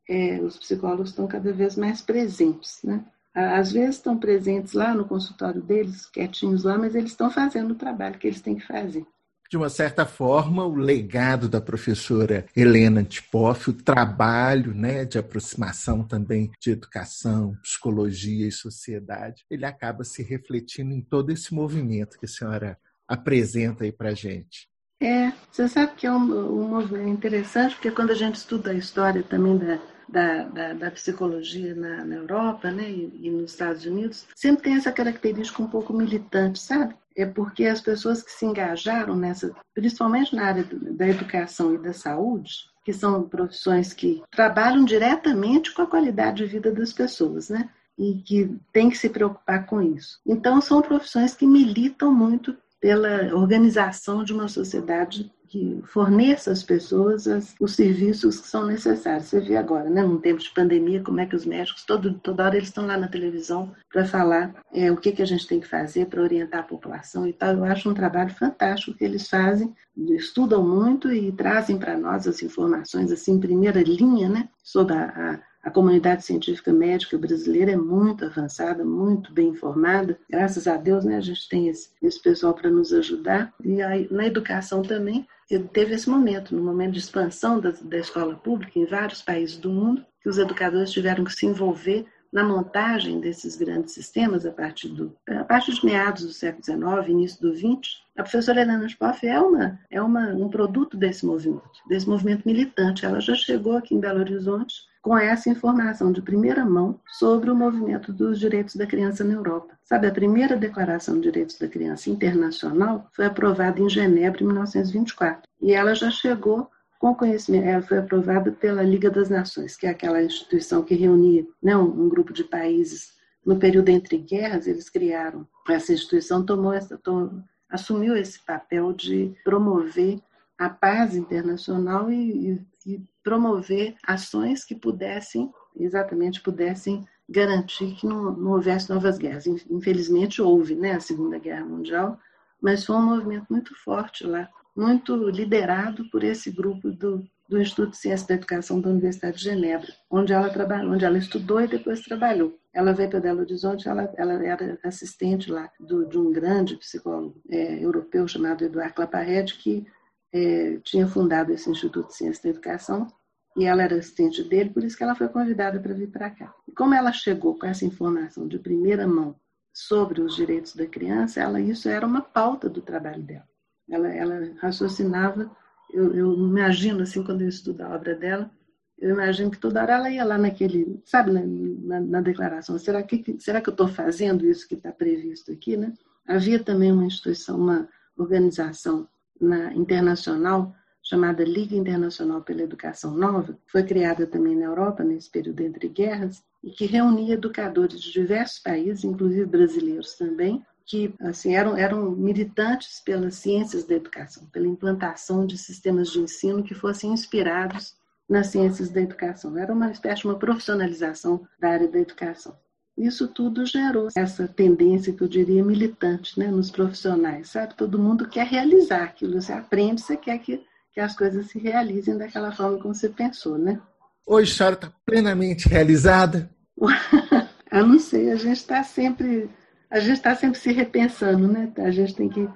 é, 0.10 0.40
os 0.42 0.58
psicólogos 0.58 1.10
estão 1.10 1.28
cada 1.28 1.52
vez 1.52 1.76
mais 1.76 2.02
presentes, 2.02 2.80
né? 2.84 3.06
Às 3.34 3.72
vezes 3.72 3.96
estão 3.96 4.16
presentes 4.16 4.74
lá 4.74 4.94
no 4.94 5.08
consultório 5.08 5.60
deles, 5.60 6.06
quietinhos 6.06 6.64
lá, 6.64 6.78
mas 6.78 6.94
eles 6.94 7.12
estão 7.12 7.32
fazendo 7.32 7.72
o 7.72 7.76
trabalho 7.76 8.20
que 8.20 8.28
eles 8.28 8.42
têm 8.42 8.56
que 8.56 8.68
fazer. 8.68 9.08
De 9.50 9.58
uma 9.58 9.70
certa 9.70 10.06
forma, 10.06 10.66
o 10.66 10.76
legado 10.76 11.50
da 11.50 11.62
professora 11.62 12.46
Helena 12.56 13.04
Tipoff, 13.04 13.70
o 13.70 13.74
trabalho 13.74 14.74
né, 14.74 15.06
de 15.06 15.18
aproximação 15.18 16.04
também 16.04 16.52
de 16.60 16.72
educação, 16.72 17.56
psicologia 17.62 18.48
e 18.48 18.52
sociedade, 18.52 19.44
ele 19.50 19.66
acaba 19.66 20.04
se 20.04 20.24
refletindo 20.24 20.92
em 20.94 21.02
todo 21.02 21.32
esse 21.32 21.54
movimento 21.54 22.18
que 22.18 22.26
a 22.26 22.30
senhora 22.30 22.80
apresenta 23.14 23.84
aí 23.84 23.92
para 23.92 24.14
gente? 24.14 24.68
É, 25.02 25.34
você 25.52 25.68
sabe 25.68 25.94
que 25.96 26.08
é 26.08 26.12
um, 26.12 26.68
movimento 26.70 27.10
interessante, 27.10 27.76
porque 27.76 27.92
quando 27.92 28.12
a 28.12 28.16
gente 28.16 28.36
estuda 28.36 28.72
a 28.72 28.76
história 28.76 29.22
também 29.22 29.58
da, 29.58 29.80
da, 30.08 30.44
da, 30.44 30.74
da 30.74 30.92
psicologia 30.92 31.76
na, 31.76 32.06
na, 32.06 32.16
Europa 32.16 32.72
né, 32.72 32.90
e, 32.90 33.20
e, 33.22 33.30
nos 33.30 33.52
Estados 33.52 33.86
Unidos, 33.86 34.26
sempre 34.34 34.64
tem 34.64 34.76
essa 34.76 34.94
característica 34.94 35.62
um 35.62 35.68
pouco 35.68 35.92
militante, 35.92 36.60
sabe? 36.60 36.96
É 37.18 37.26
porque 37.26 37.66
as 37.66 37.82
pessoas 37.82 38.24
que 38.24 38.32
se 38.32 38.46
engajaram 38.46 39.16
nessa, 39.16 39.54
principalmente 39.74 40.34
na 40.36 40.46
área 40.46 40.66
da 40.72 41.08
educação 41.08 41.76
e 41.76 41.78
da 41.78 41.92
saúde, 41.92 42.52
que 42.86 42.94
são 42.94 43.28
profissões 43.28 43.94
que 43.94 44.24
trabalham 44.32 44.86
diretamente 44.86 45.74
com 45.74 45.82
a 45.82 45.88
qualidade 45.88 46.38
de 46.38 46.46
vida 46.46 46.72
das 46.72 46.94
pessoas, 46.94 47.50
né? 47.50 47.70
E 47.98 48.16
que 48.26 48.58
tem 48.72 48.90
que 48.90 48.98
se 48.98 49.10
preocupar 49.10 49.66
com 49.66 49.82
isso. 49.82 50.20
Então, 50.26 50.60
são 50.60 50.82
profissões 50.82 51.36
que 51.36 51.46
militam 51.46 52.12
muito 52.12 52.56
pela 52.84 53.34
organização 53.34 54.26
de 54.26 54.34
uma 54.34 54.50
sociedade 54.50 55.32
que 55.48 55.82
forneça 55.86 56.52
às 56.52 56.64
pessoas 56.64 57.30
as, 57.30 57.56
os 57.58 57.76
serviços 57.76 58.42
que 58.42 58.48
são 58.50 58.66
necessários. 58.66 59.28
Você 59.28 59.40
vê 59.40 59.56
agora, 59.56 59.90
né, 59.90 60.04
num 60.04 60.20
tempo 60.20 60.42
de 60.42 60.50
pandemia, 60.50 61.02
como 61.02 61.22
é 61.22 61.26
que 61.26 61.34
os 61.34 61.46
médicos, 61.46 61.86
todo, 61.86 62.16
toda 62.16 62.44
hora 62.44 62.58
eles 62.58 62.68
estão 62.68 62.86
lá 62.86 62.98
na 62.98 63.08
televisão 63.08 63.72
para 63.90 64.04
falar 64.04 64.54
é, 64.74 64.92
o 64.92 64.98
que, 64.98 65.14
que 65.14 65.22
a 65.22 65.26
gente 65.26 65.48
tem 65.48 65.62
que 65.62 65.68
fazer 65.68 66.08
para 66.08 66.22
orientar 66.22 66.60
a 66.60 66.68
população 66.68 67.26
e 67.26 67.32
tal. 67.32 67.54
Eu 67.54 67.64
acho 67.64 67.90
um 67.90 67.94
trabalho 67.94 68.36
fantástico 68.36 68.98
que 68.98 69.06
eles 69.06 69.30
fazem, 69.30 69.74
estudam 69.96 70.62
muito 70.62 71.10
e 71.10 71.32
trazem 71.32 71.78
para 71.78 71.98
nós 71.98 72.28
as 72.28 72.44
informações 72.44 73.14
assim, 73.14 73.36
em 73.36 73.40
primeira 73.40 73.82
linha 73.82 74.28
né, 74.28 74.50
sobre 74.62 74.94
a, 74.94 75.06
a 75.06 75.40
a 75.64 75.72
comunidade 75.72 76.26
científica 76.26 76.74
médica 76.74 77.18
brasileira 77.18 77.72
é 77.72 77.78
muito 77.78 78.26
avançada, 78.26 78.84
muito 78.84 79.32
bem 79.32 79.48
informada. 79.48 80.20
Graças 80.30 80.68
a 80.68 80.76
Deus, 80.76 81.06
né, 81.06 81.16
a 81.16 81.22
gente 81.22 81.48
tem 81.48 81.70
esse, 81.70 81.90
esse 82.02 82.22
pessoal 82.22 82.54
para 82.54 82.70
nos 82.70 82.92
ajudar. 82.92 83.54
E 83.64 83.82
aí, 83.82 84.08
na 84.12 84.26
educação 84.26 84.82
também, 84.82 85.26
teve 85.72 85.96
esse 85.96 86.10
momento, 86.10 86.54
no 86.54 86.62
momento 86.62 86.92
de 86.92 87.00
expansão 87.00 87.62
da, 87.62 87.72
da 87.82 87.98
escola 87.98 88.36
pública 88.36 88.78
em 88.78 88.86
vários 88.86 89.22
países 89.22 89.58
do 89.58 89.72
mundo, 89.72 90.06
que 90.22 90.28
os 90.28 90.38
educadores 90.38 90.92
tiveram 90.92 91.24
que 91.24 91.34
se 91.34 91.46
envolver 91.46 92.06
na 92.32 92.44
montagem 92.44 93.22
desses 93.22 93.56
grandes 93.56 93.94
sistemas 93.94 94.46
a 94.46 94.52
partir, 94.52 94.90
do, 94.90 95.16
a 95.30 95.44
partir 95.44 95.72
de 95.72 95.86
meados 95.86 96.26
do 96.26 96.34
século 96.34 96.64
XIX, 96.64 97.10
início 97.10 97.40
do 97.40 97.56
XX, 97.56 98.02
a 98.18 98.24
professora 98.24 98.62
Helena 98.62 98.88
Spoff 98.88 99.26
é, 99.26 99.40
uma, 99.40 99.80
é 99.90 100.02
uma, 100.02 100.30
um 100.30 100.50
produto 100.50 100.98
desse 100.98 101.26
movimento, 101.26 101.64
desse 101.88 102.10
movimento 102.10 102.44
militante. 102.44 103.06
Ela 103.06 103.22
já 103.22 103.36
chegou 103.36 103.78
aqui 103.78 103.94
em 103.94 104.00
Belo 104.00 104.20
Horizonte 104.20 104.92
com 105.04 105.18
essa 105.18 105.50
informação 105.50 106.14
de 106.14 106.22
primeira 106.22 106.66
mão 106.66 106.98
sobre 107.06 107.52
o 107.52 107.56
movimento 107.56 108.14
dos 108.14 108.40
direitos 108.40 108.78
da 108.78 108.88
criança 108.88 109.22
na 109.22 109.34
Europa. 109.34 109.78
Sabe, 109.84 110.08
a 110.08 110.14
primeira 110.14 110.56
Declaração 110.56 111.16
de 111.16 111.24
Direitos 111.24 111.60
da 111.60 111.68
Criança 111.68 112.10
Internacional 112.10 113.10
foi 113.12 113.26
aprovada 113.26 113.82
em 113.82 113.90
Genebra 113.90 114.42
em 114.42 114.46
1924 114.46 115.44
e 115.62 115.74
ela 115.74 115.94
já 115.94 116.10
chegou 116.10 116.70
com 116.98 117.14
conhecimento, 117.14 117.68
ela 117.68 117.82
foi 117.82 117.98
aprovada 117.98 118.50
pela 118.54 118.82
Liga 118.82 119.12
das 119.12 119.30
Nações, 119.30 119.76
que 119.76 119.86
é 119.86 119.90
aquela 119.90 120.24
instituição 120.24 120.82
que 120.82 120.96
reunia 120.96 121.46
né, 121.62 121.76
um, 121.76 122.08
grupo 122.08 122.32
de 122.32 122.46
países 122.46 123.12
no 123.46 123.58
período 123.58 123.90
entre 123.90 124.18
guerras, 124.18 124.68
eles 124.68 124.90
criaram 124.90 125.46
essa 125.68 125.92
instituição, 125.92 126.46
tomou 126.46 126.72
essa, 126.72 126.98
tomou, 126.98 127.30
assumiu 127.70 128.16
esse 128.16 128.40
papel 128.40 128.94
de 128.94 129.36
promover 129.44 130.22
a 130.58 130.70
paz 130.70 131.16
internacional 131.16 132.12
e, 132.12 132.52
e, 132.86 132.94
e 132.94 133.04
promover 133.24 133.96
ações 134.06 134.64
que 134.64 134.76
pudessem, 134.76 135.52
exatamente, 135.76 136.42
pudessem 136.42 137.06
garantir 137.28 137.96
que 137.96 138.06
não, 138.06 138.32
não, 138.32 138.52
houvesse 138.52 138.90
novas 138.90 139.18
guerras. 139.18 139.48
Infelizmente 139.48 140.42
houve, 140.42 140.76
né, 140.76 140.94
a 140.94 141.00
Segunda 141.00 141.40
Guerra 141.40 141.66
Mundial, 141.66 142.20
mas 142.62 142.86
foi 142.86 142.96
um 142.96 143.06
movimento 143.06 143.48
muito 143.50 143.76
forte 143.76 144.26
lá 144.26 144.50
muito 144.76 145.16
liderado 145.30 146.10
por 146.10 146.24
esse 146.24 146.52
grupo 146.52 146.92
do, 146.92 147.24
do 147.48 147.62
Instituto 147.62 147.92
de 147.92 147.98
Ciência 147.98 148.28
da 148.28 148.34
Educação 148.36 148.82
da 148.82 148.90
Universidade 148.90 149.38
de 149.38 149.44
Genebra, 149.44 149.88
onde 150.10 150.34
ela 150.34 150.50
trabalhou, 150.50 150.94
onde 150.94 151.06
ela 151.06 151.18
estudou 151.18 151.62
e 151.62 151.68
depois 151.68 152.02
trabalhou. 152.02 152.58
Ela 152.74 152.94
veio 152.94 153.10
para 153.10 153.20
Belo 153.20 153.42
Horizonte, 153.42 153.88
ela, 153.88 154.12
ela 154.18 154.34
era 154.44 154.80
assistente 154.84 155.52
lá 155.52 155.70
do, 155.80 156.08
de 156.08 156.18
um 156.18 156.32
grande 156.32 156.76
psicólogo 156.78 157.40
é, 157.50 157.84
europeu 157.84 158.28
chamado 158.28 158.64
Eduardo 158.64 158.96
Claparede, 158.96 159.56
que 159.56 159.86
é, 160.34 160.78
tinha 160.84 161.08
fundado 161.08 161.54
esse 161.54 161.70
Instituto 161.70 162.08
de 162.08 162.16
Ciência 162.16 162.44
da 162.44 162.50
Educação 162.50 163.08
e 163.56 163.66
ela 163.66 163.84
era 163.84 163.96
assistente 163.96 164.44
dele, 164.44 164.72
por 164.72 164.84
isso 164.84 164.98
que 164.98 165.04
ela 165.04 165.16
foi 165.16 165.30
convidada 165.30 165.80
para 165.80 165.94
vir 165.94 166.10
para 166.10 166.32
cá. 166.32 166.52
E 166.68 166.72
como 166.72 166.96
ela 166.96 167.12
chegou 167.12 167.58
com 167.58 167.68
essa 167.68 167.86
informação 167.86 168.48
de 168.48 168.58
primeira 168.58 169.08
mão 169.08 169.36
sobre 169.72 170.22
os 170.22 170.36
direitos 170.36 170.76
da 170.76 170.88
criança, 170.88 171.40
ela 171.40 171.62
isso 171.62 171.88
era 171.88 172.06
uma 172.06 172.22
pauta 172.22 172.68
do 172.68 172.82
trabalho 172.82 173.22
dela. 173.22 173.48
Ela, 173.88 174.10
ela 174.10 174.54
raciocinava, 174.60 175.52
eu, 175.92 176.16
eu 176.16 176.34
imagino 176.34 177.04
assim, 177.04 177.24
quando 177.24 177.42
eu 177.42 177.50
estudo 177.50 177.82
a 177.82 177.94
obra 177.94 178.16
dela, 178.16 178.50
eu 178.98 179.12
imagino 179.12 179.52
que 179.52 179.60
toda 179.60 179.82
hora 179.82 179.94
ela 179.94 180.10
ia 180.10 180.24
lá 180.24 180.38
naquele, 180.38 181.00
sabe, 181.06 181.32
na, 181.32 181.42
na, 181.46 182.00
na 182.00 182.22
declaração, 182.22 182.80
será 182.80 183.04
que, 183.04 183.36
será 183.40 183.62
que 183.62 183.70
eu 183.70 183.74
estou 183.74 183.88
fazendo 183.88 184.46
isso 184.48 184.68
que 184.68 184.76
está 184.76 184.92
previsto 184.92 185.52
aqui, 185.52 185.76
né? 185.76 185.94
Havia 186.26 186.64
também 186.64 186.92
uma 186.92 187.06
instituição, 187.06 187.58
uma 187.58 187.90
organização 188.16 189.08
na, 189.44 189.74
internacional 189.74 190.74
chamada 191.04 191.44
Liga 191.44 191.76
Internacional 191.76 192.42
pela 192.42 192.62
Educação 192.62 193.14
Nova, 193.14 193.54
que 193.54 193.72
foi 193.72 193.84
criada 193.84 194.26
também 194.26 194.56
na 194.56 194.66
Europa 194.66 195.04
nesse 195.04 195.30
período 195.30 195.62
entre 195.62 195.90
guerras 195.90 196.42
e 196.64 196.72
que 196.72 196.86
reunia 196.86 197.34
educadores 197.34 198.02
de 198.02 198.12
diversos 198.12 198.60
países, 198.60 199.04
inclusive 199.04 199.46
brasileiros 199.46 200.14
também, 200.14 200.66
que 200.86 201.14
assim 201.20 201.56
eram, 201.56 201.78
eram 201.78 202.12
militantes 202.12 203.02
pelas 203.02 203.36
ciências 203.36 203.84
da 203.84 203.96
educação, 203.96 204.46
pela 204.48 204.68
implantação 204.68 205.46
de 205.46 205.58
sistemas 205.58 206.10
de 206.10 206.20
ensino 206.20 206.64
que 206.64 206.74
fossem 206.74 207.12
inspirados 207.12 207.96
nas 208.28 208.48
ciências 208.48 208.90
da 208.90 209.02
educação. 209.02 209.58
Era 209.58 209.74
uma 209.74 209.92
espécie 209.92 210.22
de 210.22 210.28
uma 210.28 210.40
profissionalização 210.40 211.46
da 211.60 211.70
área 211.70 211.88
da 211.88 212.00
educação. 212.00 212.58
Isso 212.98 213.28
tudo 213.28 213.66
gerou 213.66 214.10
essa 214.16 214.48
tendência 214.48 215.14
que 215.14 215.24
eu 215.24 215.28
diria 215.28 215.64
militante 215.64 216.38
né, 216.40 216.48
nos 216.48 216.70
profissionais, 216.70 217.50
sabe? 217.50 217.76
Todo 217.76 217.98
mundo 217.98 218.30
quer 218.30 218.46
realizar 218.46 219.04
aquilo, 219.04 219.42
você 219.42 219.52
aprende, 219.52 220.02
você 220.02 220.16
quer 220.16 220.38
que, 220.38 220.64
que 220.92 221.00
as 221.00 221.16
coisas 221.16 221.48
se 221.48 221.58
realizem 221.58 222.18
daquela 222.18 222.52
forma 222.52 222.78
como 222.78 222.94
você 222.94 223.10
pensou, 223.10 223.58
né? 223.58 223.82
Hoje 224.26 224.52
a 224.54 224.56
senhora 224.56 224.76
está 224.76 224.94
plenamente 225.06 225.68
realizada? 225.68 226.50
eu 227.72 227.88
não 227.88 228.00
sei, 228.00 228.32
a 228.32 228.36
gente 228.36 228.58
está 228.58 228.84
sempre 228.84 229.50
a 229.90 230.00
gente 230.00 230.14
está 230.14 230.36
sempre 230.36 230.58
se 230.58 230.72
repensando, 230.72 231.48
né? 231.48 231.72
A 231.78 231.92
gente 231.92 232.16
tem 232.16 232.28
que 232.28 232.50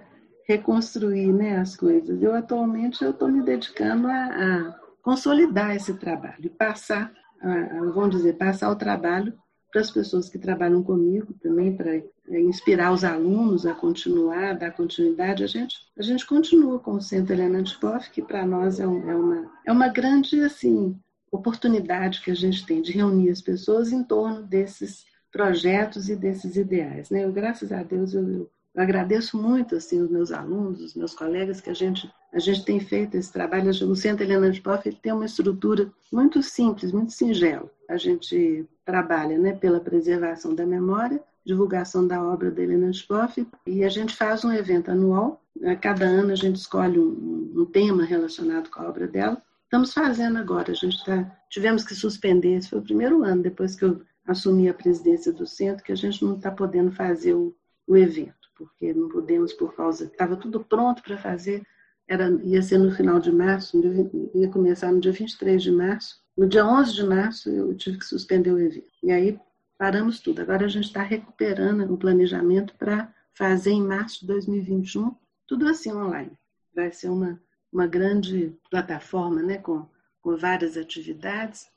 reconstruir 0.47 1.32
né, 1.32 1.60
as 1.60 1.76
coisas. 1.76 2.19
Eu 2.19 2.34
atualmente 2.34 3.04
eu 3.04 3.12
estou 3.12 3.28
me 3.28 3.43
dedicando 3.43 4.08
a, 4.08 4.13
a, 4.13 4.76
consolidar 5.04 5.76
esse 5.76 5.93
trabalho 5.93 6.50
passar, 6.58 7.12
a, 7.39 7.91
vamos 7.93 8.15
dizer, 8.15 8.34
passar 8.38 8.71
o 8.71 8.76
trabalho 8.76 9.34
para 9.78 9.82
as 9.82 9.92
pessoas 9.92 10.28
que 10.28 10.40
trabalham 10.40 10.82
comigo 10.82 11.34
também 11.40 11.76
para 11.76 11.96
é, 11.96 12.04
inspirar 12.42 12.92
os 12.92 13.04
alunos 13.04 13.63
a 13.63 13.76
continuar, 13.76 14.58
dar 14.58 14.72
continuidade. 14.72 15.44
A 15.44 15.48
gente 15.48 15.78
a 15.96 16.02
gente 16.02 16.26
continua 16.26 16.80
com 16.80 16.94
o 16.94 17.02
Centro 17.02 17.34
Helena 17.34 17.60
Antipoff, 17.60 18.10
que 18.10 18.24
para 18.24 18.44
nós 18.44 18.80
é, 18.80 18.88
um, 18.88 19.08
é, 19.08 19.16
uma 19.16 19.52
é 19.68 19.72
uma 19.72 19.88
grande 19.88 20.42
assim 20.42 20.98
oportunidade 21.32 22.22
que 22.24 22.32
a 22.32 22.36
gente 22.36 22.66
tem 22.66 22.82
de 22.82 22.92
reunir 22.92 23.30
as 23.30 23.42
pessoas 23.42 23.92
em 23.92 24.04
torno 24.04 24.42
desses 24.42 25.06
projetos 25.32 26.10
e 26.10 26.16
desses 26.16 26.56
ideais. 26.56 27.12
Né? 27.12 27.26
Eu, 27.26 27.32
graças 27.32 27.72
a 27.72 27.84
Deus, 27.84 28.16
eu, 28.16 28.28
eu, 28.28 28.50
agradeço 28.76 29.38
muito 29.38 29.76
assim, 29.76 30.02
os 30.02 30.10
meus 30.10 30.32
alunos, 30.32 30.82
os 30.82 30.96
meus 30.96 31.13
colegas, 31.13 31.62
que 31.62 31.70
a 31.70 31.74
gente, 31.76 32.12
a 32.34 32.40
gente 32.40 32.66
tem 32.66 32.80
feito 32.80 33.16
esse 33.16 33.32
trabalho. 33.32 33.70
O 33.70 33.96
Centro 33.96 34.24
Helena 34.24 34.50
de 34.50 34.62
tem 35.04 35.13
uma 35.13 35.26
estrutura 35.26 35.92
muito 36.12 36.42
simples, 36.42 36.92
muito 36.92 37.12
singela. 37.12 37.70
A 37.88 37.97
gente 37.97 38.67
trabalha 38.84 39.38
né, 39.38 39.54
pela 39.54 39.80
preservação 39.80 40.54
da 40.54 40.65
memória, 40.65 41.23
divulgação 41.45 42.06
da 42.06 42.21
obra 42.21 42.52
da 42.52 42.62
Helena 42.62 42.89
Spoff 42.89 43.47
e 43.65 43.84
a 43.84 43.89
gente 43.89 44.15
faz 44.15 44.43
um 44.43 44.52
evento 44.52 44.91
anual. 44.91 45.41
A 45.63 45.76
cada 45.76 46.06
ano 46.06 46.32
a 46.32 46.36
gente 46.36 46.58
escolhe 46.58 47.00
um, 47.00 47.54
um 47.56 47.65
tema 47.65 48.04
relacionado 48.04 48.69
com 48.69 48.82
a 48.82 48.89
obra 48.89 49.08
dela. 49.08 49.41
Estamos 49.63 49.93
fazendo 49.93 50.38
agora, 50.38 50.71
a 50.71 50.76
gente 50.76 51.04
tá, 51.04 51.30
tivemos 51.50 51.84
que 51.84 51.93
suspender, 51.93 52.56
esse 52.56 52.69
foi 52.69 52.80
o 52.80 52.84
primeiro 52.84 53.23
ano, 53.23 53.43
depois 53.43 53.76
que 53.76 53.84
eu 53.84 54.02
assumir 54.26 54.69
a 54.69 54.73
presidência 54.73 55.32
do 55.32 55.47
centro, 55.47 55.84
que 55.84 55.91
a 55.91 55.95
gente 55.95 56.23
não 56.23 56.36
está 56.36 56.52
podendo 56.52 56.91
fazer 56.91 57.34
o, 57.34 57.56
o, 57.88 57.95
evento, 57.95 58.50
porque 58.56 58.93
não 58.93 59.10
podemos 59.10 59.54
por 59.54 59.73
causa. 59.76 60.06
Estava 60.06 60.36
tudo 60.36 60.63
pronto 60.63 61.02
para 61.02 61.17
fazer, 61.17 61.63
era, 62.08 62.30
ia 62.43 62.62
ser 62.62 62.78
no 62.78 62.91
final 62.91 63.19
de 63.19 63.32
março, 63.32 63.78
ia 64.34 64.50
começar 64.50 64.91
no 64.91 65.00
dia 65.00 65.12
23 65.12 65.62
de 65.62 65.71
março. 65.71 66.21
No 66.38 66.47
dia 66.47 66.63
11 66.63 66.93
de 66.93 67.04
março, 67.04 67.50
eu 67.50 67.73
tive 67.76 67.97
que 67.97 68.06
suspender 68.06 68.52
o 68.52 68.60
evento. 68.60 68.91
E 69.02 69.12
aí 69.12 69.39
paramos 69.76 70.19
tudo. 70.19 70.39
Agora 70.39 70.65
a 70.65 70.69
gente 70.69 70.86
está 70.86 71.02
recuperando 71.02 71.91
o 71.91 71.97
planejamento 71.97 72.76
para 72.76 73.12
fazer 73.34 73.71
em 73.71 73.82
março 73.82 74.21
de 74.21 74.28
2021, 74.28 75.15
tudo 75.47 75.67
assim 75.67 75.91
online. 75.91 76.38
Vai 76.76 76.91
ser 76.91 77.10
uma, 77.10 77.41
uma 77.73 77.88
grande 77.88 78.56
plataforma 78.69 79.41
né, 79.41 79.58
com, 79.58 79.88
com 80.21 80.38
várias 80.38 80.78
atividades 80.78 81.67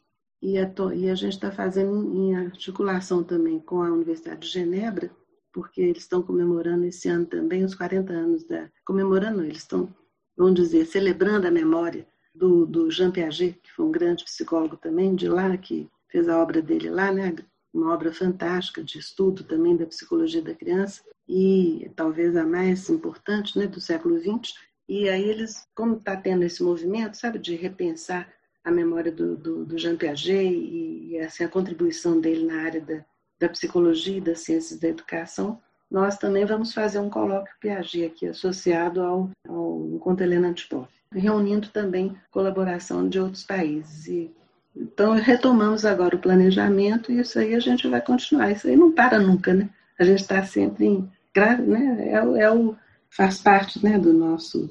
e 0.42 0.58
a, 0.58 0.70
e 0.94 1.08
a 1.08 1.14
gente 1.14 1.34
está 1.34 1.50
fazendo 1.50 2.14
em 2.14 2.36
articulação 2.36 3.24
também 3.24 3.58
com 3.60 3.82
a 3.82 3.90
Universidade 3.90 4.40
de 4.40 4.52
Genebra, 4.52 5.10
porque 5.52 5.80
eles 5.80 6.02
estão 6.02 6.22
comemorando 6.22 6.84
esse 6.84 7.08
ano 7.08 7.24
também 7.24 7.64
os 7.64 7.74
40 7.74 8.12
anos 8.12 8.44
da. 8.44 8.70
Comemorando, 8.84 9.42
eles 9.42 9.58
estão, 9.58 9.88
vamos 10.36 10.54
dizer, 10.54 10.84
celebrando 10.84 11.46
a 11.46 11.50
memória 11.50 12.06
do, 12.34 12.66
do 12.66 12.90
Jean 12.90 13.10
Piaget, 13.10 13.58
que 13.62 13.72
foi 13.72 13.86
um 13.86 13.92
grande 13.92 14.24
psicólogo 14.24 14.76
também 14.76 15.14
de 15.14 15.28
lá, 15.28 15.56
que 15.56 15.88
fez 16.08 16.28
a 16.28 16.40
obra 16.40 16.60
dele 16.62 16.90
lá, 16.90 17.12
né? 17.12 17.34
Uma 17.72 17.94
obra 17.94 18.12
fantástica 18.12 18.82
de 18.82 18.98
estudo 18.98 19.44
também 19.44 19.76
da 19.76 19.86
psicologia 19.86 20.42
da 20.42 20.54
criança 20.54 21.02
e 21.28 21.90
talvez 21.94 22.36
a 22.36 22.44
mais 22.44 22.90
importante, 22.90 23.56
né, 23.56 23.66
do 23.66 23.80
século 23.80 24.18
XX. 24.18 24.52
E 24.88 25.08
aí 25.08 25.22
eles, 25.22 25.64
como 25.74 25.96
está 25.96 26.16
tendo 26.16 26.42
esse 26.42 26.62
movimento, 26.62 27.16
sabe, 27.16 27.38
de 27.38 27.54
repensar 27.54 28.28
a 28.64 28.70
memória 28.72 29.12
do, 29.12 29.36
do, 29.36 29.64
do 29.64 29.78
Jean 29.78 29.96
Piaget 29.96 30.52
e, 30.52 31.12
e 31.12 31.18
assim, 31.20 31.44
a 31.44 31.48
contribuição 31.48 32.20
dele 32.20 32.44
na 32.44 32.62
área 32.62 32.80
da, 32.80 33.04
da 33.38 33.48
psicologia 33.48 34.18
e 34.18 34.20
das 34.20 34.40
ciências 34.40 34.78
da 34.80 34.88
educação, 34.88 35.60
nós 35.90 36.18
também 36.18 36.44
vamos 36.44 36.74
fazer 36.74 36.98
um 36.98 37.08
colóquio 37.08 37.54
Piaget 37.60 38.04
aqui 38.04 38.26
associado 38.26 39.00
ao, 39.00 39.30
ao 39.48 39.88
Encontro 39.92 40.24
Helena 40.24 40.48
Antipoff, 40.48 40.92
reunindo 41.12 41.68
também 41.68 42.16
colaboração 42.30 43.08
de 43.08 43.18
outros 43.18 43.44
países. 43.44 44.06
E, 44.06 44.30
então, 44.74 45.12
retomamos 45.12 45.84
agora 45.84 46.16
o 46.16 46.20
planejamento 46.20 47.10
e 47.10 47.20
isso 47.20 47.38
aí 47.38 47.54
a 47.54 47.60
gente 47.60 47.88
vai 47.88 48.00
continuar. 48.00 48.50
Isso 48.52 48.68
aí 48.68 48.76
não 48.76 48.92
para 48.92 49.18
nunca, 49.18 49.52
né? 49.52 49.68
A 49.98 50.04
gente 50.04 50.20
está 50.20 50.42
sempre 50.44 50.86
em. 50.86 51.10
Né? 51.66 52.10
É, 52.10 52.42
é 52.42 52.50
o, 52.50 52.76
faz 53.08 53.40
parte 53.40 53.82
né, 53.84 53.98
do 53.98 54.12
nosso 54.12 54.70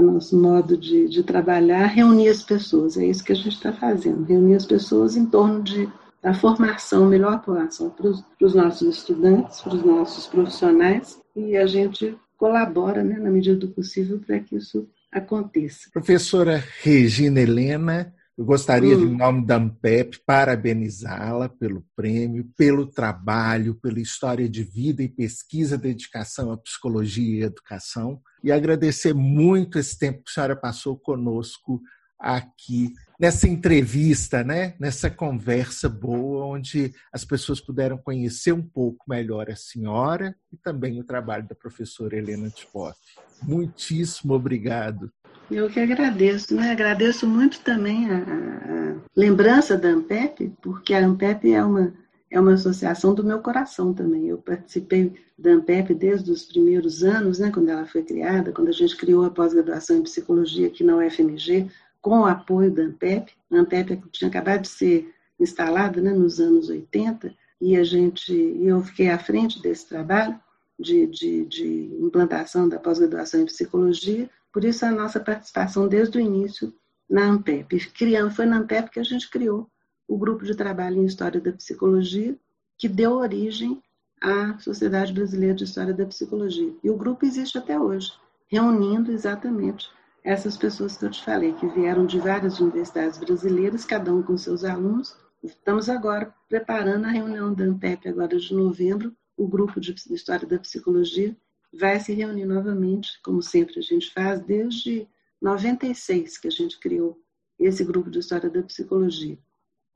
nosso 0.00 0.40
modo 0.40 0.76
de, 0.76 1.08
de 1.08 1.22
trabalhar, 1.22 1.86
reunir 1.86 2.28
as 2.28 2.42
pessoas. 2.42 2.96
É 2.96 3.04
isso 3.04 3.24
que 3.24 3.32
a 3.32 3.36
gente 3.36 3.48
está 3.48 3.72
fazendo, 3.72 4.24
reunir 4.24 4.54
as 4.54 4.66
pessoas 4.66 5.16
em 5.16 5.26
torno 5.26 5.62
de, 5.62 5.88
da 6.22 6.34
formação, 6.34 7.06
melhor 7.06 7.42
formação 7.44 7.90
para 7.90 8.08
os 8.08 8.54
nossos 8.54 8.96
estudantes, 8.96 9.60
para 9.60 9.74
os 9.74 9.82
nossos 9.82 10.26
profissionais, 10.26 11.20
e 11.34 11.56
a 11.56 11.66
gente 11.66 12.16
colabora, 12.36 13.02
né, 13.02 13.18
na 13.18 13.30
medida 13.30 13.56
do 13.56 13.68
possível, 13.68 14.20
para 14.24 14.38
que 14.38 14.56
isso 14.56 14.88
aconteça. 15.18 15.90
Professora 15.92 16.62
Regina 16.82 17.40
Helena, 17.40 18.14
eu 18.36 18.44
gostaria, 18.44 18.96
hum. 18.96 19.02
em 19.02 19.16
nome 19.16 19.44
da 19.44 19.56
AMPEP, 19.56 20.20
parabenizá-la 20.24 21.48
pelo 21.48 21.84
prêmio, 21.96 22.48
pelo 22.56 22.86
trabalho, 22.86 23.74
pela 23.74 24.00
história 24.00 24.48
de 24.48 24.62
vida 24.62 25.02
e 25.02 25.08
pesquisa, 25.08 25.76
dedicação 25.76 26.52
à 26.52 26.56
psicologia 26.56 27.40
e 27.40 27.42
educação, 27.42 28.20
e 28.42 28.52
agradecer 28.52 29.12
muito 29.12 29.78
esse 29.78 29.98
tempo 29.98 30.22
que 30.22 30.30
a 30.30 30.34
senhora 30.34 30.56
passou 30.56 30.96
conosco 30.96 31.80
aqui 32.18 32.92
nessa 33.18 33.48
entrevista, 33.48 34.44
né? 34.44 34.74
nessa 34.78 35.10
conversa 35.10 35.88
boa, 35.88 36.46
onde 36.46 36.94
as 37.12 37.24
pessoas 37.24 37.60
puderam 37.60 37.98
conhecer 37.98 38.52
um 38.52 38.62
pouco 38.62 39.04
melhor 39.08 39.50
a 39.50 39.56
senhora 39.56 40.34
e 40.52 40.56
também 40.56 41.00
o 41.00 41.04
trabalho 41.04 41.46
da 41.48 41.54
professora 41.54 42.16
Helena 42.16 42.48
Tipoff. 42.48 42.96
Muitíssimo 43.42 44.34
obrigado. 44.34 45.10
Eu 45.50 45.68
que 45.70 45.80
agradeço, 45.80 46.54
né? 46.54 46.70
Agradeço 46.70 47.26
muito 47.26 47.60
também 47.60 48.08
a, 48.10 48.18
a, 48.18 48.96
lembrança 49.16 49.78
da 49.78 49.88
Ampep, 49.88 50.52
porque 50.60 50.92
a 50.92 51.04
Ampep 51.04 51.50
é 51.50 51.64
uma, 51.64 51.94
é 52.30 52.38
uma 52.38 52.52
associação 52.52 53.14
do 53.14 53.24
meu 53.24 53.40
coração 53.40 53.94
também. 53.94 54.28
Eu 54.28 54.38
participei 54.38 55.14
da 55.38 55.52
Ampep 55.52 55.94
desde 55.94 56.30
os 56.30 56.44
primeiros 56.44 57.02
anos, 57.02 57.38
né, 57.38 57.50
quando 57.50 57.70
ela 57.70 57.86
foi 57.86 58.02
criada, 58.02 58.52
quando 58.52 58.68
a 58.68 58.72
gente 58.72 58.96
criou 58.96 59.24
a 59.24 59.30
pós-graduação 59.30 59.96
em 59.96 60.02
psicologia 60.02 60.66
aqui 60.66 60.84
na 60.84 60.96
UFMG, 60.96 61.70
com 62.00 62.20
o 62.20 62.26
apoio 62.26 62.70
da 62.70 62.82
Ampep. 62.82 63.32
A 63.50 63.56
Ampep 63.56 64.02
tinha 64.10 64.28
acabado 64.28 64.62
de 64.62 64.68
ser 64.68 65.14
instalada 65.38 66.00
né, 66.00 66.12
nos 66.12 66.40
anos 66.40 66.68
80, 66.68 67.34
e 67.60 67.76
a 67.76 67.84
gente, 67.84 68.32
eu 68.60 68.82
fiquei 68.82 69.08
à 69.08 69.18
frente 69.18 69.60
desse 69.60 69.88
trabalho 69.88 70.38
de, 70.78 71.06
de, 71.06 71.44
de 71.46 71.96
implantação 72.00 72.68
da 72.68 72.78
pós-graduação 72.78 73.40
em 73.40 73.46
psicologia, 73.46 74.30
por 74.52 74.64
isso 74.64 74.84
a 74.84 74.90
nossa 74.90 75.18
participação 75.18 75.88
desde 75.88 76.18
o 76.18 76.20
início 76.20 76.72
na 77.08 77.24
ANPEP. 77.24 77.90
Criando, 77.90 78.30
foi 78.30 78.46
na 78.46 78.58
ANPEP 78.58 78.90
que 78.90 79.00
a 79.00 79.04
gente 79.04 79.28
criou 79.28 79.68
o 80.06 80.16
grupo 80.16 80.44
de 80.44 80.54
trabalho 80.54 80.96
em 80.96 81.04
História 81.04 81.40
da 81.40 81.52
Psicologia, 81.52 82.36
que 82.76 82.88
deu 82.88 83.12
origem 83.12 83.82
à 84.20 84.58
Sociedade 84.58 85.12
Brasileira 85.12 85.54
de 85.54 85.64
História 85.64 85.92
da 85.92 86.06
Psicologia. 86.06 86.72
E 86.82 86.90
o 86.90 86.96
grupo 86.96 87.26
existe 87.26 87.58
até 87.58 87.78
hoje, 87.78 88.12
reunindo 88.46 89.12
exatamente 89.12 89.90
essas 90.28 90.58
pessoas 90.58 90.94
que 90.94 91.06
eu 91.06 91.10
te 91.10 91.24
falei, 91.24 91.54
que 91.54 91.66
vieram 91.68 92.04
de 92.04 92.20
várias 92.20 92.60
universidades 92.60 93.16
brasileiras, 93.16 93.86
cada 93.86 94.12
um 94.12 94.22
com 94.22 94.36
seus 94.36 94.62
alunos. 94.62 95.16
Estamos 95.42 95.88
agora 95.88 96.34
preparando 96.46 97.06
a 97.06 97.10
reunião 97.10 97.54
da 97.54 97.64
ANPEP 97.64 98.10
agora 98.10 98.36
de 98.36 98.52
novembro, 98.52 99.16
o 99.38 99.48
grupo 99.48 99.80
de 99.80 99.94
História 100.10 100.46
da 100.46 100.58
Psicologia 100.58 101.34
vai 101.72 101.98
se 101.98 102.12
reunir 102.12 102.44
novamente, 102.44 103.18
como 103.22 103.40
sempre 103.40 103.78
a 103.78 103.82
gente 103.82 104.12
faz, 104.12 104.38
desde 104.42 105.08
96 105.40 106.36
que 106.36 106.48
a 106.48 106.50
gente 106.50 106.78
criou 106.78 107.18
esse 107.58 107.82
grupo 107.82 108.10
de 108.10 108.18
História 108.18 108.50
da 108.50 108.62
Psicologia. 108.62 109.38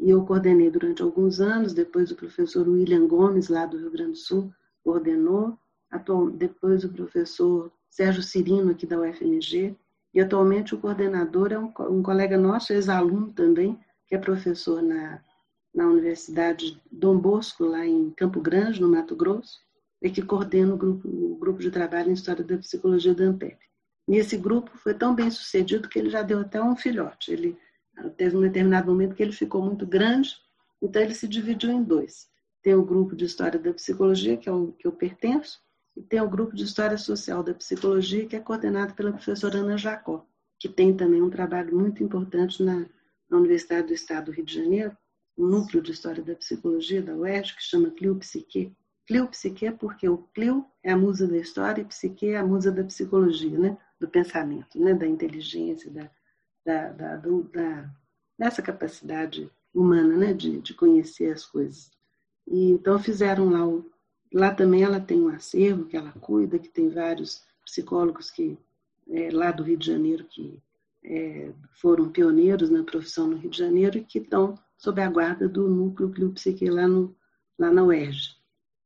E 0.01 0.09
eu 0.09 0.25
coordenei 0.25 0.71
durante 0.71 1.03
alguns 1.03 1.43
anos, 1.43 1.75
depois 1.75 2.11
o 2.11 2.17
professor 2.17 2.67
William 2.67 3.07
Gomes, 3.07 3.49
lá 3.49 3.67
do 3.67 3.77
Rio 3.77 3.91
Grande 3.91 4.13
do 4.13 4.17
Sul, 4.17 4.51
coordenou, 4.83 5.59
depois 6.39 6.85
o 6.85 6.89
professor 6.89 7.71
Sérgio 7.91 8.23
Cirino, 8.23 8.71
aqui 8.71 8.87
da 8.87 8.99
UFMG, 8.99 9.77
e 10.15 10.21
atualmente 10.21 10.75
o 10.75 10.79
coordenador 10.79 11.53
é 11.53 11.59
um, 11.59 11.73
um 11.91 12.03
colega 12.03 12.37
nosso, 12.37 12.73
ex-aluno 12.73 13.33
também, 13.33 13.79
que 14.07 14.15
é 14.15 14.19
professor 14.19 14.83
na, 14.83 15.23
na 15.75 15.87
Universidade 15.87 16.81
Dom 16.91 17.19
Bosco, 17.19 17.65
lá 17.65 17.87
em 17.87 18.11
Campo 18.11 18.41
Grande, 18.41 18.81
no 18.81 18.89
Mato 18.89 19.17
Grosso, 19.17 19.59
e 20.03 20.11
que 20.11 20.21
coordena 20.21 20.75
o 20.75 20.77
grupo, 20.77 21.09
o 21.09 21.37
grupo 21.37 21.61
de 21.61 21.71
trabalho 21.71 22.11
em 22.11 22.15
História 22.15 22.45
da 22.45 22.59
Psicologia 22.59 23.15
da 23.15 23.25
ANPEP. 23.25 23.57
Nesse 24.07 24.37
grupo 24.37 24.77
foi 24.77 24.95
tão 24.95 25.15
bem 25.15 25.31
sucedido 25.31 25.89
que 25.89 25.99
ele 25.99 26.11
já 26.11 26.23
deu 26.23 26.41
até 26.41 26.63
um 26.63 26.77
filhote. 26.77 27.33
Ele 27.33 27.57
teve 28.17 28.37
um 28.37 28.41
determinado 28.41 28.91
momento 28.91 29.15
que 29.15 29.23
ele 29.23 29.33
ficou 29.33 29.63
muito 29.63 29.87
grande, 29.87 30.35
então 30.83 31.01
ele 31.01 31.15
se 31.15 31.29
dividiu 31.29 31.71
em 31.71 31.83
dois. 31.83 32.27
Tem 32.63 32.75
o 32.75 32.85
grupo 32.85 33.15
de 33.15 33.25
História 33.25 33.59
da 33.59 33.73
Psicologia, 33.73 34.37
que 34.37 34.49
é 34.49 34.53
o 34.53 34.73
que 34.73 34.87
eu 34.87 34.93
pertenço, 34.93 35.61
e 35.97 36.03
tem 36.03 36.21
o 36.21 36.29
grupo 36.29 36.55
de 36.55 36.65
História 36.65 36.97
Social 36.97 37.43
da 37.43 37.55
Psicologia, 37.55 38.27
que 38.27 38.37
é 38.37 38.41
coordenado 38.41 38.95
pela 38.95 39.13
professora 39.13 39.59
Ana 39.59 39.77
Jacó, 39.77 40.27
que 40.59 40.69
tem 40.69 40.97
também 40.97 41.21
um 41.21 41.31
trabalho 41.31 41.77
muito 41.77 42.03
importante 42.03 42.63
na, 42.63 42.87
na 43.29 43.39
Universidade 43.39 43.89
do 43.89 43.93
Estado 43.93 44.27
do 44.27 44.33
Rio 44.33 44.45
de 44.45 44.55
Janeiro, 44.55 44.97
um 45.37 45.47
núcleo 45.47 45.83
de 45.83 45.93
História 45.93 46.23
da 46.23 46.35
Psicologia 46.35 47.03
da 47.03 47.15
UERJ, 47.15 47.57
que 47.57 47.63
chama 47.63 47.91
Clio 47.91 48.17
Psique. 48.17 48.75
Clio 49.07 49.29
Psique 49.29 49.71
porque 49.73 50.09
o 50.09 50.19
Clio 50.35 50.65
é 50.83 50.93
a 50.93 50.97
musa 50.97 51.27
da 51.27 51.37
história 51.37 51.83
e 51.83 51.85
Psique 51.85 52.29
é 52.29 52.37
a 52.37 52.47
musa 52.47 52.71
da 52.71 52.85
psicologia, 52.85 53.59
né? 53.59 53.77
do 53.99 54.09
pensamento, 54.09 54.81
né? 54.81 54.95
da 54.95 55.07
inteligência, 55.07 55.91
da, 55.91 56.11
da, 56.65 56.93
da, 56.93 57.17
do, 57.17 57.45
da 57.45 57.89
dessa 58.39 58.61
capacidade 58.61 59.51
humana 59.73 60.17
né? 60.17 60.33
de, 60.33 60.61
de 60.61 60.75
conhecer 60.75 61.33
as 61.33 61.45
coisas. 61.47 61.91
E, 62.47 62.73
então 62.73 62.99
fizeram 62.99 63.51
lá 63.51 63.67
o, 63.67 63.92
Lá 64.33 64.55
também 64.55 64.83
ela 64.83 65.01
tem 65.01 65.21
um 65.21 65.29
acervo 65.29 65.85
que 65.85 65.97
ela 65.97 66.13
cuida, 66.13 66.59
que 66.59 66.69
tem 66.69 66.89
vários 66.89 67.43
psicólogos 67.65 68.31
que 68.31 68.59
é, 69.11 69.31
lá 69.31 69.51
do 69.51 69.63
Rio 69.63 69.77
de 69.77 69.87
Janeiro 69.87 70.25
que 70.25 70.59
é, 71.05 71.53
foram 71.73 72.11
pioneiros 72.11 72.71
na 72.71 72.83
profissão 72.83 73.27
no 73.27 73.37
Rio 73.37 73.51
de 73.51 73.59
Janeiro 73.59 73.99
e 73.99 74.05
que 74.05 74.19
estão 74.19 74.59
sob 74.77 75.01
a 75.01 75.11
guarda 75.11 75.49
do 75.49 75.69
núcleo 75.69 76.11
Clio 76.11 76.33
Psique 76.33 76.69
lá, 76.71 76.87
no, 76.89 77.15
lá 77.59 77.71
na 77.71 77.83
UERJ. 77.83 78.37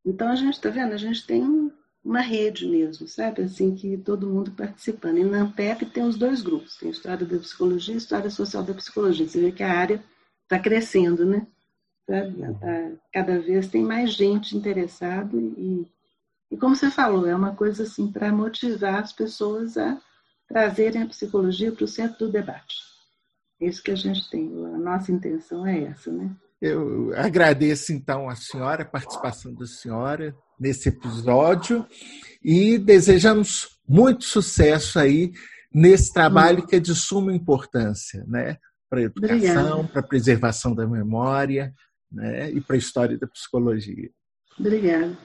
Então 0.04 0.28
a 0.28 0.36
gente 0.36 0.54
está 0.54 0.70
vendo, 0.70 0.92
a 0.92 0.96
gente 0.96 1.26
tem 1.26 1.72
uma 2.04 2.20
rede 2.20 2.66
mesmo, 2.68 3.08
sabe? 3.08 3.42
Assim 3.42 3.74
que 3.74 3.96
todo 3.98 4.28
mundo 4.28 4.52
participando. 4.52 5.18
E 5.18 5.24
na 5.24 5.42
ANPEP 5.42 5.86
tem 5.86 6.04
os 6.04 6.16
dois 6.16 6.40
grupos, 6.40 6.76
tem 6.76 6.90
História 6.90 7.26
da 7.26 7.38
Psicologia 7.38 7.94
e 7.94 7.98
História 7.98 8.30
Social 8.30 8.62
da 8.62 8.74
Psicologia. 8.74 9.26
Você 9.26 9.40
vê 9.40 9.52
que 9.52 9.62
a 9.62 9.72
área 9.72 10.02
está 10.44 10.58
crescendo, 10.58 11.24
né? 11.24 11.46
Cada 13.12 13.38
vez 13.40 13.68
tem 13.68 13.82
mais 13.82 14.12
gente 14.12 14.56
interessada 14.56 15.36
e, 15.36 15.86
e 16.50 16.56
como 16.56 16.76
você 16.76 16.90
falou, 16.90 17.26
é 17.26 17.34
uma 17.34 17.54
coisa 17.54 17.82
assim 17.82 18.10
para 18.10 18.32
motivar 18.32 19.02
as 19.02 19.12
pessoas 19.12 19.76
a 19.76 20.00
trazerem 20.48 21.02
a 21.02 21.06
psicologia 21.06 21.72
para 21.72 21.84
o 21.84 21.88
centro 21.88 22.26
do 22.26 22.32
debate. 22.32 22.76
É 23.60 23.66
isso 23.66 23.82
que 23.82 23.90
a 23.90 23.96
gente 23.96 24.30
tem, 24.30 24.46
a 24.66 24.78
nossa 24.78 25.10
intenção 25.10 25.66
é 25.66 25.84
essa, 25.84 26.12
né? 26.12 26.30
Eu 26.60 27.12
agradeço 27.16 27.92
então 27.92 28.28
a 28.28 28.34
senhora, 28.34 28.82
a 28.82 28.86
participação 28.86 29.52
da 29.54 29.66
senhora 29.66 30.34
nesse 30.58 30.88
episódio 30.88 31.86
e 32.42 32.78
desejamos 32.78 33.78
muito 33.86 34.24
sucesso 34.24 34.98
aí 34.98 35.32
nesse 35.72 36.12
trabalho 36.12 36.66
que 36.66 36.76
é 36.76 36.80
de 36.80 36.94
suma 36.94 37.34
importância, 37.34 38.24
né? 38.26 38.56
Para 38.88 39.00
a 39.00 39.02
educação, 39.02 39.86
para 39.86 40.00
a 40.00 40.06
preservação 40.06 40.74
da 40.74 40.86
memória, 40.86 41.74
né, 42.10 42.50
e 42.50 42.60
para 42.60 42.76
a 42.76 42.78
história 42.78 43.18
da 43.18 43.26
psicologia. 43.26 44.10
Obrigada. 44.58 45.16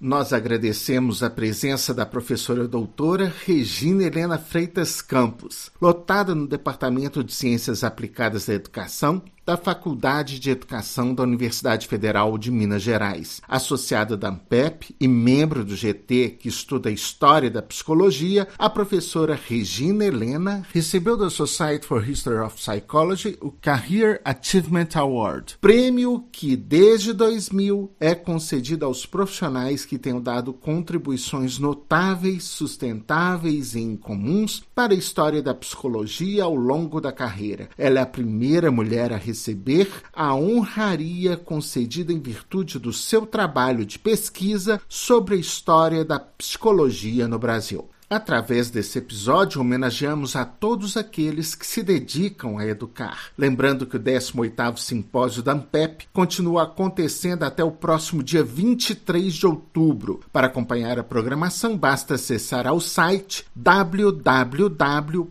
Nós 0.00 0.32
agradecemos 0.32 1.22
a 1.22 1.28
presença 1.28 1.92
da 1.92 2.06
professora 2.06 2.66
doutora 2.66 3.30
Regina 3.44 4.04
Helena 4.04 4.38
Freitas 4.38 5.02
Campos, 5.02 5.70
lotada 5.80 6.34
no 6.34 6.48
Departamento 6.48 7.22
de 7.22 7.34
Ciências 7.34 7.84
Aplicadas 7.84 8.46
da 8.46 8.54
Educação 8.54 9.22
da 9.50 9.56
Faculdade 9.56 10.38
de 10.38 10.48
Educação 10.48 11.12
da 11.12 11.24
Universidade 11.24 11.88
Federal 11.88 12.38
de 12.38 12.52
Minas 12.52 12.82
Gerais, 12.82 13.42
associada 13.48 14.16
da 14.16 14.28
AMPEP 14.28 14.94
e 15.00 15.08
membro 15.08 15.64
do 15.64 15.74
GT 15.74 16.36
que 16.38 16.48
estuda 16.48 16.88
a 16.88 16.92
história 16.92 17.50
da 17.50 17.60
psicologia, 17.60 18.46
a 18.56 18.70
professora 18.70 19.34
Regina 19.34 20.04
Helena 20.04 20.64
recebeu 20.72 21.16
da 21.16 21.28
Society 21.28 21.84
for 21.84 22.08
History 22.08 22.38
of 22.38 22.54
Psychology 22.54 23.36
o 23.40 23.50
Career 23.50 24.20
Achievement 24.24 24.90
Award, 24.94 25.56
prêmio 25.60 26.24
que 26.30 26.54
desde 26.54 27.12
2000 27.12 27.90
é 27.98 28.14
concedido 28.14 28.84
aos 28.84 29.04
profissionais 29.04 29.84
que 29.84 29.98
tenham 29.98 30.22
dado 30.22 30.52
contribuições 30.52 31.58
notáveis, 31.58 32.44
sustentáveis 32.44 33.74
e 33.74 33.80
incomuns 33.80 34.62
para 34.72 34.92
a 34.92 34.96
história 34.96 35.42
da 35.42 35.52
psicologia 35.52 36.44
ao 36.44 36.54
longo 36.54 37.00
da 37.00 37.10
carreira. 37.10 37.68
Ela 37.76 37.98
é 37.98 38.02
a 38.02 38.06
primeira 38.06 38.70
mulher 38.70 39.12
a 39.12 39.16
receber 39.16 39.39
receber 39.40 39.90
a 40.12 40.34
honraria 40.34 41.34
concedida 41.34 42.12
em 42.12 42.20
virtude 42.20 42.78
do 42.78 42.92
seu 42.92 43.24
trabalho 43.24 43.86
de 43.86 43.98
pesquisa 43.98 44.78
sobre 44.86 45.34
a 45.34 45.38
história 45.38 46.04
da 46.04 46.20
psicologia 46.20 47.26
no 47.26 47.38
Brasil. 47.38 47.88
Através 48.10 48.70
desse 48.70 48.98
episódio, 48.98 49.60
homenageamos 49.60 50.34
a 50.34 50.44
todos 50.44 50.96
aqueles 50.96 51.54
que 51.54 51.64
se 51.64 51.80
dedicam 51.80 52.58
a 52.58 52.66
educar. 52.66 53.30
Lembrando 53.38 53.86
que 53.86 53.96
o 53.96 54.00
18º 54.00 54.78
Simpósio 54.78 55.44
da 55.44 55.52
AMPEP 55.52 56.08
continua 56.12 56.64
acontecendo 56.64 57.44
até 57.44 57.62
o 57.62 57.70
próximo 57.70 58.20
dia 58.22 58.42
23 58.42 59.32
de 59.32 59.46
outubro. 59.46 60.20
Para 60.32 60.48
acompanhar 60.48 60.98
a 60.98 61.04
programação, 61.04 61.78
basta 61.78 62.16
acessar 62.16 62.66
ao 62.66 62.80
site 62.80 63.46
www 63.54 65.30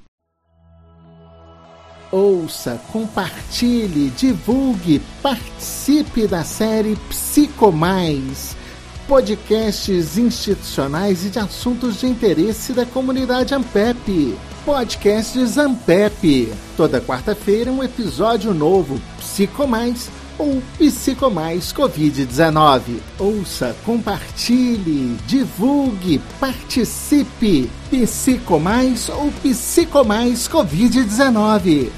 Ouça, 2.11 2.81
compartilhe, 2.91 4.09
divulgue, 4.09 5.01
participe 5.21 6.27
da 6.27 6.43
série 6.43 6.97
Psico 7.07 7.71
Mais 7.71 8.57
podcasts 9.14 10.18
institucionais 10.18 11.24
e 11.24 11.30
de 11.30 11.38
assuntos 11.38 11.99
de 11.99 12.07
interesse 12.07 12.74
da 12.74 12.84
comunidade 12.84 13.53
Ampep. 13.53 14.36
Podcasts 14.66 15.55
Ampep. 15.55 16.51
Toda 16.76 16.99
quarta-feira 16.99 17.72
um 17.72 17.84
episódio 17.84 18.55
novo, 18.55 18.99
Psicomais 19.20 20.09
ou 20.36 20.64
Psicomais 20.80 21.72
Covid-19. 21.72 22.82
Ouça, 23.20 23.76
compartilhe, 23.86 25.16
divulgue, 25.28 26.20
participe. 26.39 27.70
Psicomais 27.91 29.09
ou 29.09 29.32
Psicomais 29.43 30.47
Covid-19. 30.47 31.91